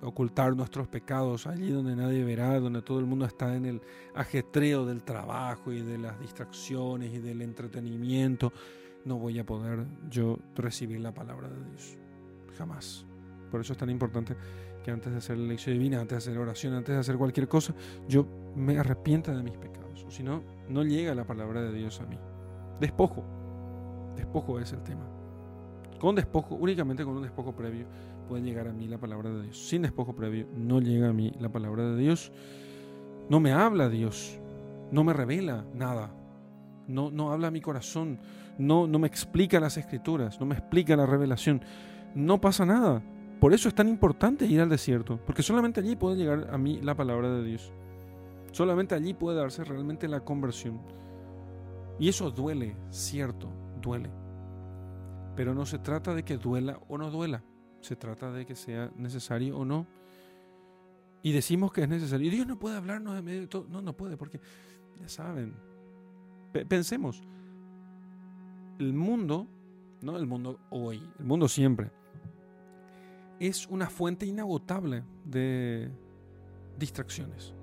ocultar 0.02 0.54
nuestros 0.54 0.86
pecados 0.88 1.46
allí 1.46 1.70
donde 1.70 1.96
nadie 1.96 2.24
verá, 2.24 2.60
donde 2.60 2.82
todo 2.82 3.00
el 3.00 3.06
mundo 3.06 3.24
está 3.26 3.54
en 3.56 3.66
el 3.66 3.82
ajetreo 4.14 4.86
del 4.86 5.02
trabajo 5.02 5.72
y 5.72 5.82
de 5.82 5.98
las 5.98 6.18
distracciones 6.20 7.12
y 7.12 7.18
del 7.18 7.42
entretenimiento, 7.42 8.52
no 9.04 9.18
voy 9.18 9.38
a 9.38 9.46
poder 9.46 9.86
yo 10.08 10.38
recibir 10.54 11.00
la 11.00 11.12
palabra 11.12 11.48
de 11.48 11.64
Dios. 11.70 11.96
Jamás. 12.56 13.07
Por 13.50 13.60
eso 13.60 13.72
es 13.72 13.78
tan 13.78 13.90
importante 13.90 14.36
que 14.84 14.90
antes 14.90 15.12
de 15.12 15.18
hacer 15.18 15.38
la 15.38 15.48
lección 15.48 15.74
divina, 15.74 16.00
antes 16.00 16.24
de 16.24 16.30
hacer 16.30 16.38
oración, 16.38 16.74
antes 16.74 16.94
de 16.94 17.00
hacer 17.00 17.16
cualquier 17.16 17.48
cosa, 17.48 17.74
yo 18.08 18.26
me 18.54 18.78
arrepienta 18.78 19.34
de 19.36 19.42
mis 19.42 19.56
pecados. 19.56 19.78
Si 20.08 20.22
no, 20.22 20.42
no 20.68 20.84
llega 20.84 21.14
la 21.14 21.26
palabra 21.26 21.62
de 21.62 21.72
Dios 21.72 22.00
a 22.00 22.06
mí. 22.06 22.18
Despojo. 22.80 23.24
Despojo 24.16 24.58
es 24.58 24.72
el 24.72 24.82
tema. 24.82 25.06
Con 26.00 26.14
despojo, 26.14 26.54
únicamente 26.54 27.04
con 27.04 27.16
un 27.16 27.22
despojo 27.22 27.54
previo, 27.54 27.86
puede 28.28 28.42
llegar 28.42 28.68
a 28.68 28.72
mí 28.72 28.86
la 28.86 28.98
palabra 28.98 29.30
de 29.30 29.42
Dios. 29.42 29.68
Sin 29.68 29.82
despojo 29.82 30.14
previo, 30.14 30.46
no 30.54 30.80
llega 30.80 31.08
a 31.08 31.12
mí 31.12 31.32
la 31.40 31.48
palabra 31.48 31.84
de 31.90 31.96
Dios. 31.96 32.32
No 33.28 33.40
me 33.40 33.52
habla 33.52 33.88
Dios. 33.88 34.38
No 34.90 35.04
me 35.04 35.12
revela 35.12 35.64
nada. 35.74 36.10
No, 36.86 37.10
no 37.10 37.32
habla 37.32 37.50
mi 37.50 37.60
corazón. 37.60 38.20
No, 38.58 38.86
no 38.86 38.98
me 38.98 39.08
explica 39.08 39.60
las 39.60 39.76
escrituras. 39.76 40.40
No 40.40 40.46
me 40.46 40.54
explica 40.54 40.96
la 40.96 41.04
revelación. 41.04 41.62
No 42.14 42.40
pasa 42.40 42.64
nada. 42.64 43.02
Por 43.40 43.54
eso 43.54 43.68
es 43.68 43.74
tan 43.74 43.88
importante 43.88 44.46
ir 44.46 44.60
al 44.60 44.68
desierto. 44.68 45.18
Porque 45.24 45.42
solamente 45.42 45.80
allí 45.80 45.94
puede 45.96 46.16
llegar 46.16 46.48
a 46.52 46.58
mí 46.58 46.80
la 46.82 46.96
palabra 46.96 47.30
de 47.30 47.44
Dios. 47.44 47.72
Solamente 48.52 48.94
allí 48.94 49.14
puede 49.14 49.38
darse 49.38 49.62
realmente 49.64 50.08
la 50.08 50.20
conversión. 50.20 50.80
Y 51.98 52.08
eso 52.08 52.30
duele, 52.30 52.76
cierto, 52.90 53.48
duele. 53.80 54.10
Pero 55.36 55.54
no 55.54 55.66
se 55.66 55.78
trata 55.78 56.14
de 56.14 56.24
que 56.24 56.36
duela 56.36 56.80
o 56.88 56.98
no 56.98 57.10
duela, 57.10 57.44
se 57.80 57.94
trata 57.94 58.32
de 58.32 58.44
que 58.44 58.56
sea 58.56 58.90
necesario 58.96 59.56
o 59.56 59.64
no. 59.64 59.86
Y 61.22 61.32
decimos 61.32 61.72
que 61.72 61.82
es 61.82 61.88
necesario. 61.88 62.26
Y 62.26 62.30
Dios 62.30 62.46
no 62.46 62.58
puede 62.58 62.76
hablarnos 62.76 63.14
de 63.14 63.22
medio 63.22 63.40
de 63.42 63.46
todo. 63.48 63.66
No, 63.68 63.82
no 63.82 63.96
puede, 63.96 64.16
porque 64.16 64.40
ya 65.00 65.08
saben. 65.08 65.54
pensemos. 66.68 67.22
El 68.78 68.94
mundo, 68.94 69.46
no 70.00 70.16
el 70.16 70.26
mundo 70.26 70.60
hoy, 70.70 71.02
el 71.18 71.24
mundo 71.24 71.48
siempre, 71.48 71.90
es 73.40 73.66
una 73.68 73.88
fuente 73.88 74.26
inagotable 74.26 75.04
de 75.24 75.90
distracciones. 76.78 77.54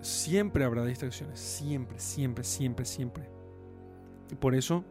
Siempre 0.00 0.64
habrá 0.64 0.84
distracciones, 0.84 1.38
siempre, 1.38 1.98
siempre, 1.98 2.44
siempre, 2.44 2.84
siempre. 2.84 3.28
Y 4.30 4.34
por 4.34 4.54
eso, 4.54 4.84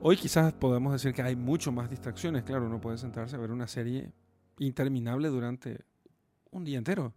hoy 0.00 0.16
quizás 0.16 0.52
podemos 0.52 0.92
decir 0.92 1.12
que 1.12 1.22
hay 1.22 1.36
mucho 1.36 1.70
más 1.70 1.90
distracciones. 1.90 2.44
Claro, 2.44 2.66
uno 2.66 2.80
puede 2.80 2.96
sentarse 2.96 3.36
a 3.36 3.38
ver 3.38 3.50
una 3.50 3.66
serie 3.66 4.10
interminable 4.58 5.28
durante 5.28 5.84
un 6.50 6.64
día 6.64 6.78
entero. 6.78 7.12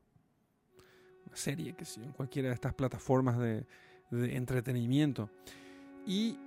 Una 1.26 1.36
serie 1.38 1.74
que 1.74 1.86
sí, 1.86 2.04
en 2.04 2.12
cualquiera 2.12 2.50
de 2.50 2.56
estas 2.56 2.74
plataformas 2.74 3.38
de, 3.38 3.66
entretenimiento. 4.12 5.30
Y 6.06 6.38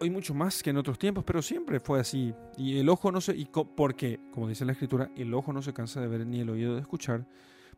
hoy 0.00 0.10
mucho 0.10 0.34
más 0.34 0.62
que 0.62 0.70
en 0.70 0.76
otros 0.76 0.98
tiempos, 0.98 1.24
pero 1.24 1.42
siempre 1.42 1.80
fue 1.80 2.00
así. 2.00 2.34
Y 2.56 2.78
el 2.78 2.88
ojo 2.88 3.10
no 3.12 3.20
se... 3.20 3.36
Y 3.36 3.46
porque, 3.76 4.20
como 4.32 4.48
dice 4.48 4.64
la 4.64 4.72
escritura, 4.72 5.10
el 5.16 5.32
ojo 5.34 5.52
no 5.52 5.62
se 5.62 5.72
cansa 5.72 6.00
de 6.00 6.08
ver 6.08 6.26
ni 6.26 6.40
el 6.40 6.50
oído 6.50 6.74
de 6.74 6.80
escuchar. 6.80 7.26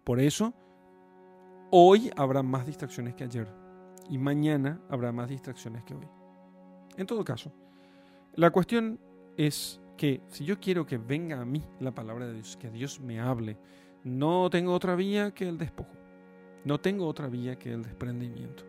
Por 0.04 0.20
eso, 0.20 0.54
hoy 1.70 2.10
habrá 2.16 2.42
más 2.42 2.66
distracciones 2.66 3.14
que 3.14 3.24
ayer. 3.24 3.48
Y 4.08 4.18
mañana 4.18 4.80
habrá 4.88 5.12
más 5.12 5.28
distracciones 5.28 5.84
que 5.84 5.94
hoy. 5.94 6.06
En 6.96 7.06
todo 7.06 7.24
caso, 7.24 7.52
la 8.34 8.50
cuestión 8.50 9.00
es 9.36 9.80
que 9.96 10.22
si 10.28 10.44
yo 10.44 10.60
quiero 10.60 10.86
que 10.86 10.98
venga 10.98 11.40
a 11.40 11.44
mí 11.44 11.62
la 11.80 11.94
palabra 11.94 12.26
de 12.26 12.34
Dios, 12.34 12.56
que 12.56 12.70
Dios 12.70 13.00
me 13.00 13.20
hable, 13.20 13.58
no 14.04 14.48
tengo 14.50 14.72
otra 14.72 14.94
vía 14.94 15.32
que 15.32 15.48
el 15.48 15.58
despojo. 15.58 15.90
No 16.64 16.80
tengo 16.80 17.06
otra 17.06 17.28
vía 17.28 17.58
que 17.58 17.72
el 17.72 17.82
desprendimiento. 17.82 18.64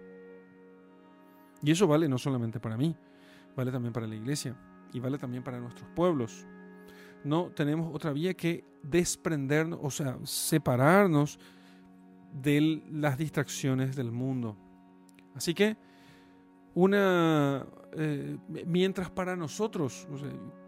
Y 1.64 1.72
eso 1.72 1.88
vale 1.88 2.08
no 2.08 2.18
solamente 2.18 2.60
para 2.60 2.78
mí, 2.78 2.95
vale 3.58 3.72
también 3.72 3.91
para 3.91 4.08
la 4.08 4.16
iglesia 4.16 4.55
y 4.93 4.99
vale 4.99 5.18
también 5.18 5.43
para 5.43 5.60
nuestros 5.60 5.89
pueblos. 5.89 6.45
No 7.24 7.51
tenemos 7.53 7.93
otra 7.93 8.14
vía 8.14 8.36
que 8.36 8.64
desprendernos, 8.84 9.80
o 9.82 9.89
sea, 9.89 10.18
separarnos 10.24 11.39
de 12.32 12.84
las 12.91 13.18
distracciones 13.18 13.95
del 13.95 14.12
mundo. 14.12 14.55
Así 15.36 15.53
que 15.53 15.76
una 16.76 17.66
eh, 17.93 18.38
mientras 18.68 19.10
para 19.10 19.36
nosotros 19.36 20.08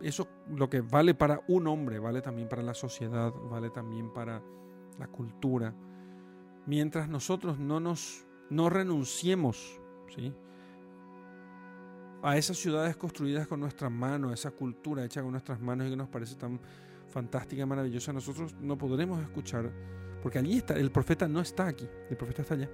eso 0.02 0.28
lo 0.50 0.68
que 0.68 0.82
vale 0.82 1.14
para 1.14 1.42
un 1.48 1.68
hombre 1.68 2.00
vale 2.00 2.22
también 2.22 2.50
para 2.50 2.64
la 2.64 2.74
sociedad 2.74 3.32
vale 3.52 3.70
también 3.70 4.12
para 4.12 4.42
la 4.98 5.08
cultura 5.08 5.76
mientras 6.66 7.08
nosotros 7.08 7.60
no 7.60 7.80
nos 7.80 8.26
no 8.50 8.72
renunciemos 8.72 9.80
¿sí? 10.16 10.34
A 12.22 12.38
esas 12.38 12.57
ciudades 12.57 12.97
construidas 12.97 13.47
con 13.47 13.59
nuestras 13.59 13.91
manos 13.91 14.34
esa 14.34 14.51
cultura 14.51 15.05
hecha 15.05 15.22
con 15.22 15.32
nuestras 15.32 15.59
manos 15.59 15.88
y 15.88 15.91
que 15.91 15.95
nos 15.95 16.09
parece 16.09 16.36
tan 16.36 16.59
fantástica 17.07 17.63
y 17.63 17.65
maravillosa 17.65 18.13
nosotros 18.13 18.55
no 18.59 18.78
podremos 18.78 19.22
escuchar 19.22 19.72
porque 20.22 20.39
allí 20.39 20.57
está 20.57 20.76
el 20.76 20.91
profeta 20.91 21.28
no 21.28 21.41
está 21.41 21.67
aquí 21.67 21.88
el 22.09 22.17
profeta 22.17 22.41
está 22.41 22.53
allá 22.55 22.70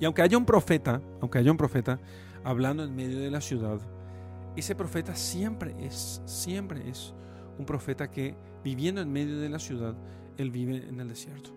y 0.00 0.04
aunque 0.04 0.22
haya 0.22 0.36
un 0.36 0.44
profeta, 0.44 1.00
aunque 1.20 1.38
haya 1.38 1.50
un 1.50 1.56
profeta 1.56 1.98
hablando 2.44 2.84
en 2.84 2.94
medio 2.94 3.18
de 3.18 3.30
la 3.30 3.40
ciudad, 3.40 3.80
ese 4.56 4.74
profeta 4.74 5.14
siempre 5.14 5.74
es, 5.80 6.22
siempre 6.26 6.88
es 6.88 7.14
un 7.58 7.64
profeta 7.64 8.10
que 8.10 8.34
viviendo 8.62 9.00
en 9.00 9.12
medio 9.12 9.38
de 9.38 9.48
la 9.48 9.58
ciudad, 9.58 9.94
él 10.36 10.50
vive 10.50 10.86
en 10.88 11.00
el 11.00 11.08
desierto. 11.08 11.50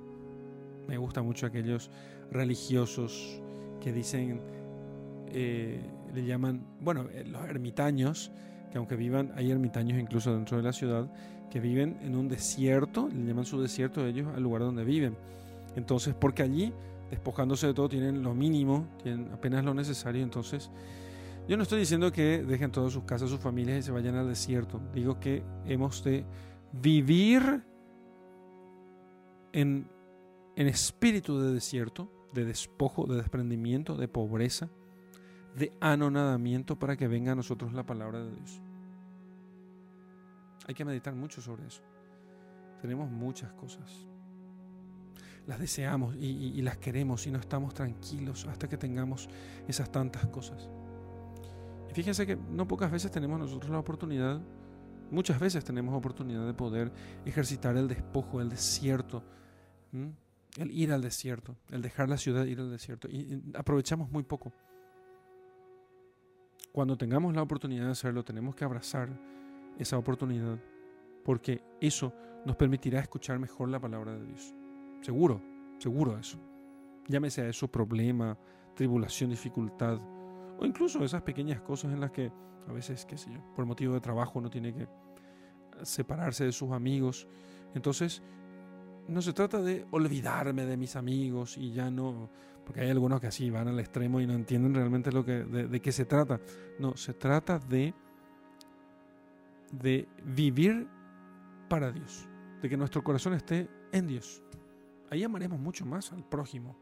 Me 0.87 0.97
gusta 0.97 1.21
mucho 1.21 1.45
aquellos 1.45 1.91
religiosos 2.31 3.41
que 3.81 3.91
dicen, 3.91 4.41
eh, 5.27 5.81
le 6.13 6.25
llaman, 6.25 6.65
bueno, 6.81 7.05
eh, 7.11 7.25
los 7.25 7.43
ermitaños, 7.45 8.31
que 8.71 8.77
aunque 8.77 8.95
vivan, 8.95 9.31
hay 9.35 9.51
ermitaños 9.51 9.99
incluso 9.99 10.33
dentro 10.33 10.57
de 10.57 10.63
la 10.63 10.73
ciudad, 10.73 11.11
que 11.49 11.59
viven 11.59 11.97
en 12.01 12.15
un 12.15 12.27
desierto, 12.27 13.09
le 13.09 13.25
llaman 13.25 13.45
su 13.45 13.61
desierto 13.61 14.05
ellos 14.05 14.27
al 14.35 14.43
lugar 14.43 14.61
donde 14.61 14.83
viven. 14.83 15.15
Entonces, 15.75 16.13
porque 16.13 16.43
allí, 16.43 16.73
despojándose 17.09 17.67
de 17.67 17.73
todo, 17.73 17.89
tienen 17.89 18.21
lo 18.21 18.33
mínimo, 18.33 18.87
tienen 19.01 19.31
apenas 19.31 19.63
lo 19.65 19.73
necesario, 19.73 20.23
entonces... 20.23 20.69
Yo 21.47 21.57
no 21.57 21.63
estoy 21.63 21.79
diciendo 21.79 22.11
que 22.11 22.43
dejen 22.43 22.71
todas 22.71 22.93
sus 22.93 23.05
casas, 23.05 23.27
sus 23.27 23.39
familias 23.39 23.79
y 23.79 23.81
se 23.81 23.91
vayan 23.91 24.13
al 24.13 24.27
desierto. 24.27 24.79
Digo 24.93 25.19
que 25.19 25.41
hemos 25.65 26.03
de 26.03 26.23
vivir 26.71 27.63
en, 29.51 29.87
en 30.55 30.67
espíritu 30.67 31.39
de 31.39 31.51
desierto, 31.51 32.11
de 32.33 32.45
despojo, 32.45 33.07
de 33.07 33.15
desprendimiento, 33.15 33.95
de 33.95 34.07
pobreza, 34.07 34.69
de 35.59 35.73
anonadamiento 35.81 36.79
para 36.79 36.95
que 36.95 37.07
venga 37.07 37.33
a 37.33 37.35
nosotros 37.35 37.73
la 37.73 37.85
palabra 37.85 38.23
de 38.23 38.31
Dios. 38.31 38.61
Hay 40.65 40.73
que 40.73 40.85
meditar 40.85 41.13
mucho 41.13 41.41
sobre 41.41 41.67
eso. 41.67 41.81
Tenemos 42.81 43.11
muchas 43.11 43.51
cosas. 43.53 44.07
Las 45.45 45.59
deseamos 45.59 46.15
y, 46.15 46.61
las 46.61 46.77
queremos 46.77 47.27
y 47.27 47.31
no 47.31 47.39
estamos 47.39 47.73
tranquilos 47.73 48.45
hasta 48.47 48.69
que 48.69 48.77
tengamos 48.77 49.27
esas 49.67 49.91
tantas 49.91 50.25
cosas. 50.27 50.69
Y 51.89 51.93
fíjense 51.93 52.25
que 52.25 52.37
no 52.37 52.67
pocas 52.67 52.89
veces 52.89 53.11
tenemos 53.11 53.37
nosotros 53.39 53.71
la 53.71 53.79
oportunidad, 53.79 54.39
muchas 55.11 55.39
veces 55.39 55.65
tenemos 55.65 55.93
oportunidad 55.93 56.45
de 56.45 56.53
poder 56.53 56.93
ejercitar 57.25 57.75
el 57.75 57.87
despojo, 57.87 58.39
el 58.39 58.49
desierto, 58.49 59.23
el 59.91 60.71
ir 60.71 60.93
al 60.93 61.01
desierto, 61.01 61.57
el 61.71 61.81
dejar 61.81 62.07
la 62.07 62.17
ciudad, 62.17 62.45
ir 62.45 62.59
al 62.59 62.69
desierto. 62.69 63.09
y 63.09 63.41
aprovechamos 63.55 64.09
muy 64.11 64.23
poco. 64.23 64.53
Cuando 66.71 66.97
tengamos 66.97 67.35
la 67.35 67.41
oportunidad 67.41 67.85
de 67.85 67.91
hacerlo, 67.91 68.23
tenemos 68.23 68.55
que 68.55 68.63
abrazar 68.63 69.09
esa 69.77 69.97
oportunidad, 69.97 70.59
porque 71.23 71.63
eso 71.81 72.13
nos 72.45 72.55
permitirá 72.55 72.99
escuchar 72.99 73.39
mejor 73.39 73.69
la 73.69 73.79
palabra 73.79 74.13
de 74.13 74.25
Dios. 74.25 74.53
Seguro, 75.01 75.41
seguro 75.79 76.17
eso. 76.17 76.39
Llámese 77.07 77.41
a 77.41 77.49
eso 77.49 77.67
problema, 77.67 78.37
tribulación, 78.75 79.31
dificultad, 79.31 79.99
o 80.59 80.65
incluso 80.65 81.03
esas 81.03 81.21
pequeñas 81.21 81.61
cosas 81.61 81.91
en 81.93 82.01
las 82.01 82.11
que 82.11 82.31
a 82.67 82.71
veces, 82.71 83.05
qué 83.05 83.17
sé 83.17 83.31
yo, 83.31 83.39
por 83.55 83.65
motivo 83.65 83.93
de 83.93 84.01
trabajo 84.01 84.37
uno 84.37 84.49
tiene 84.49 84.73
que 84.73 84.87
separarse 85.81 86.45
de 86.45 86.51
sus 86.51 86.71
amigos. 86.71 87.27
Entonces, 87.73 88.21
no 89.09 89.21
se 89.21 89.33
trata 89.33 89.61
de 89.61 89.85
olvidarme 89.91 90.65
de 90.65 90.77
mis 90.77 90.95
amigos 90.95 91.57
y 91.57 91.71
ya 91.71 91.89
no, 91.89 92.29
porque 92.65 92.81
hay 92.81 92.89
algunos 92.89 93.19
que 93.19 93.27
así 93.27 93.49
van 93.49 93.67
al 93.67 93.79
extremo 93.79 94.21
y 94.21 94.27
no 94.27 94.33
entienden 94.33 94.73
realmente 94.73 95.11
lo 95.11 95.25
que, 95.25 95.43
de, 95.43 95.79
qué 95.81 95.91
se 95.91 96.05
trata. 96.05 96.39
No, 96.77 96.95
se 96.95 97.13
trata 97.13 97.59
de, 97.59 97.93
de 99.71 100.07
vivir 100.23 100.87
para 101.67 101.91
Dios, 101.91 102.27
de 102.61 102.69
que 102.69 102.77
nuestro 102.77 103.03
corazón 103.03 103.33
esté 103.33 103.69
en 103.91 104.07
Dios. 104.07 104.43
Ahí 105.09 105.23
amaremos 105.23 105.59
mucho 105.59 105.85
más 105.85 106.13
al 106.13 106.23
prójimo 106.23 106.75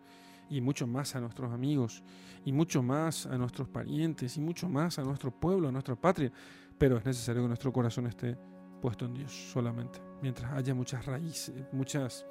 y 0.49 0.61
mucho 0.61 0.87
más 0.87 1.15
a 1.15 1.21
nuestros 1.21 1.51
amigos 1.51 2.03
y 2.45 2.51
mucho 2.51 2.83
más 2.83 3.25
a 3.25 3.37
nuestros 3.37 3.67
parientes 3.69 4.37
y 4.37 4.41
mucho 4.41 4.69
más 4.69 4.99
a 4.99 5.03
nuestro 5.03 5.31
pueblo, 5.31 5.69
a 5.69 5.71
nuestra 5.71 5.95
patria, 5.95 6.31
pero 6.77 6.97
es 6.97 7.05
necesario 7.05 7.43
que 7.43 7.47
nuestro 7.47 7.71
corazón 7.71 8.07
esté 8.07 8.37
puesto 8.81 9.05
en 9.05 9.13
Dios 9.13 9.31
solamente, 9.51 9.99
mientras 10.21 10.51
haya 10.53 10.73
muchas 10.73 11.05
raíces, 11.05 11.55
muchas, 11.71 12.25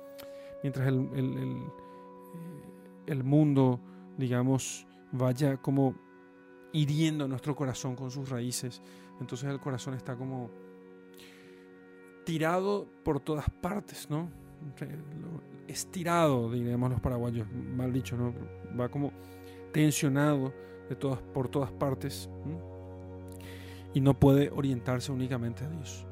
mientras 0.62 0.89
el, 0.89 1.09
el, 1.14 1.62
el, 3.07 3.24
mundo, 3.24 3.80
digamos, 4.16 4.87
vaya 5.12 5.57
como 5.57 5.95
hiriendo 6.72 7.26
nuestro 7.28 7.55
corazón 7.55 7.97
con 7.97 8.11
sus 8.11 8.28
raíces, 8.28 8.82
entonces 9.20 9.49
el 9.49 9.61
corazón 9.61 9.95
está 9.95 10.16
como 10.16 10.51
tirado 12.24 12.87
por 13.05 13.20
todas 13.20 13.49
partes, 13.49 14.11
¿no? 14.11 14.28
Estirado, 15.68 16.51
diríamos 16.51 16.91
los 16.91 17.01
paraguayos, 17.01 17.47
mal 17.53 17.93
dicho, 17.93 18.16
¿no? 18.16 18.34
Va 18.78 18.89
como 18.89 19.12
tensionado 19.72 20.53
de 20.89 20.97
todas, 20.97 21.20
por 21.20 21.49
todas 21.49 21.70
partes 21.70 22.28
y 23.95 24.01
no 24.01 24.12
puede 24.12 24.51
orientarse 24.51 25.12
únicamente 25.12 25.64
a 25.64 25.68
Dios. 25.70 26.07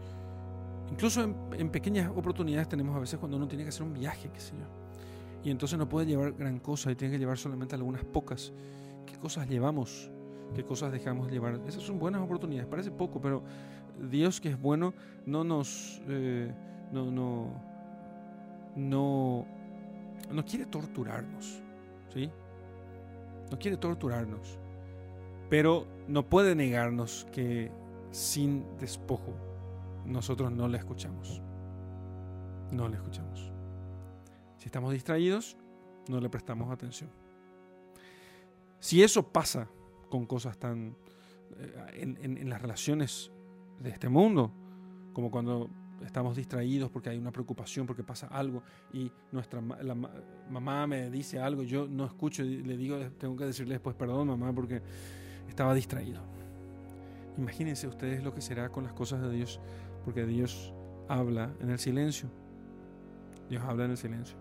Incluso 0.95 1.23
en, 1.59 1.71
pequeñas 1.71 2.09
oportunidades 2.15 2.69
tenemos 2.69 2.95
a 2.95 3.01
veces 3.01 3.19
cuando 3.19 3.37
uno 3.37 3.49
tiene 3.49 3.65
que 3.65 3.71
hacer 3.71 3.83
un 3.83 3.93
viaje, 3.93 4.31
qué 4.33 4.39
sé 4.39 4.53
yo. 4.53 4.65
Y 5.43 5.51
entonces 5.51 5.77
no 5.77 5.89
puede 5.89 6.07
llevar 6.07 6.35
gran 6.35 6.61
cosa 6.61 6.93
y 6.93 6.95
tiene 6.95 7.15
que 7.15 7.19
llevar 7.19 7.37
solamente 7.37 7.75
algunas 7.75 8.05
pocas. 8.05 8.53
¿Qué 9.05 9.19
cosas 9.19 9.49
llevamos? 9.49 10.09
¿Qué 10.55 10.63
cosas 10.63 10.93
dejamos 10.93 11.33
llevar? 11.33 11.61
Esas 11.67 11.83
son 11.83 11.99
buenas 11.99 12.23
oportunidades. 12.23 12.69
Parece 12.69 12.93
poco, 12.93 13.21
pero 13.21 13.43
Dios 14.09 14.41
que 14.41 14.51
es 14.51 14.61
bueno 14.61 14.95
no 15.27 15.43
nos... 15.43 16.01
Eh, 16.07 16.55
no, 16.93 17.11
no, 17.11 17.61
no, 18.77 19.47
no 20.31 20.45
quiere 20.45 20.67
torturarnos. 20.67 21.61
¿Sí? 22.15 22.31
No 23.51 23.59
quiere 23.59 23.79
torturarnos. 23.79 24.61
Pero 25.51 25.89
no 26.07 26.25
puede 26.25 26.55
negarnos 26.55 27.27
que 27.33 27.73
sin 28.13 28.65
despojo 28.79 29.35
nosotros 30.07 30.53
no 30.53 30.69
le 30.69 30.79
escuchamos. 30.79 31.43
No 32.71 32.89
le 32.89 32.97
escuchamos. 32.97 33.53
Si 34.59 34.67
estamos 34.67 34.93
distraídos, 34.93 35.57
no 36.09 36.21
le 36.21 36.29
prestamos 36.29 36.71
atención. 36.71 37.11
Si 38.81 39.03
eso 39.03 39.23
pasa 39.23 39.69
con 40.11 40.27
cosas 40.27 40.59
tan... 40.59 40.97
Eh, 41.59 42.17
en, 42.23 42.49
las 42.49 42.61
relaciones 42.61 43.31
de 43.79 43.91
este 43.91 44.09
mundo, 44.09 44.51
como 45.13 45.31
cuando 45.31 45.71
estamos 46.05 46.37
distraídos 46.37 46.91
porque 46.91 47.11
hay 47.11 47.19
una 47.19 47.31
preocupación, 47.31 47.87
porque 47.87 48.03
pasa 48.03 48.27
algo 48.27 48.63
y 48.93 49.11
nuestra 49.33 49.61
la, 49.61 49.95
mamá 50.51 50.87
me 50.87 51.11
dice 51.11 51.39
algo, 51.39 51.63
yo 51.63 51.87
no 51.87 52.05
escucho 52.05 52.43
y 52.43 52.63
le 52.63 52.77
digo, 52.77 52.99
tengo 53.19 53.37
que 53.37 53.45
decirle 53.45 53.75
después 53.75 53.97
perdón 53.97 54.29
mamá 54.29 54.53
porque 54.53 54.83
estaba 55.49 55.75
distraído. 55.75 56.21
Imagínense 57.39 57.87
ustedes 57.87 58.23
lo 58.23 58.35
que 58.35 58.41
será 58.41 58.69
con 58.71 58.85
las 58.85 58.93
cosas 58.93 59.23
de 59.23 59.31
Dios 59.31 59.61
porque 60.05 60.27
Dios 60.27 60.73
habla 61.09 61.55
en 61.61 61.71
el 61.71 61.79
silencio. 61.79 62.31
Dios 63.49 63.63
habla 63.65 63.85
en 63.87 63.93
el 63.93 63.97
silencio. 63.97 64.37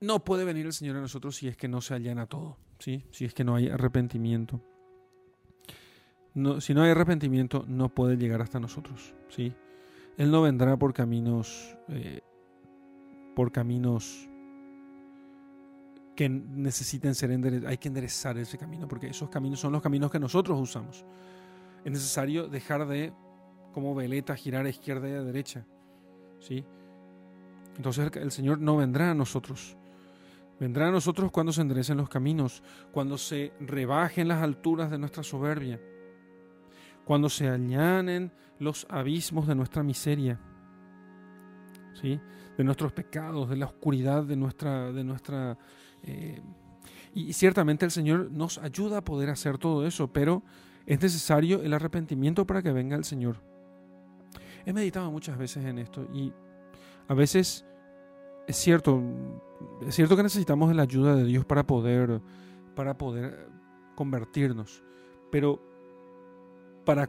No 0.00 0.24
puede 0.24 0.44
venir 0.44 0.66
el 0.66 0.72
Señor 0.72 0.96
a 0.96 1.00
nosotros 1.00 1.36
si 1.36 1.46
es 1.46 1.56
que 1.56 1.68
no 1.68 1.80
se 1.80 1.94
allana 1.94 2.26
todo, 2.26 2.56
¿sí? 2.80 3.06
si 3.12 3.24
es 3.24 3.34
que 3.34 3.44
no 3.44 3.54
hay 3.54 3.68
arrepentimiento. 3.68 4.60
No, 6.34 6.60
si 6.60 6.74
no 6.74 6.82
hay 6.82 6.90
arrepentimiento, 6.90 7.64
no 7.68 7.88
puede 7.88 8.16
llegar 8.16 8.42
hasta 8.42 8.58
nosotros. 8.58 9.14
¿sí? 9.28 9.54
Él 10.16 10.30
no 10.30 10.42
vendrá 10.42 10.76
por 10.76 10.92
caminos, 10.92 11.76
eh, 11.88 12.20
por 13.36 13.52
caminos 13.52 14.28
que 16.16 16.28
necesiten 16.28 17.14
ser 17.14 17.30
enderezados. 17.30 17.70
Hay 17.70 17.78
que 17.78 17.88
enderezar 17.88 18.36
ese 18.38 18.58
camino, 18.58 18.88
porque 18.88 19.06
esos 19.06 19.28
caminos 19.28 19.60
son 19.60 19.72
los 19.72 19.82
caminos 19.82 20.10
que 20.10 20.18
nosotros 20.18 20.60
usamos 20.60 21.04
es 21.84 21.92
necesario 21.92 22.48
dejar 22.48 22.86
de, 22.86 23.12
como 23.72 23.94
veleta, 23.94 24.36
girar 24.36 24.66
a 24.66 24.70
izquierda 24.70 25.08
y 25.08 25.12
a 25.12 25.22
derecha. 25.22 25.66
¿sí? 26.40 26.64
Entonces 27.76 28.10
el 28.16 28.30
Señor 28.30 28.58
no 28.58 28.76
vendrá 28.76 29.10
a 29.10 29.14
nosotros. 29.14 29.76
Vendrá 30.60 30.88
a 30.88 30.92
nosotros 30.92 31.32
cuando 31.32 31.52
se 31.52 31.62
enderecen 31.62 31.96
los 31.96 32.08
caminos, 32.08 32.62
cuando 32.92 33.18
se 33.18 33.52
rebajen 33.60 34.28
las 34.28 34.42
alturas 34.42 34.90
de 34.90 34.98
nuestra 34.98 35.22
soberbia, 35.22 35.80
cuando 37.04 37.28
se 37.28 37.48
añanen 37.48 38.32
los 38.58 38.86
abismos 38.88 39.48
de 39.48 39.56
nuestra 39.56 39.82
miseria, 39.82 40.38
¿sí? 42.00 42.20
de 42.56 42.64
nuestros 42.64 42.92
pecados, 42.92 43.48
de 43.48 43.56
la 43.56 43.66
oscuridad 43.66 44.22
de 44.22 44.36
nuestra... 44.36 44.92
De 44.92 45.02
nuestra 45.02 45.58
eh, 46.04 46.40
y 47.14 47.32
ciertamente 47.34 47.84
el 47.84 47.90
Señor 47.90 48.30
nos 48.30 48.56
ayuda 48.58 48.98
a 48.98 49.04
poder 49.04 49.28
hacer 49.28 49.58
todo 49.58 49.86
eso, 49.86 50.12
pero 50.12 50.42
es 50.86 51.00
necesario 51.00 51.62
el 51.62 51.72
arrepentimiento 51.72 52.46
para 52.46 52.62
que 52.62 52.72
venga 52.72 52.96
el 52.96 53.04
Señor. 53.04 53.36
He 54.64 54.72
meditado 54.72 55.10
muchas 55.10 55.36
veces 55.38 55.64
en 55.64 55.78
esto 55.78 56.06
y 56.12 56.32
a 57.08 57.14
veces 57.14 57.64
es 58.46 58.56
cierto, 58.56 59.00
es 59.86 59.94
cierto 59.94 60.16
que 60.16 60.22
necesitamos 60.22 60.74
la 60.74 60.82
ayuda 60.82 61.14
de 61.14 61.24
Dios 61.24 61.44
para 61.44 61.66
poder, 61.66 62.20
para 62.74 62.96
poder 62.96 63.48
convertirnos, 63.94 64.82
pero 65.30 65.62
para, 66.84 67.08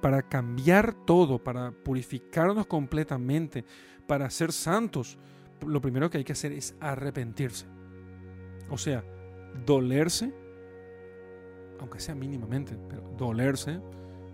para 0.00 0.22
cambiar 0.22 0.94
todo, 1.04 1.42
para 1.42 1.72
purificarnos 1.72 2.66
completamente, 2.66 3.64
para 4.06 4.30
ser 4.30 4.52
santos, 4.52 5.18
lo 5.66 5.80
primero 5.80 6.08
que 6.08 6.18
hay 6.18 6.24
que 6.24 6.32
hacer 6.32 6.52
es 6.52 6.74
arrepentirse. 6.80 7.66
O 8.70 8.78
sea, 8.78 9.04
dolerse 9.66 10.32
aunque 11.80 12.00
sea 12.00 12.14
mínimamente, 12.14 12.76
pero 12.88 13.02
dolerse 13.16 13.80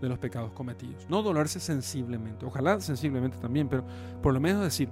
de 0.00 0.08
los 0.08 0.18
pecados 0.18 0.52
cometidos. 0.52 1.08
No 1.08 1.22
dolerse 1.22 1.60
sensiblemente, 1.60 2.44
ojalá 2.44 2.80
sensiblemente 2.80 3.38
también, 3.38 3.68
pero 3.68 3.84
por 4.22 4.34
lo 4.34 4.40
menos 4.40 4.62
decir, 4.62 4.88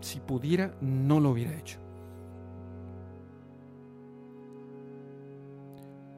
si 0.00 0.20
pudiera, 0.20 0.74
no 0.80 1.20
lo 1.20 1.30
hubiera 1.30 1.56
hecho. 1.56 1.78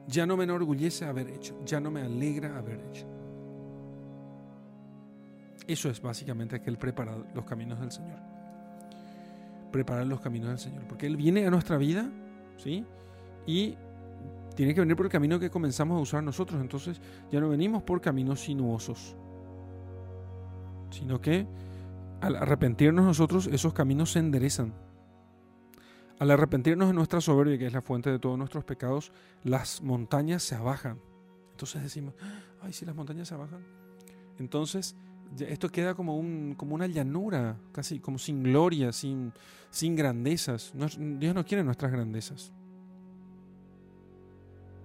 Ya 0.07 0.25
no 0.25 0.37
me 0.37 0.43
enorgullece 0.43 1.05
haber 1.05 1.29
hecho, 1.29 1.59
ya 1.65 1.79
no 1.79 1.89
me 1.89 2.01
alegra 2.01 2.57
haber 2.57 2.79
hecho. 2.89 3.07
Eso 5.65 5.89
es 5.89 6.01
básicamente 6.01 6.57
aquel 6.57 6.77
preparar 6.77 7.25
los 7.33 7.45
caminos 7.45 7.79
del 7.79 7.91
Señor. 7.91 8.19
Preparar 9.71 10.05
los 10.05 10.19
caminos 10.19 10.49
del 10.49 10.59
Señor. 10.59 10.83
Porque 10.87 11.07
Él 11.07 11.15
viene 11.15 11.47
a 11.47 11.49
nuestra 11.49 11.77
vida, 11.77 12.09
¿sí? 12.57 12.85
Y 13.47 13.77
tiene 14.55 14.73
que 14.73 14.79
venir 14.79 14.95
por 14.95 15.05
el 15.05 15.11
camino 15.11 15.39
que 15.39 15.49
comenzamos 15.49 15.97
a 15.97 16.01
usar 16.01 16.23
nosotros. 16.23 16.61
Entonces 16.61 17.01
ya 17.31 17.39
no 17.39 17.49
venimos 17.49 17.83
por 17.83 18.01
caminos 18.01 18.41
sinuosos, 18.41 19.15
sino 20.91 21.19
que 21.19 21.47
al 22.21 22.37
arrepentirnos 22.37 23.03
nosotros, 23.03 23.47
esos 23.47 23.73
caminos 23.73 24.11
se 24.11 24.19
enderezan. 24.19 24.73
Al 26.19 26.31
arrepentirnos 26.31 26.87
de 26.87 26.93
nuestra 26.93 27.19
soberbia, 27.19 27.57
que 27.57 27.67
es 27.67 27.73
la 27.73 27.81
fuente 27.81 28.09
de 28.09 28.19
todos 28.19 28.37
nuestros 28.37 28.63
pecados, 28.63 29.11
las 29.43 29.81
montañas 29.81 30.41
se 30.43 30.55
abajan. 30.55 30.99
Entonces 31.51 31.83
decimos, 31.83 32.13
ay, 32.61 32.71
si 32.71 32.85
las 32.85 32.95
montañas 32.95 33.27
se 33.27 33.33
abajan. 33.33 33.59
Entonces 34.39 34.95
esto 35.39 35.69
queda 35.69 35.95
como, 35.95 36.17
un, 36.17 36.55
como 36.55 36.75
una 36.75 36.87
llanura, 36.87 37.57
casi 37.71 37.99
como 37.99 38.17
sin 38.17 38.43
gloria, 38.43 38.91
sin, 38.93 39.33
sin 39.69 39.95
grandezas. 39.95 40.71
Dios 40.97 41.35
no 41.35 41.45
quiere 41.45 41.63
nuestras 41.63 41.91
grandezas. 41.91 42.53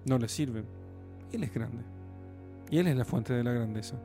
No 0.05 0.17
le 0.17 0.27
sirven. 0.27 0.65
Él 1.31 1.43
es 1.43 1.53
grande. 1.53 1.83
Y 2.69 2.77
Él 2.77 2.87
es 2.87 2.95
la 2.95 3.05
fuente 3.05 3.33
de 3.33 3.43
la 3.43 3.51
grandeza. 3.51 3.99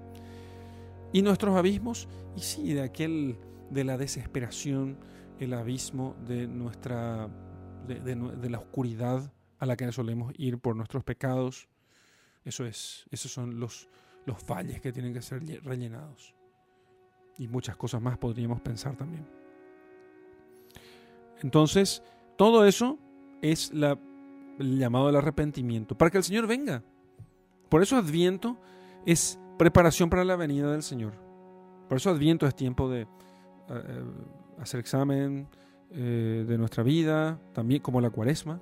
Y 1.12 1.22
nuestros 1.22 1.56
abismos, 1.56 2.08
y 2.36 2.40
sí, 2.40 2.72
de 2.72 2.82
aquel, 2.82 3.38
de 3.70 3.84
la 3.84 3.96
desesperación, 3.96 4.98
el 5.38 5.54
abismo 5.54 6.16
de 6.26 6.46
nuestra, 6.46 7.28
de, 7.86 8.50
la 8.50 8.58
oscuridad 8.58 9.32
a 9.58 9.66
la 9.66 9.76
que 9.76 9.90
solemos 9.92 10.32
ir 10.36 10.58
por 10.58 10.76
nuestros 10.76 11.04
pecados. 11.04 11.68
Eso 12.44 12.64
es, 12.64 13.06
esos 13.10 13.32
son 13.32 13.60
los, 13.60 13.88
los 14.26 14.44
valles 14.46 14.80
que 14.80 14.92
tienen 14.92 15.14
que 15.14 15.22
ser 15.22 15.42
rellenados. 15.62 16.34
Y 17.38 17.48
muchas 17.48 17.76
cosas 17.76 18.00
más 18.00 18.18
podríamos 18.18 18.60
pensar 18.60 18.96
también. 18.96 19.26
Entonces, 21.42 22.02
todo 22.36 22.64
eso 22.66 22.98
es 23.42 23.72
la, 23.72 23.98
el 24.58 24.78
llamado 24.78 25.08
al 25.08 25.16
arrepentimiento, 25.16 25.96
para 25.96 26.10
que 26.10 26.18
el 26.18 26.24
Señor 26.24 26.46
venga. 26.46 26.82
Por 27.68 27.82
eso 27.82 27.96
Adviento 27.96 28.56
es 29.06 29.38
preparación 29.58 30.10
para 30.10 30.24
la 30.24 30.36
venida 30.36 30.70
del 30.70 30.82
Señor. 30.82 31.12
Por 31.88 31.98
eso 31.98 32.10
Adviento 32.10 32.46
es 32.46 32.54
tiempo 32.54 32.88
de 32.88 33.02
eh, 33.02 33.06
eh, 33.68 34.04
hacer 34.58 34.80
examen 34.80 35.48
eh, 35.90 36.44
de 36.46 36.58
nuestra 36.58 36.82
vida, 36.82 37.38
también 37.52 37.82
como 37.82 38.00
la 38.00 38.10
cuaresma. 38.10 38.60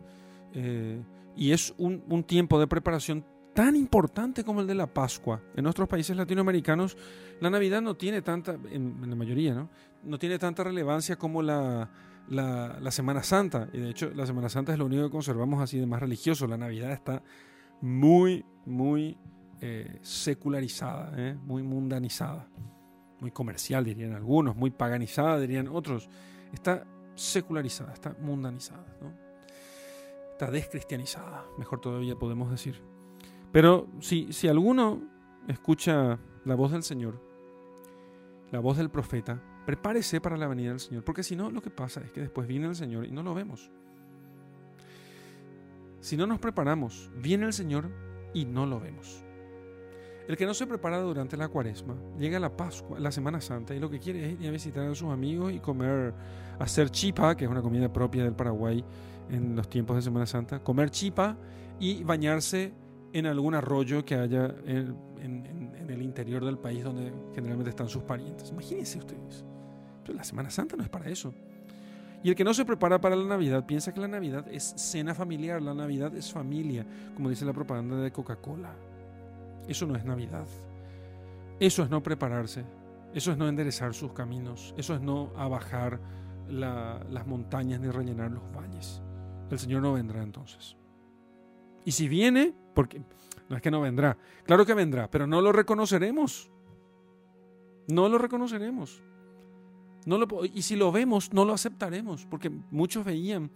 y 1.34 1.52
es 1.52 1.74
un, 1.78 2.02
un 2.08 2.24
tiempo 2.24 2.60
de 2.60 2.66
preparación 2.66 3.24
tan 3.54 3.76
importante 3.76 4.44
como 4.44 4.60
el 4.60 4.66
de 4.66 4.74
la 4.74 4.86
Pascua. 4.86 5.40
En 5.54 5.64
nuestros 5.64 5.88
países 5.88 6.16
latinoamericanos 6.16 6.96
la 7.40 7.50
Navidad 7.50 7.82
no 7.82 7.96
tiene 7.96 8.22
tanta, 8.22 8.56
en, 8.70 8.96
la 9.08 9.16
mayoría, 9.16 9.54
¿no? 9.54 9.68
No 10.04 10.18
tiene 10.18 10.38
tanta 10.38 10.64
relevancia 10.64 11.16
como 11.16 11.42
la, 11.42 11.88
la, 12.28 12.90
Semana 12.90 13.22
Santa. 13.22 13.68
Y 13.72 13.78
de 13.78 13.90
hecho 13.90 14.10
la 14.14 14.26
Semana 14.26 14.48
Santa 14.48 14.72
es 14.72 14.78
lo 14.78 14.86
único 14.86 15.04
que 15.04 15.10
conservamos 15.10 15.60
así 15.60 15.78
de 15.78 15.86
más 15.86 16.00
religioso. 16.00 16.46
La 16.46 16.56
Navidad 16.56 16.92
está 16.92 17.22
muy, 17.80 18.44
muy 18.66 19.18
eh, 19.60 19.98
secularizada, 20.02 21.12
¿eh? 21.16 21.36
muy 21.44 21.62
mundanizada. 21.62 22.48
Muy 23.20 23.30
comercial, 23.30 23.84
dirían 23.84 24.14
algunos, 24.14 24.56
muy 24.56 24.70
paganizada, 24.70 25.38
dirían 25.38 25.68
otros. 25.68 26.08
Está 26.52 26.84
secularizada, 27.14 27.92
está 27.92 28.16
mundanizada, 28.20 28.84
está 30.32 30.50
descristianizada, 30.50 31.44
mejor 31.56 31.80
todavía 31.80 32.16
podemos 32.16 32.50
decir. 32.50 32.82
Pero 33.52 33.86
si, 34.00 34.32
si 34.32 34.48
alguno 34.48 35.02
escucha 35.46 36.18
la 36.44 36.54
voz 36.56 36.72
del 36.72 36.82
Señor, 36.82 37.22
la 38.50 38.58
voz 38.58 38.76
del 38.76 38.90
profeta, 38.90 39.40
prepárese 39.64 40.20
para 40.20 40.36
la 40.36 40.46
venida 40.46 40.70
del 40.70 40.80
Señor, 40.80 41.04
porque 41.04 41.22
si 41.22 41.36
no, 41.36 41.50
lo 41.50 41.62
que 41.62 41.70
pasa 41.70 42.00
es 42.00 42.10
que 42.10 42.20
después 42.20 42.46
viene 42.46 42.66
el 42.66 42.74
Señor 42.74 43.06
y 43.06 43.10
no 43.10 43.22
lo 43.22 43.34
vemos. 43.34 43.70
Si 46.00 46.16
no 46.16 46.26
nos 46.26 46.40
preparamos, 46.40 47.10
viene 47.16 47.46
el 47.46 47.52
Señor 47.52 47.88
y 48.34 48.44
no 48.44 48.66
lo 48.66 48.80
vemos. 48.80 49.24
El 50.28 50.36
que 50.36 50.46
no 50.46 50.54
se 50.54 50.66
prepara 50.66 51.00
durante 51.00 51.36
la 51.36 51.48
cuaresma, 51.48 51.96
llega 52.18 52.36
a 52.36 52.40
la 52.40 52.56
Pascua, 52.56 52.98
la 52.98 53.10
Semana 53.10 53.40
Santa, 53.40 53.74
y 53.74 53.80
lo 53.80 53.90
que 53.90 53.98
quiere 53.98 54.32
es 54.32 54.40
ir 54.40 54.48
a 54.48 54.52
visitar 54.52 54.88
a 54.88 54.94
sus 54.94 55.10
amigos 55.10 55.52
y 55.52 55.58
comer, 55.58 56.14
hacer 56.58 56.90
chipa, 56.90 57.36
que 57.36 57.44
es 57.44 57.50
una 57.50 57.62
comida 57.62 57.92
propia 57.92 58.24
del 58.24 58.34
Paraguay 58.34 58.84
en 59.30 59.56
los 59.56 59.68
tiempos 59.68 59.96
de 59.96 60.02
Semana 60.02 60.26
Santa, 60.26 60.60
comer 60.62 60.90
chipa 60.90 61.36
y 61.80 62.04
bañarse 62.04 62.72
en 63.12 63.26
algún 63.26 63.54
arroyo 63.54 64.04
que 64.04 64.14
haya 64.14 64.54
en, 64.64 65.61
el 65.90 66.02
interior 66.02 66.44
del 66.44 66.58
país 66.58 66.84
donde 66.84 67.12
generalmente 67.34 67.70
están 67.70 67.88
sus 67.88 68.02
parientes. 68.02 68.50
Imagínense 68.50 68.98
ustedes. 68.98 69.44
La 70.08 70.24
Semana 70.24 70.50
Santa 70.50 70.76
no 70.76 70.82
es 70.82 70.88
para 70.88 71.08
eso. 71.08 71.32
Y 72.24 72.30
el 72.30 72.36
que 72.36 72.44
no 72.44 72.54
se 72.54 72.64
prepara 72.64 73.00
para 73.00 73.16
la 73.16 73.24
Navidad 73.24 73.66
piensa 73.66 73.92
que 73.92 74.00
la 74.00 74.08
Navidad 74.08 74.46
es 74.48 74.74
cena 74.76 75.14
familiar, 75.14 75.60
la 75.60 75.74
Navidad 75.74 76.14
es 76.14 76.32
familia, 76.32 76.86
como 77.14 77.28
dice 77.28 77.44
la 77.44 77.52
propaganda 77.52 77.96
de 77.96 78.12
Coca-Cola. 78.12 78.72
Eso 79.66 79.86
no 79.86 79.96
es 79.96 80.04
Navidad. 80.04 80.46
Eso 81.58 81.82
es 81.82 81.90
no 81.90 82.02
prepararse. 82.02 82.64
Eso 83.14 83.32
es 83.32 83.38
no 83.38 83.48
enderezar 83.48 83.94
sus 83.94 84.12
caminos. 84.12 84.74
Eso 84.76 84.94
es 84.94 85.00
no 85.00 85.32
abajar 85.36 86.00
las 86.48 87.26
montañas 87.26 87.80
ni 87.80 87.88
rellenar 87.88 88.30
los 88.30 88.42
valles. 88.52 89.02
El 89.50 89.58
Señor 89.58 89.82
no 89.82 89.92
vendrá 89.92 90.22
entonces. 90.22 90.76
Y 91.84 91.92
si 91.92 92.08
viene, 92.08 92.54
porque 92.74 93.02
no 93.52 93.56
es 93.56 93.62
que 93.62 93.70
no 93.70 93.82
vendrá, 93.82 94.16
claro 94.44 94.64
que 94.64 94.72
vendrá, 94.72 95.10
pero 95.10 95.26
no 95.26 95.42
lo 95.42 95.52
reconoceremos. 95.52 96.50
No 97.86 98.08
lo 98.08 98.16
reconoceremos. 98.16 99.02
No 100.06 100.16
lo, 100.16 100.26
y 100.46 100.62
si 100.62 100.74
lo 100.74 100.90
vemos, 100.90 101.34
no 101.34 101.44
lo 101.44 101.52
aceptaremos, 101.52 102.24
porque 102.24 102.48
muchos 102.70 103.04
veían 103.04 103.50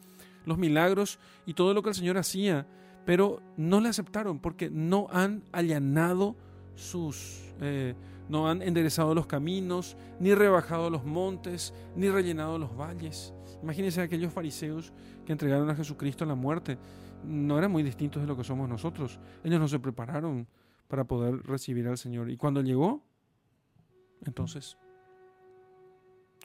los 0.45 0.59
milagros 0.59 1.19
y 1.47 1.55
todo 1.55 1.73
lo 1.73 1.83
que 1.83 1.89
el 1.89 1.95
Señor 1.95 2.19
hacía, 2.19 2.67
pero 3.07 3.41
no 3.57 3.81
le 3.81 3.89
aceptaron 3.89 4.39
porque 4.39 4.69
no 4.69 5.07
han 5.11 5.45
allanado 5.51 6.37
sus, 6.75 7.55
eh, 7.63 7.95
no 8.29 8.51
han 8.51 8.61
enderezado 8.61 9.15
los 9.15 9.27
caminos, 9.27 9.97
ni 10.21 10.35
rebajado 10.35 10.91
los 10.91 11.07
montes, 11.07 11.73
ni 11.97 12.11
rellenado 12.11 12.59
los 12.59 12.77
valles. 12.77 13.33
Imagínense 13.63 14.03
aquellos 14.03 14.31
fariseos 14.31 14.93
que 15.25 15.33
entregaron 15.33 15.71
a 15.71 15.75
Jesucristo 15.75 16.25
a 16.25 16.27
la 16.27 16.35
muerte 16.35 16.77
no 17.27 17.59
eran 17.59 17.71
muy 17.71 17.83
distintos 17.83 18.23
de 18.23 18.29
lo 18.29 18.37
que 18.37 18.45
somos 18.45 18.69
nosotros. 18.69 19.19
Ellos 19.45 19.61
no 19.61 19.69
se 19.69 19.79
prepararon 19.79 20.47
para 20.89 21.05
poder 21.05 21.43
recibir 21.43 21.87
al 21.89 21.99
Señor. 21.99 22.31
Y 22.31 22.37
cuando 22.37 22.63
llegó, 22.63 23.03
entonces, 24.25 24.77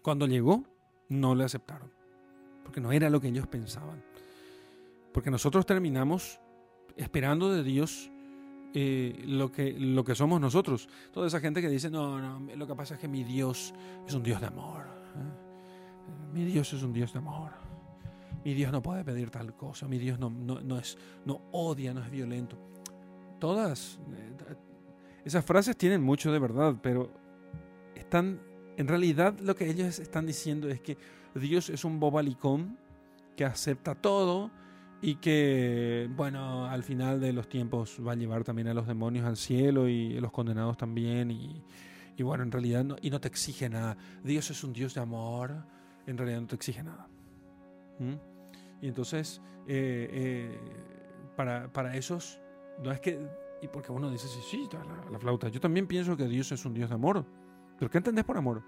cuando 0.02 0.28
llegó, 0.28 0.64
no 1.10 1.36
le 1.36 1.44
aceptaron. 1.44 1.92
Porque 2.64 2.82
no 2.82 2.92
era 2.92 3.10
lo 3.10 3.22
que 3.22 3.28
ellos 3.28 3.48
pensaban. 3.48 4.04
Porque 5.14 5.32
nosotros 5.32 5.66
terminamos 5.66 6.40
esperando 6.96 7.52
de 7.52 7.64
Dios 7.64 8.12
eh, 8.74 9.22
lo, 9.26 9.52
que, 9.52 9.74
lo 9.74 10.04
que 10.04 10.16
somos 10.16 10.42
nosotros. 10.42 10.90
Toda 11.12 11.28
esa 11.28 11.40
gente 11.40 11.62
que 11.62 11.70
dice, 11.70 11.90
no, 11.90 12.20
no, 12.20 12.56
lo 12.56 12.68
que 12.68 12.76
pasa 12.76 12.96
es 12.96 13.00
que 13.00 13.08
mi 13.08 13.24
Dios 13.24 13.74
es 14.08 14.14
un 14.14 14.24
Dios 14.24 14.42
de 14.42 14.48
amor. 14.48 14.82
¿eh? 14.82 16.34
Mi 16.34 16.46
Dios 16.46 16.74
es 16.74 16.82
un 16.82 16.94
Dios 16.94 17.14
de 17.14 17.20
amor 17.20 17.71
mi 18.44 18.54
Dios 18.54 18.72
no 18.72 18.82
puede 18.82 19.04
pedir 19.04 19.30
tal 19.30 19.56
cosa, 19.56 19.88
mi 19.88 19.98
Dios 19.98 20.20
no, 20.20 20.80
es, 20.80 20.98
no 21.26 21.42
odia, 21.52 21.94
no 21.94 22.04
es 22.04 22.10
violento. 22.10 22.58
Todas 23.40 24.00
eh, 24.14 24.56
esas 25.26 25.46
frases 25.46 25.78
tienen 25.78 26.02
mucho 26.02 26.32
de 26.32 26.40
verdad, 26.40 26.76
pero 26.82 27.12
están, 27.96 28.42
en 28.78 28.88
realidad 28.88 29.40
lo 29.40 29.56
que 29.56 29.70
ellos 29.70 30.00
están 30.00 30.26
diciendo 30.26 30.70
es 30.70 30.82
que 30.82 30.98
Dios 31.36 31.70
es 31.70 31.86
un 31.86 32.00
bobalicón 32.00 32.78
que 33.36 33.46
acepta 33.46 33.96
todo 33.96 34.52
y 35.02 35.16
que, 35.16 36.10
bueno, 36.16 36.66
al 36.66 36.84
final 36.84 37.20
de 37.20 37.34
los 37.34 37.48
tiempos 37.50 38.00
va 38.06 38.12
a 38.12 38.16
llevar 38.16 38.44
también 38.44 38.68
a 38.68 38.74
los 38.74 38.88
demonios 38.88 39.26
al 39.26 39.38
cielo 39.38 39.88
y 39.88 40.18
a 40.18 40.22
los 40.22 40.32
condenados 40.32 40.78
también 40.78 41.32
y, 41.32 41.64
bueno, 42.22 42.44
en 42.44 42.52
realidad 42.52 42.84
no, 42.84 42.98
y 43.02 43.10
no 43.10 43.20
te 43.20 43.28
exige 43.28 43.68
nada. 43.68 43.98
Dios 44.24 44.52
es 44.52 44.64
un 44.64 44.74
Dios 44.74 44.94
de 44.94 45.02
amor, 45.02 45.66
en 46.06 46.18
realidad 46.18 46.42
no 46.42 46.48
te 46.48 46.56
exige 46.56 46.84
nada. 46.84 47.08
¿Mm? 47.98 48.31
Y 48.82 48.88
entonces, 48.88 49.42
eh, 49.68 50.10
eh, 50.12 50.60
para, 51.36 51.72
para, 51.72 51.96
esos, 51.96 52.40
no 52.84 52.92
es 52.92 53.00
que, 53.00 53.20
y 53.62 53.68
porque 53.68 53.92
uno 53.92 54.10
dice, 54.10 54.28
sí, 54.28 54.40
sí, 54.50 54.70
la, 54.74 55.12
la, 55.12 55.20
flauta, 55.20 55.50
yo 55.50 55.60
también 55.60 55.86
pienso 55.88 56.18
que 56.18 56.26
Dios 56.26 56.52
es 56.52 56.66
un 56.66 56.74
Dios 56.74 56.90
de 56.90 56.96
amor. 56.96 57.24
Pero 57.78 57.92
¿qué 57.92 58.00
entendés 58.00 58.26
por 58.26 58.38
amor? 58.38 58.64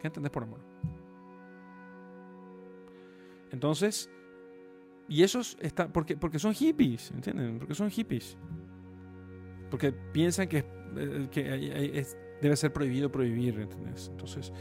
¿Qué 0.00 0.08
entendés 0.08 0.30
por 0.30 0.42
amor? 0.42 0.60
Entonces, 3.52 4.10
y 5.08 5.22
esos 5.22 5.56
están, 5.60 5.92
porque, 5.92 6.16
porque 6.16 6.38
son 6.38 6.52
hippies, 6.52 7.12
¿entienden? 7.12 7.58
Porque 7.58 7.74
son 7.74 7.90
hippies. 7.90 8.36
Porque 9.70 9.92
piensan 9.92 10.48
que, 10.48 10.64
eh, 10.96 11.28
que 11.30 12.06
debe 12.42 12.56
ser 12.56 12.72
prohibido 12.72 13.10
prohibir, 13.10 13.58
¿entendés? 13.60 14.08
Entonces, 14.08 14.52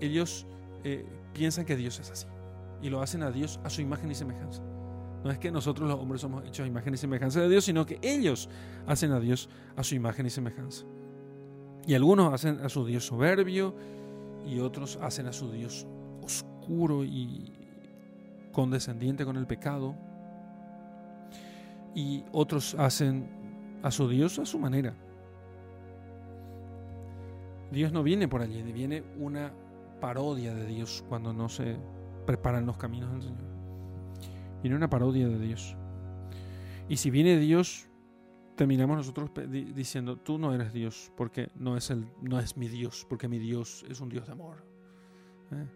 ellos 0.00 0.46
piensan 1.32 1.64
que 1.64 1.76
Dios 1.76 2.00
es 2.00 2.10
así 2.10 2.26
y 2.82 2.90
lo 2.90 3.00
hacen 3.00 3.22
a 3.22 3.30
Dios 3.30 3.60
a 3.64 3.70
su 3.70 3.80
imagen 3.80 4.10
y 4.10 4.14
semejanza. 4.14 4.62
No 5.24 5.30
es 5.30 5.38
que 5.38 5.52
nosotros 5.52 5.88
los 5.88 5.98
hombres 5.98 6.20
somos 6.20 6.44
hechos 6.44 6.64
a 6.64 6.66
imagen 6.66 6.94
y 6.94 6.96
semejanza 6.96 7.40
de 7.40 7.48
Dios, 7.48 7.64
sino 7.64 7.86
que 7.86 7.98
ellos 8.02 8.48
hacen 8.86 9.12
a 9.12 9.20
Dios 9.20 9.48
a 9.76 9.84
su 9.84 9.94
imagen 9.94 10.26
y 10.26 10.30
semejanza. 10.30 10.84
Y 11.86 11.94
algunos 11.94 12.32
hacen 12.32 12.60
a 12.60 12.68
su 12.68 12.84
Dios 12.84 13.06
soberbio 13.06 13.74
y 14.44 14.58
otros 14.58 14.98
hacen 15.00 15.26
a 15.26 15.32
su 15.32 15.50
Dios 15.50 15.86
oscuro 16.22 17.04
y 17.04 17.52
condescendiente 18.50 19.24
con 19.24 19.36
el 19.36 19.46
pecado. 19.46 19.94
Y 21.94 22.24
otros 22.32 22.74
hacen 22.74 23.28
a 23.82 23.92
su 23.92 24.08
Dios 24.08 24.40
a 24.40 24.46
su 24.46 24.58
manera. 24.58 24.94
Dios 27.70 27.92
no 27.92 28.02
viene 28.02 28.28
por 28.28 28.42
allí, 28.42 28.60
viene 28.72 29.02
una 29.18 29.52
parodia 30.00 30.52
de 30.54 30.66
Dios 30.66 31.04
cuando 31.08 31.32
no 31.32 31.48
se 31.48 31.76
preparan 32.26 32.66
los 32.66 32.76
caminos 32.76 33.12
del 33.12 33.22
Señor. 33.22 33.44
Viene 34.62 34.76
una 34.76 34.88
parodia 34.88 35.28
de 35.28 35.38
Dios. 35.38 35.76
Y 36.88 36.96
si 36.96 37.10
viene 37.10 37.38
Dios, 37.38 37.88
terminamos 38.56 38.96
nosotros 38.96 39.30
diciendo, 39.74 40.16
tú 40.16 40.38
no 40.38 40.54
eres 40.54 40.72
Dios, 40.72 41.12
porque 41.16 41.50
no 41.56 41.76
es, 41.76 41.90
el, 41.90 42.06
no 42.20 42.38
es 42.38 42.56
mi 42.56 42.68
Dios, 42.68 43.06
porque 43.08 43.28
mi 43.28 43.38
Dios 43.38 43.84
es 43.88 44.00
un 44.00 44.08
Dios 44.08 44.26
de 44.26 44.32
amor. 44.32 44.64
¿Eh? 45.52 45.66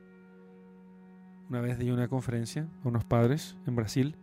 Una 1.49 1.61
vez 1.61 1.79
di 1.79 1.91
una 1.91 2.09
conferencia 2.09 2.69
a 2.85 2.89
unos 2.89 3.05
padres 3.05 3.57
en 3.67 3.77
Brasil, 3.77 4.17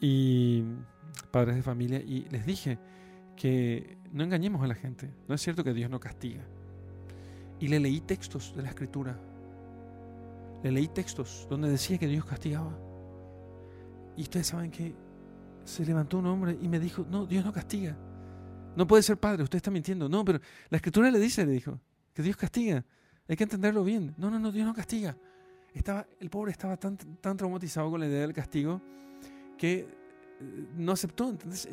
y 0.00 0.62
padres 1.30 1.56
de 1.56 1.62
familia, 1.62 1.98
y 2.00 2.26
les 2.30 2.44
dije 2.44 2.78
que 3.36 3.96
no 4.12 4.22
engañemos 4.22 4.62
a 4.62 4.66
la 4.66 4.74
gente. 4.74 5.10
No 5.28 5.34
es 5.34 5.40
cierto 5.40 5.64
que 5.64 5.72
Dios 5.72 5.90
no 5.90 6.00
castiga. 6.00 6.42
Y 7.60 7.68
le 7.68 7.80
leí 7.80 8.00
textos 8.00 8.54
de 8.54 8.62
la 8.62 8.68
escritura. 8.68 9.18
Le 10.64 10.72
leí 10.72 10.88
textos 10.88 11.46
donde 11.50 11.68
decía 11.68 11.98
que 11.98 12.06
Dios 12.06 12.24
castigaba. 12.24 12.74
Y 14.16 14.22
ustedes 14.22 14.46
saben 14.46 14.70
que 14.70 14.94
se 15.62 15.84
levantó 15.84 16.18
un 16.18 16.26
hombre 16.26 16.56
y 16.58 16.68
me 16.68 16.80
dijo, 16.80 17.06
no, 17.08 17.26
Dios 17.26 17.44
no 17.44 17.52
castiga. 17.52 17.98
No 18.74 18.86
puede 18.86 19.02
ser 19.02 19.18
padre, 19.18 19.42
usted 19.42 19.58
está 19.58 19.70
mintiendo. 19.70 20.08
No, 20.08 20.24
pero 20.24 20.40
la 20.70 20.76
escritura 20.76 21.10
le 21.10 21.18
dice, 21.18 21.44
le 21.44 21.52
dijo, 21.52 21.78
que 22.14 22.22
Dios 22.22 22.38
castiga. 22.38 22.82
Hay 23.28 23.36
que 23.36 23.44
entenderlo 23.44 23.84
bien. 23.84 24.14
No, 24.16 24.30
no, 24.30 24.38
no, 24.38 24.50
Dios 24.50 24.66
no 24.66 24.72
castiga. 24.72 25.14
Estaba, 25.74 26.06
el 26.18 26.30
pobre 26.30 26.52
estaba 26.52 26.78
tan, 26.78 26.96
traumatizado 27.20 27.90
con 27.90 28.00
la 28.00 28.06
idea 28.06 28.22
del 28.22 28.32
castigo 28.32 28.80
que 29.58 29.80
eh, 29.80 29.86
no 30.76 30.92
aceptó. 30.92 31.28
Entonces, 31.28 31.68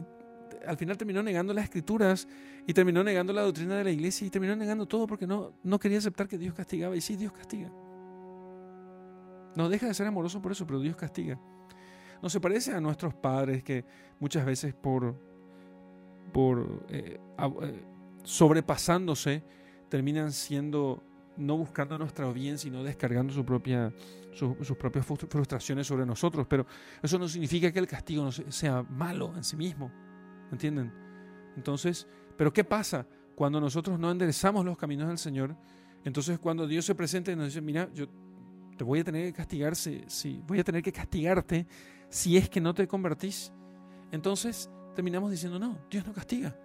al 0.67 0.75
final 0.75 0.97
terminó 0.97 1.23
negando 1.23 1.53
las 1.53 1.63
escrituras 1.63 2.27
y 2.67 2.73
terminó 2.73 3.05
negando 3.05 3.31
la 3.31 3.43
doctrina 3.43 3.77
de 3.77 3.85
la 3.85 3.91
iglesia 3.91 4.27
y 4.27 4.29
terminó 4.29 4.53
negando 4.53 4.85
todo 4.85 5.07
porque 5.07 5.25
no, 5.25 5.53
no 5.63 5.79
quería 5.79 5.99
aceptar 5.99 6.27
que 6.27 6.37
Dios 6.37 6.53
castigaba. 6.53 6.93
Y 6.93 6.99
sí, 6.99 7.15
Dios 7.15 7.31
castiga. 7.31 7.71
No 9.55 9.69
deja 9.69 9.87
de 9.87 9.93
ser 9.93 10.07
amoroso 10.07 10.41
por 10.41 10.51
eso, 10.51 10.65
pero 10.65 10.79
Dios 10.79 10.95
castiga. 10.95 11.39
No 12.21 12.29
se 12.29 12.39
parece 12.39 12.73
a 12.73 12.79
nuestros 12.79 13.13
padres 13.13 13.63
que 13.63 13.83
muchas 14.19 14.45
veces 14.45 14.73
por, 14.73 15.15
por 16.31 16.85
eh, 16.89 17.19
eh, 17.37 17.85
sobrepasándose 18.23 19.43
terminan 19.89 20.31
siendo 20.31 21.03
no 21.37 21.57
buscando 21.57 21.97
nuestro 21.97 22.33
bien, 22.33 22.57
sino 22.57 22.83
descargando 22.83 23.33
su 23.33 23.43
propia, 23.45 23.91
sus 24.33 24.77
propias 24.77 25.05
frustraciones 25.05 25.87
sobre 25.87 26.05
nosotros. 26.05 26.45
Pero 26.47 26.65
eso 27.01 27.17
no 27.17 27.27
significa 27.27 27.71
que 27.71 27.79
el 27.79 27.87
castigo 27.87 28.31
sea 28.31 28.83
malo 28.83 29.33
en 29.35 29.43
sí 29.43 29.55
mismo. 29.55 29.91
¿Entienden? 30.51 30.91
Entonces, 31.55 32.07
pero 32.37 32.53
¿qué 32.53 32.63
pasa 32.63 33.07
cuando 33.35 33.59
nosotros 33.59 33.99
no 33.99 34.11
enderezamos 34.11 34.65
los 34.65 34.77
caminos 34.77 35.07
del 35.07 35.17
Señor? 35.17 35.55
Entonces, 36.03 36.39
cuando 36.39 36.67
Dios 36.67 36.85
se 36.85 36.95
presenta 36.95 37.31
y 37.31 37.35
nos 37.35 37.45
dice, 37.45 37.61
mira, 37.61 37.89
yo 37.93 38.07
te 38.77 38.83
voy 38.83 38.99
a 38.99 39.03
tener 39.03 39.25
que 39.27 39.33
castigar, 39.33 39.75
si, 39.75 40.41
voy 40.47 40.59
a 40.59 40.63
tener 40.63 40.81
que 40.81 40.91
castigarte 40.91 41.67
si 42.09 42.37
es 42.37 42.49
que 42.49 42.61
no 42.61 42.73
te 42.73 42.87
convertís. 42.87 43.51
Entonces, 44.11 44.69
terminamos 44.95 45.31
diciendo, 45.31 45.59
no, 45.59 45.77
Dios 45.89 46.05
no 46.05 46.13
castiga, 46.13 46.57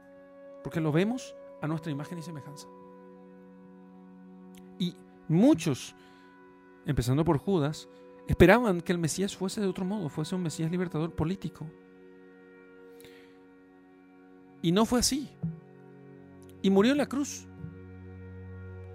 porque 0.62 0.80
lo 0.80 0.92
vemos 0.92 1.34
a 1.62 1.66
nuestra 1.66 1.92
imagen 1.92 2.18
y 2.18 2.22
semejanza. 2.22 2.66
Y 4.78 4.94
muchos, 5.28 5.94
empezando 6.84 7.24
por 7.24 7.38
Judas, 7.38 7.88
esperaban 8.26 8.80
que 8.80 8.92
el 8.92 8.98
Mesías 8.98 9.36
fuese 9.36 9.60
de 9.60 9.66
otro 9.66 9.84
modo, 9.84 10.08
fuese 10.08 10.34
un 10.34 10.42
Mesías 10.42 10.70
libertador 10.70 11.14
político. 11.14 11.66
Y 14.62 14.72
no 14.72 14.84
fue 14.84 15.00
así. 15.00 15.30
Y 16.62 16.70
murió 16.70 16.92
en 16.92 16.98
la 16.98 17.06
cruz. 17.06 17.46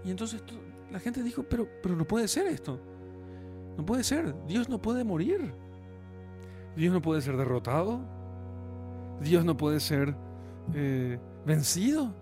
Y 0.04 0.12
entonces 0.12 0.44
la 0.92 1.00
gente 1.00 1.24
dijo, 1.24 1.44
pero, 1.44 1.70
pero 1.82 1.96
no 1.96 2.06
puede 2.06 2.28
ser 2.28 2.48
esto. 2.48 2.91
No 3.78 3.86
puede 3.86 4.04
ser. 4.04 4.36
Dios 4.48 4.70
no 4.70 4.82
puede 4.82 5.04
morir. 5.04 5.54
Dios 6.76 6.94
no 6.94 7.02
puede 7.02 7.22
ser 7.22 7.38
derrotado. 7.38 8.02
Dios 9.22 9.46
no 9.46 9.58
puede 9.58 9.80
ser 9.80 10.16
eh, 10.74 11.20
vencido. 11.46 12.14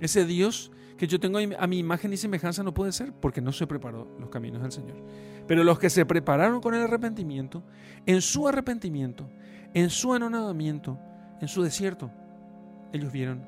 Ese 0.00 0.24
Dios 0.24 0.70
que 0.96 1.06
yo 1.06 1.20
tengo 1.20 1.38
a 1.38 1.66
mi 1.66 1.78
imagen 1.78 2.12
y 2.12 2.16
semejanza 2.16 2.62
no 2.62 2.74
puede 2.74 2.92
ser 2.92 3.12
porque 3.12 3.40
no 3.40 3.52
se 3.52 3.66
preparó 3.66 4.08
los 4.18 4.30
caminos 4.30 4.62
del 4.62 4.72
Señor. 4.72 4.96
Pero 5.46 5.64
los 5.64 5.78
que 5.78 5.90
se 5.90 6.04
prepararon 6.04 6.60
con 6.60 6.74
el 6.74 6.82
arrepentimiento, 6.82 7.62
en 8.04 8.20
su 8.20 8.48
arrepentimiento, 8.48 9.30
en 9.74 9.90
su 9.90 10.12
anonadamiento, 10.12 10.98
en 11.40 11.48
su 11.48 11.62
desierto, 11.62 12.10
ellos 12.92 13.12
vieron 13.12 13.44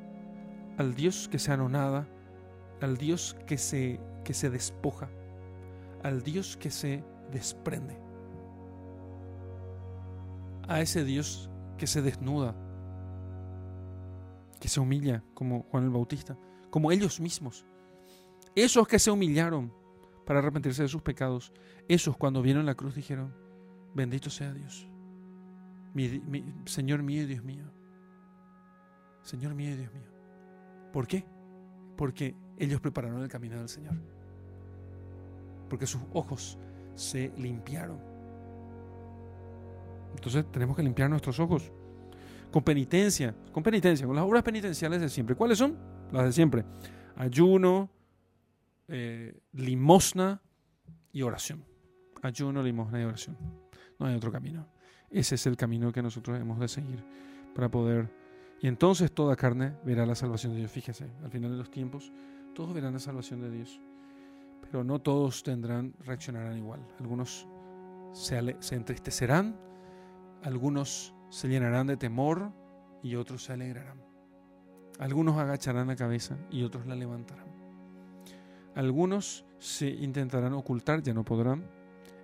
al 0.78 0.94
Dios 0.94 1.28
que 1.28 1.38
se 1.38 1.52
anonada, 1.52 2.06
al 2.80 2.96
Dios 2.96 3.36
que 3.46 3.58
se, 3.58 4.00
que 4.24 4.32
se 4.32 4.48
despoja, 4.48 5.10
al 6.02 6.22
Dios 6.22 6.56
que 6.56 6.70
se 6.70 7.04
desprende, 7.30 7.98
a 10.68 10.80
ese 10.80 11.04
Dios 11.04 11.50
que 11.78 11.86
se 11.86 12.02
desnuda, 12.02 12.54
que 14.60 14.68
se 14.68 14.80
humilla 14.80 15.24
como 15.34 15.62
Juan 15.70 15.84
el 15.84 15.90
Bautista, 15.90 16.36
como 16.70 16.92
ellos 16.92 17.20
mismos. 17.20 17.64
Esos 18.54 18.86
que 18.86 18.98
se 18.98 19.10
humillaron 19.10 19.72
para 20.26 20.40
arrepentirse 20.40 20.82
de 20.82 20.88
sus 20.88 21.02
pecados, 21.02 21.52
esos 21.88 22.16
cuando 22.16 22.42
vieron 22.42 22.66
la 22.66 22.74
cruz 22.74 22.94
dijeron, 22.94 23.34
bendito 23.94 24.30
sea 24.30 24.52
Dios, 24.52 24.88
mi, 25.94 26.22
Señor 26.66 27.02
mío 27.02 27.22
y 27.22 27.26
Dios 27.26 27.44
mío. 27.44 27.64
Señor 29.22 29.54
mío 29.54 29.70
y 29.70 29.76
Dios 29.76 29.92
mío. 29.92 30.08
¿Por 30.92 31.06
qué? 31.06 31.24
Porque 31.96 32.34
ellos 32.56 32.80
prepararon 32.80 33.22
el 33.22 33.28
camino 33.28 33.58
del 33.58 33.68
Señor. 33.68 33.94
Porque 35.70 35.86
sus 35.86 36.02
ojos 36.12 36.58
se 36.94 37.32
limpiaron. 37.38 37.98
Entonces 40.14 40.44
tenemos 40.52 40.76
que 40.76 40.82
limpiar 40.82 41.08
nuestros 41.08 41.40
ojos 41.40 41.72
con 42.50 42.62
penitencia, 42.62 43.34
con 43.52 43.62
penitencia, 43.62 44.06
con 44.06 44.14
las 44.14 44.24
obras 44.24 44.42
penitenciales 44.42 45.00
de 45.00 45.08
siempre. 45.08 45.34
¿Cuáles 45.34 45.56
son? 45.56 45.78
Las 46.12 46.24
de 46.24 46.32
siempre. 46.32 46.66
Ayuno, 47.16 47.88
eh, 48.88 49.40
limosna 49.52 50.42
y 51.12 51.22
oración. 51.22 51.64
Ayuno, 52.20 52.62
limosna 52.62 53.00
y 53.00 53.04
oración. 53.04 53.38
No 53.98 54.06
hay 54.06 54.14
otro 54.14 54.30
camino. 54.30 54.66
Ese 55.08 55.36
es 55.36 55.46
el 55.46 55.56
camino 55.56 55.90
que 55.90 56.02
nosotros 56.02 56.38
hemos 56.38 56.58
de 56.60 56.68
seguir 56.68 57.02
para 57.54 57.70
poder 57.70 58.20
y 58.62 58.68
entonces 58.68 59.10
toda 59.12 59.36
carne 59.36 59.74
verá 59.84 60.04
la 60.04 60.14
salvación 60.14 60.52
de 60.52 60.58
Dios. 60.58 60.70
Fíjese, 60.70 61.10
al 61.24 61.30
final 61.30 61.50
de 61.50 61.56
los 61.56 61.70
tiempos, 61.70 62.12
todos 62.54 62.74
verán 62.74 62.92
la 62.92 62.98
salvación 62.98 63.40
de 63.40 63.50
Dios. 63.50 63.80
Pero 64.62 64.84
no 64.84 65.00
todos 65.00 65.42
tendrán, 65.42 65.94
reaccionarán 66.00 66.56
igual. 66.56 66.86
Algunos 66.98 67.46
se, 68.12 68.56
se 68.60 68.74
entristecerán, 68.74 69.56
algunos 70.42 71.14
se 71.28 71.48
llenarán 71.48 71.86
de 71.86 71.96
temor 71.96 72.52
y 73.02 73.16
otros 73.16 73.44
se 73.44 73.52
alegrarán. 73.52 74.02
Algunos 74.98 75.38
agacharán 75.38 75.88
la 75.88 75.96
cabeza 75.96 76.36
y 76.50 76.62
otros 76.62 76.86
la 76.86 76.94
levantarán. 76.94 77.48
Algunos 78.74 79.44
se 79.58 79.88
intentarán 79.88 80.52
ocultar, 80.52 81.02
ya 81.02 81.12
no 81.14 81.24
podrán, 81.24 81.64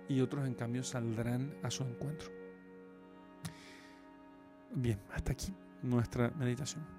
y 0.07 0.21
otros 0.21 0.47
en 0.47 0.53
cambio 0.53 0.83
saldrán 0.83 1.53
a 1.63 1.71
su 1.71 1.83
encuentro. 1.83 2.29
Bien, 4.73 4.99
hasta 5.13 5.31
aquí 5.31 5.53
nuestra 5.81 6.29
meditación. 6.31 6.96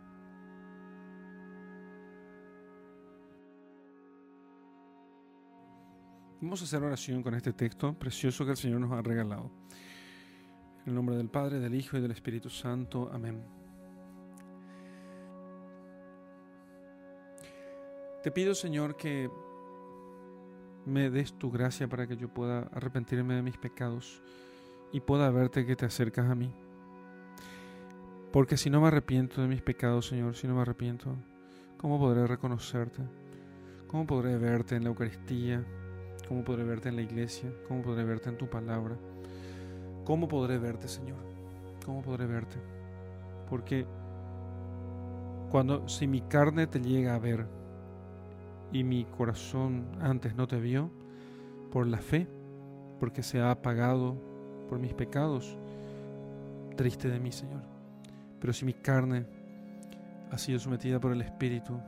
Vamos 6.41 6.61
a 6.61 6.65
hacer 6.67 6.81
oración 6.81 7.21
con 7.21 7.35
este 7.35 7.53
texto 7.53 7.95
precioso 7.95 8.45
que 8.45 8.53
el 8.53 8.57
Señor 8.57 8.81
nos 8.81 8.93
ha 8.93 9.03
regalado. 9.03 9.51
En 10.83 10.91
el 10.91 10.95
nombre 10.95 11.17
del 11.17 11.29
Padre, 11.29 11.59
del 11.59 11.75
Hijo 11.75 11.97
y 11.97 12.01
del 12.01 12.13
Espíritu 12.13 12.49
Santo. 12.49 13.11
Amén. 13.13 13.43
Te 18.23 18.31
pido, 18.31 18.55
Señor, 18.55 18.97
que 18.97 19.29
me 20.87 21.11
des 21.11 21.33
tu 21.33 21.51
gracia 21.51 21.89
para 21.89 22.07
que 22.07 22.17
yo 22.17 22.29
pueda 22.29 22.69
arrepentirme 22.73 23.35
de 23.35 23.43
mis 23.43 23.59
pecados 23.59 24.23
y 24.93 25.01
pueda 25.01 25.31
verte 25.31 25.67
que 25.67 25.77
te 25.77 25.85
acercas 25.85 26.31
a 26.31 26.35
mí 26.35 26.51
Porque 28.33 28.57
si 28.57 28.71
no 28.71 28.81
me 28.81 28.87
arrepiento 28.87 29.43
de 29.43 29.49
mis 29.49 29.61
pecados, 29.61 30.07
Señor, 30.07 30.37
si 30.37 30.47
no 30.47 30.55
me 30.55 30.63
arrepiento, 30.63 31.17
¿cómo 31.79 31.99
podré 31.99 32.27
reconocerte? 32.29 33.03
¿Cómo 33.89 34.07
podré 34.07 34.39
verte 34.39 34.77
en 34.77 34.85
la 34.85 34.91
Eucaristía? 34.91 35.65
¿Cómo 36.29 36.45
podré 36.45 36.63
verte 36.63 36.91
en 36.91 36.97
la 36.97 37.03
iglesia? 37.03 37.51
¿Cómo 37.67 37.81
podré 37.81 38.05
verte 38.05 38.29
en 38.29 38.37
tu 38.37 38.49
palabra? 38.51 38.97
¿Cómo 40.05 40.29
podré 40.29 40.59
verte, 40.59 40.87
Señor? 40.87 41.17
¿Cómo 41.87 42.03
podré 42.03 42.27
verte? 42.27 42.59
Porque 43.49 43.87
cuando 45.51 45.89
si 45.89 46.07
mi 46.07 46.21
carne 46.21 46.67
te 46.67 46.81
llega 46.81 47.15
a 47.15 47.19
ver 47.19 47.47
y 48.73 48.85
mi 48.85 49.07
corazón 49.07 49.87
antes 50.03 50.35
no 50.37 50.47
te 50.47 50.61
vio, 50.61 50.91
por 51.71 51.87
la 51.87 51.99
fe, 51.99 52.27
porque 53.01 53.23
se 53.23 53.41
ha 53.41 53.51
apagado 53.51 54.17
por 54.69 54.79
mis 54.79 54.93
pecados, 54.93 55.57
triste 56.77 57.09
de 57.09 57.21
mí, 57.21 57.33
Señor. 57.33 57.63
Pero 58.39 58.53
si 58.53 58.67
mi 58.67 58.75
carne 58.75 59.25
ha 60.31 60.37
sido 60.37 60.59
sometida 60.59 61.01
por 61.01 61.13
el 61.13 61.23
Espíritu 61.23 61.81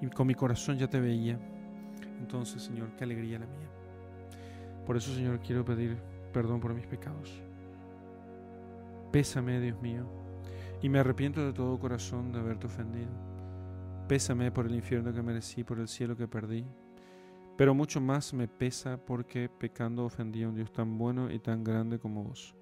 y 0.00 0.06
con 0.06 0.28
mi 0.28 0.36
corazón 0.36 0.78
ya 0.78 0.88
te 0.88 1.00
veía, 1.00 1.38
entonces, 2.20 2.62
Señor, 2.62 2.90
qué 2.96 3.04
alegría 3.04 3.38
la 3.38 3.46
mía. 3.46 3.68
Por 4.86 4.96
eso, 4.96 5.12
Señor, 5.14 5.40
quiero 5.40 5.64
pedir 5.64 5.96
perdón 6.32 6.60
por 6.60 6.74
mis 6.74 6.86
pecados. 6.86 7.32
Pésame, 9.10 9.60
Dios 9.60 9.80
mío, 9.80 10.06
y 10.82 10.88
me 10.88 10.98
arrepiento 10.98 11.44
de 11.44 11.52
todo 11.52 11.78
corazón 11.78 12.32
de 12.32 12.38
haberte 12.38 12.66
ofendido. 12.66 13.10
Pésame 14.08 14.52
por 14.52 14.66
el 14.66 14.74
infierno 14.74 15.12
que 15.12 15.22
merecí, 15.22 15.64
por 15.64 15.80
el 15.80 15.88
cielo 15.88 16.16
que 16.16 16.28
perdí, 16.28 16.64
pero 17.56 17.74
mucho 17.74 18.00
más 18.00 18.34
me 18.34 18.46
pesa 18.46 18.98
porque 18.98 19.48
pecando 19.48 20.04
ofendí 20.04 20.42
a 20.42 20.48
un 20.48 20.54
Dios 20.54 20.72
tan 20.72 20.98
bueno 20.98 21.30
y 21.30 21.38
tan 21.38 21.64
grande 21.64 21.98
como 21.98 22.22
vos. 22.22 22.54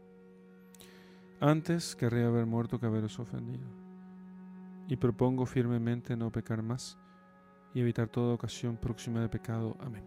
Antes 1.40 1.96
querría 1.96 2.28
haber 2.28 2.46
muerto 2.46 2.78
que 2.78 2.86
haberos 2.86 3.18
ofendido, 3.18 3.66
y 4.88 4.96
propongo 4.96 5.44
firmemente 5.44 6.16
no 6.16 6.30
pecar 6.30 6.62
más 6.62 6.96
y 7.74 7.80
evitar 7.80 8.08
toda 8.08 8.34
ocasión 8.34 8.76
próxima 8.76 9.20
de 9.20 9.28
pecado. 9.28 9.76
Amén. 9.80 10.04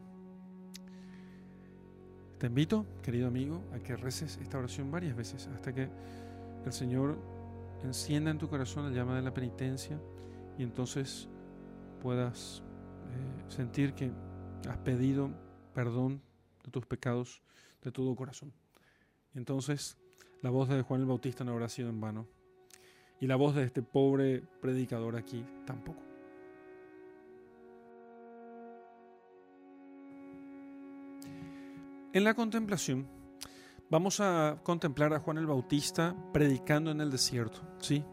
Te 2.39 2.47
invito, 2.47 2.85
querido 3.03 3.27
amigo, 3.27 3.61
a 3.73 3.79
que 3.79 3.97
reces 3.97 4.37
esta 4.41 4.57
oración 4.57 4.89
varias 4.89 5.15
veces 5.15 5.47
hasta 5.47 5.73
que 5.73 5.89
el 6.65 6.71
Señor 6.71 7.17
encienda 7.83 8.31
en 8.31 8.37
tu 8.37 8.47
corazón 8.47 8.85
la 8.85 8.95
llama 8.95 9.15
de 9.15 9.21
la 9.21 9.33
penitencia 9.33 9.99
y 10.57 10.63
entonces 10.63 11.27
puedas 12.01 12.63
eh, 13.07 13.43
sentir 13.49 13.93
que 13.93 14.11
has 14.69 14.77
pedido 14.77 15.31
perdón 15.73 16.21
de 16.63 16.71
tus 16.71 16.85
pecados 16.85 17.41
de 17.81 17.91
todo 17.91 18.15
corazón. 18.15 18.53
Entonces 19.33 19.97
la 20.41 20.49
voz 20.49 20.69
de 20.69 20.81
Juan 20.83 21.01
el 21.01 21.07
Bautista 21.07 21.43
no 21.43 21.51
habrá 21.51 21.69
sido 21.69 21.89
en 21.89 21.99
vano. 21.99 22.27
Y 23.19 23.25
la 23.25 23.35
voz 23.35 23.55
de 23.55 23.63
este 23.63 23.81
pobre 23.81 24.43
predicador 24.61 25.15
aquí 25.15 25.43
tampoco. 25.65 26.06
En 32.17 32.23
la 32.23 32.33
contemplación 32.33 33.07
vamos 33.91 34.19
a 34.21 34.59
contemplar 34.63 35.13
a 35.13 35.19
Juan 35.19 35.37
el 35.37 35.45
Bautista 35.45 36.15
predicando 36.33 36.89
en 36.89 36.99
el 36.99 37.11
desierto, 37.11 37.61
¿sí? 37.77 38.03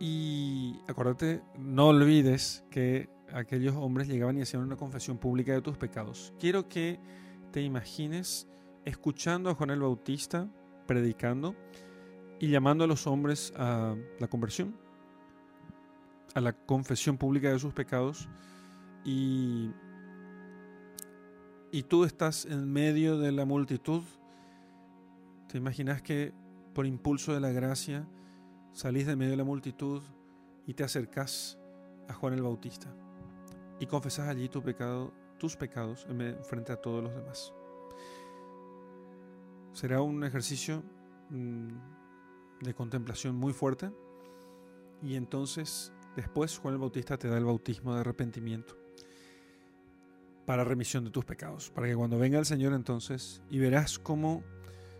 Y 0.00 0.80
acuérdate, 0.88 1.42
no 1.58 1.88
olvides 1.88 2.64
que 2.70 3.10
aquellos 3.30 3.76
hombres 3.76 4.08
llegaban 4.08 4.38
y 4.38 4.40
hacían 4.40 4.62
una 4.62 4.76
confesión 4.76 5.18
pública 5.18 5.52
de 5.52 5.60
tus 5.60 5.76
pecados. 5.76 6.32
Quiero 6.40 6.70
que 6.70 7.00
te 7.52 7.60
imagines 7.60 8.48
escuchando 8.86 9.50
a 9.50 9.54
Juan 9.54 9.68
el 9.72 9.80
Bautista 9.80 10.48
predicando 10.86 11.54
y 12.40 12.48
llamando 12.48 12.84
a 12.84 12.86
los 12.86 13.06
hombres 13.06 13.52
a 13.58 13.94
la 14.20 14.28
conversión, 14.28 14.74
a 16.34 16.40
la 16.40 16.54
confesión 16.54 17.18
pública 17.18 17.52
de 17.52 17.58
sus 17.58 17.74
pecados 17.74 18.26
y 19.04 19.70
y 21.70 21.82
tú 21.82 22.04
estás 22.04 22.46
en 22.46 22.70
medio 22.72 23.18
de 23.18 23.32
la 23.32 23.44
multitud, 23.44 24.02
te 25.48 25.58
imaginas 25.58 26.02
que 26.02 26.32
por 26.74 26.86
impulso 26.86 27.34
de 27.34 27.40
la 27.40 27.50
gracia 27.50 28.08
salís 28.72 29.06
de 29.06 29.16
medio 29.16 29.32
de 29.32 29.36
la 29.36 29.44
multitud 29.44 30.02
y 30.66 30.74
te 30.74 30.84
acercás 30.84 31.58
a 32.08 32.14
Juan 32.14 32.34
el 32.34 32.42
Bautista 32.42 32.88
y 33.80 33.86
confesás 33.86 34.28
allí 34.28 34.48
tu 34.48 34.62
pecado, 34.62 35.12
tus 35.38 35.56
pecados 35.56 36.06
frente 36.42 36.72
a 36.72 36.76
todos 36.76 37.02
los 37.02 37.14
demás. 37.14 37.52
Será 39.72 40.00
un 40.00 40.24
ejercicio 40.24 40.82
mm, 41.30 41.68
de 42.62 42.74
contemplación 42.74 43.36
muy 43.36 43.52
fuerte 43.52 43.90
y 45.02 45.14
entonces 45.14 45.92
después 46.16 46.58
Juan 46.58 46.74
el 46.74 46.80
Bautista 46.80 47.18
te 47.18 47.28
da 47.28 47.36
el 47.36 47.44
bautismo 47.44 47.94
de 47.94 48.00
arrepentimiento 48.00 48.77
para 50.48 50.64
remisión 50.64 51.04
de 51.04 51.10
tus 51.10 51.26
pecados, 51.26 51.68
para 51.68 51.88
que 51.88 51.94
cuando 51.94 52.18
venga 52.18 52.38
el 52.38 52.46
Señor 52.46 52.72
entonces, 52.72 53.42
y 53.50 53.58
verás 53.58 53.98
cómo, 53.98 54.42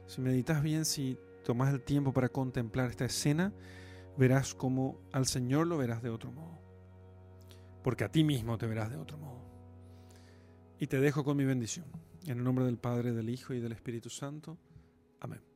si 0.07 0.21
meditas 0.21 0.63
bien, 0.63 0.85
si 0.85 1.17
tomas 1.43 1.73
el 1.73 1.81
tiempo 1.81 2.13
para 2.13 2.29
contemplar 2.29 2.91
esta 2.91 3.07
escena, 3.07 3.55
verás 4.19 4.53
cómo 4.53 5.01
al 5.11 5.25
Señor 5.25 5.67
lo 5.67 5.79
verás 5.79 6.03
de 6.03 6.11
otro 6.11 6.31
modo, 6.31 6.59
porque 7.83 8.05
a 8.05 8.13
ti 8.13 8.25
mismo 8.25 8.59
te 8.59 8.67
verás 8.67 8.91
de 8.91 8.99
otro 8.99 9.17
modo. 9.17 9.41
Y 10.79 10.87
te 10.87 11.01
dejo 11.01 11.25
con 11.25 11.39
mi 11.39 11.47
bendición, 11.47 11.87
en 12.27 12.37
el 12.37 12.45
nombre 12.45 12.67
del 12.67 12.77
Padre, 12.77 13.15
del 13.15 13.31
Hijo 13.31 13.55
y 13.55 13.61
del 13.61 13.73
Espíritu 13.73 14.11
Santo. 14.11 14.59
Amén. 15.19 15.48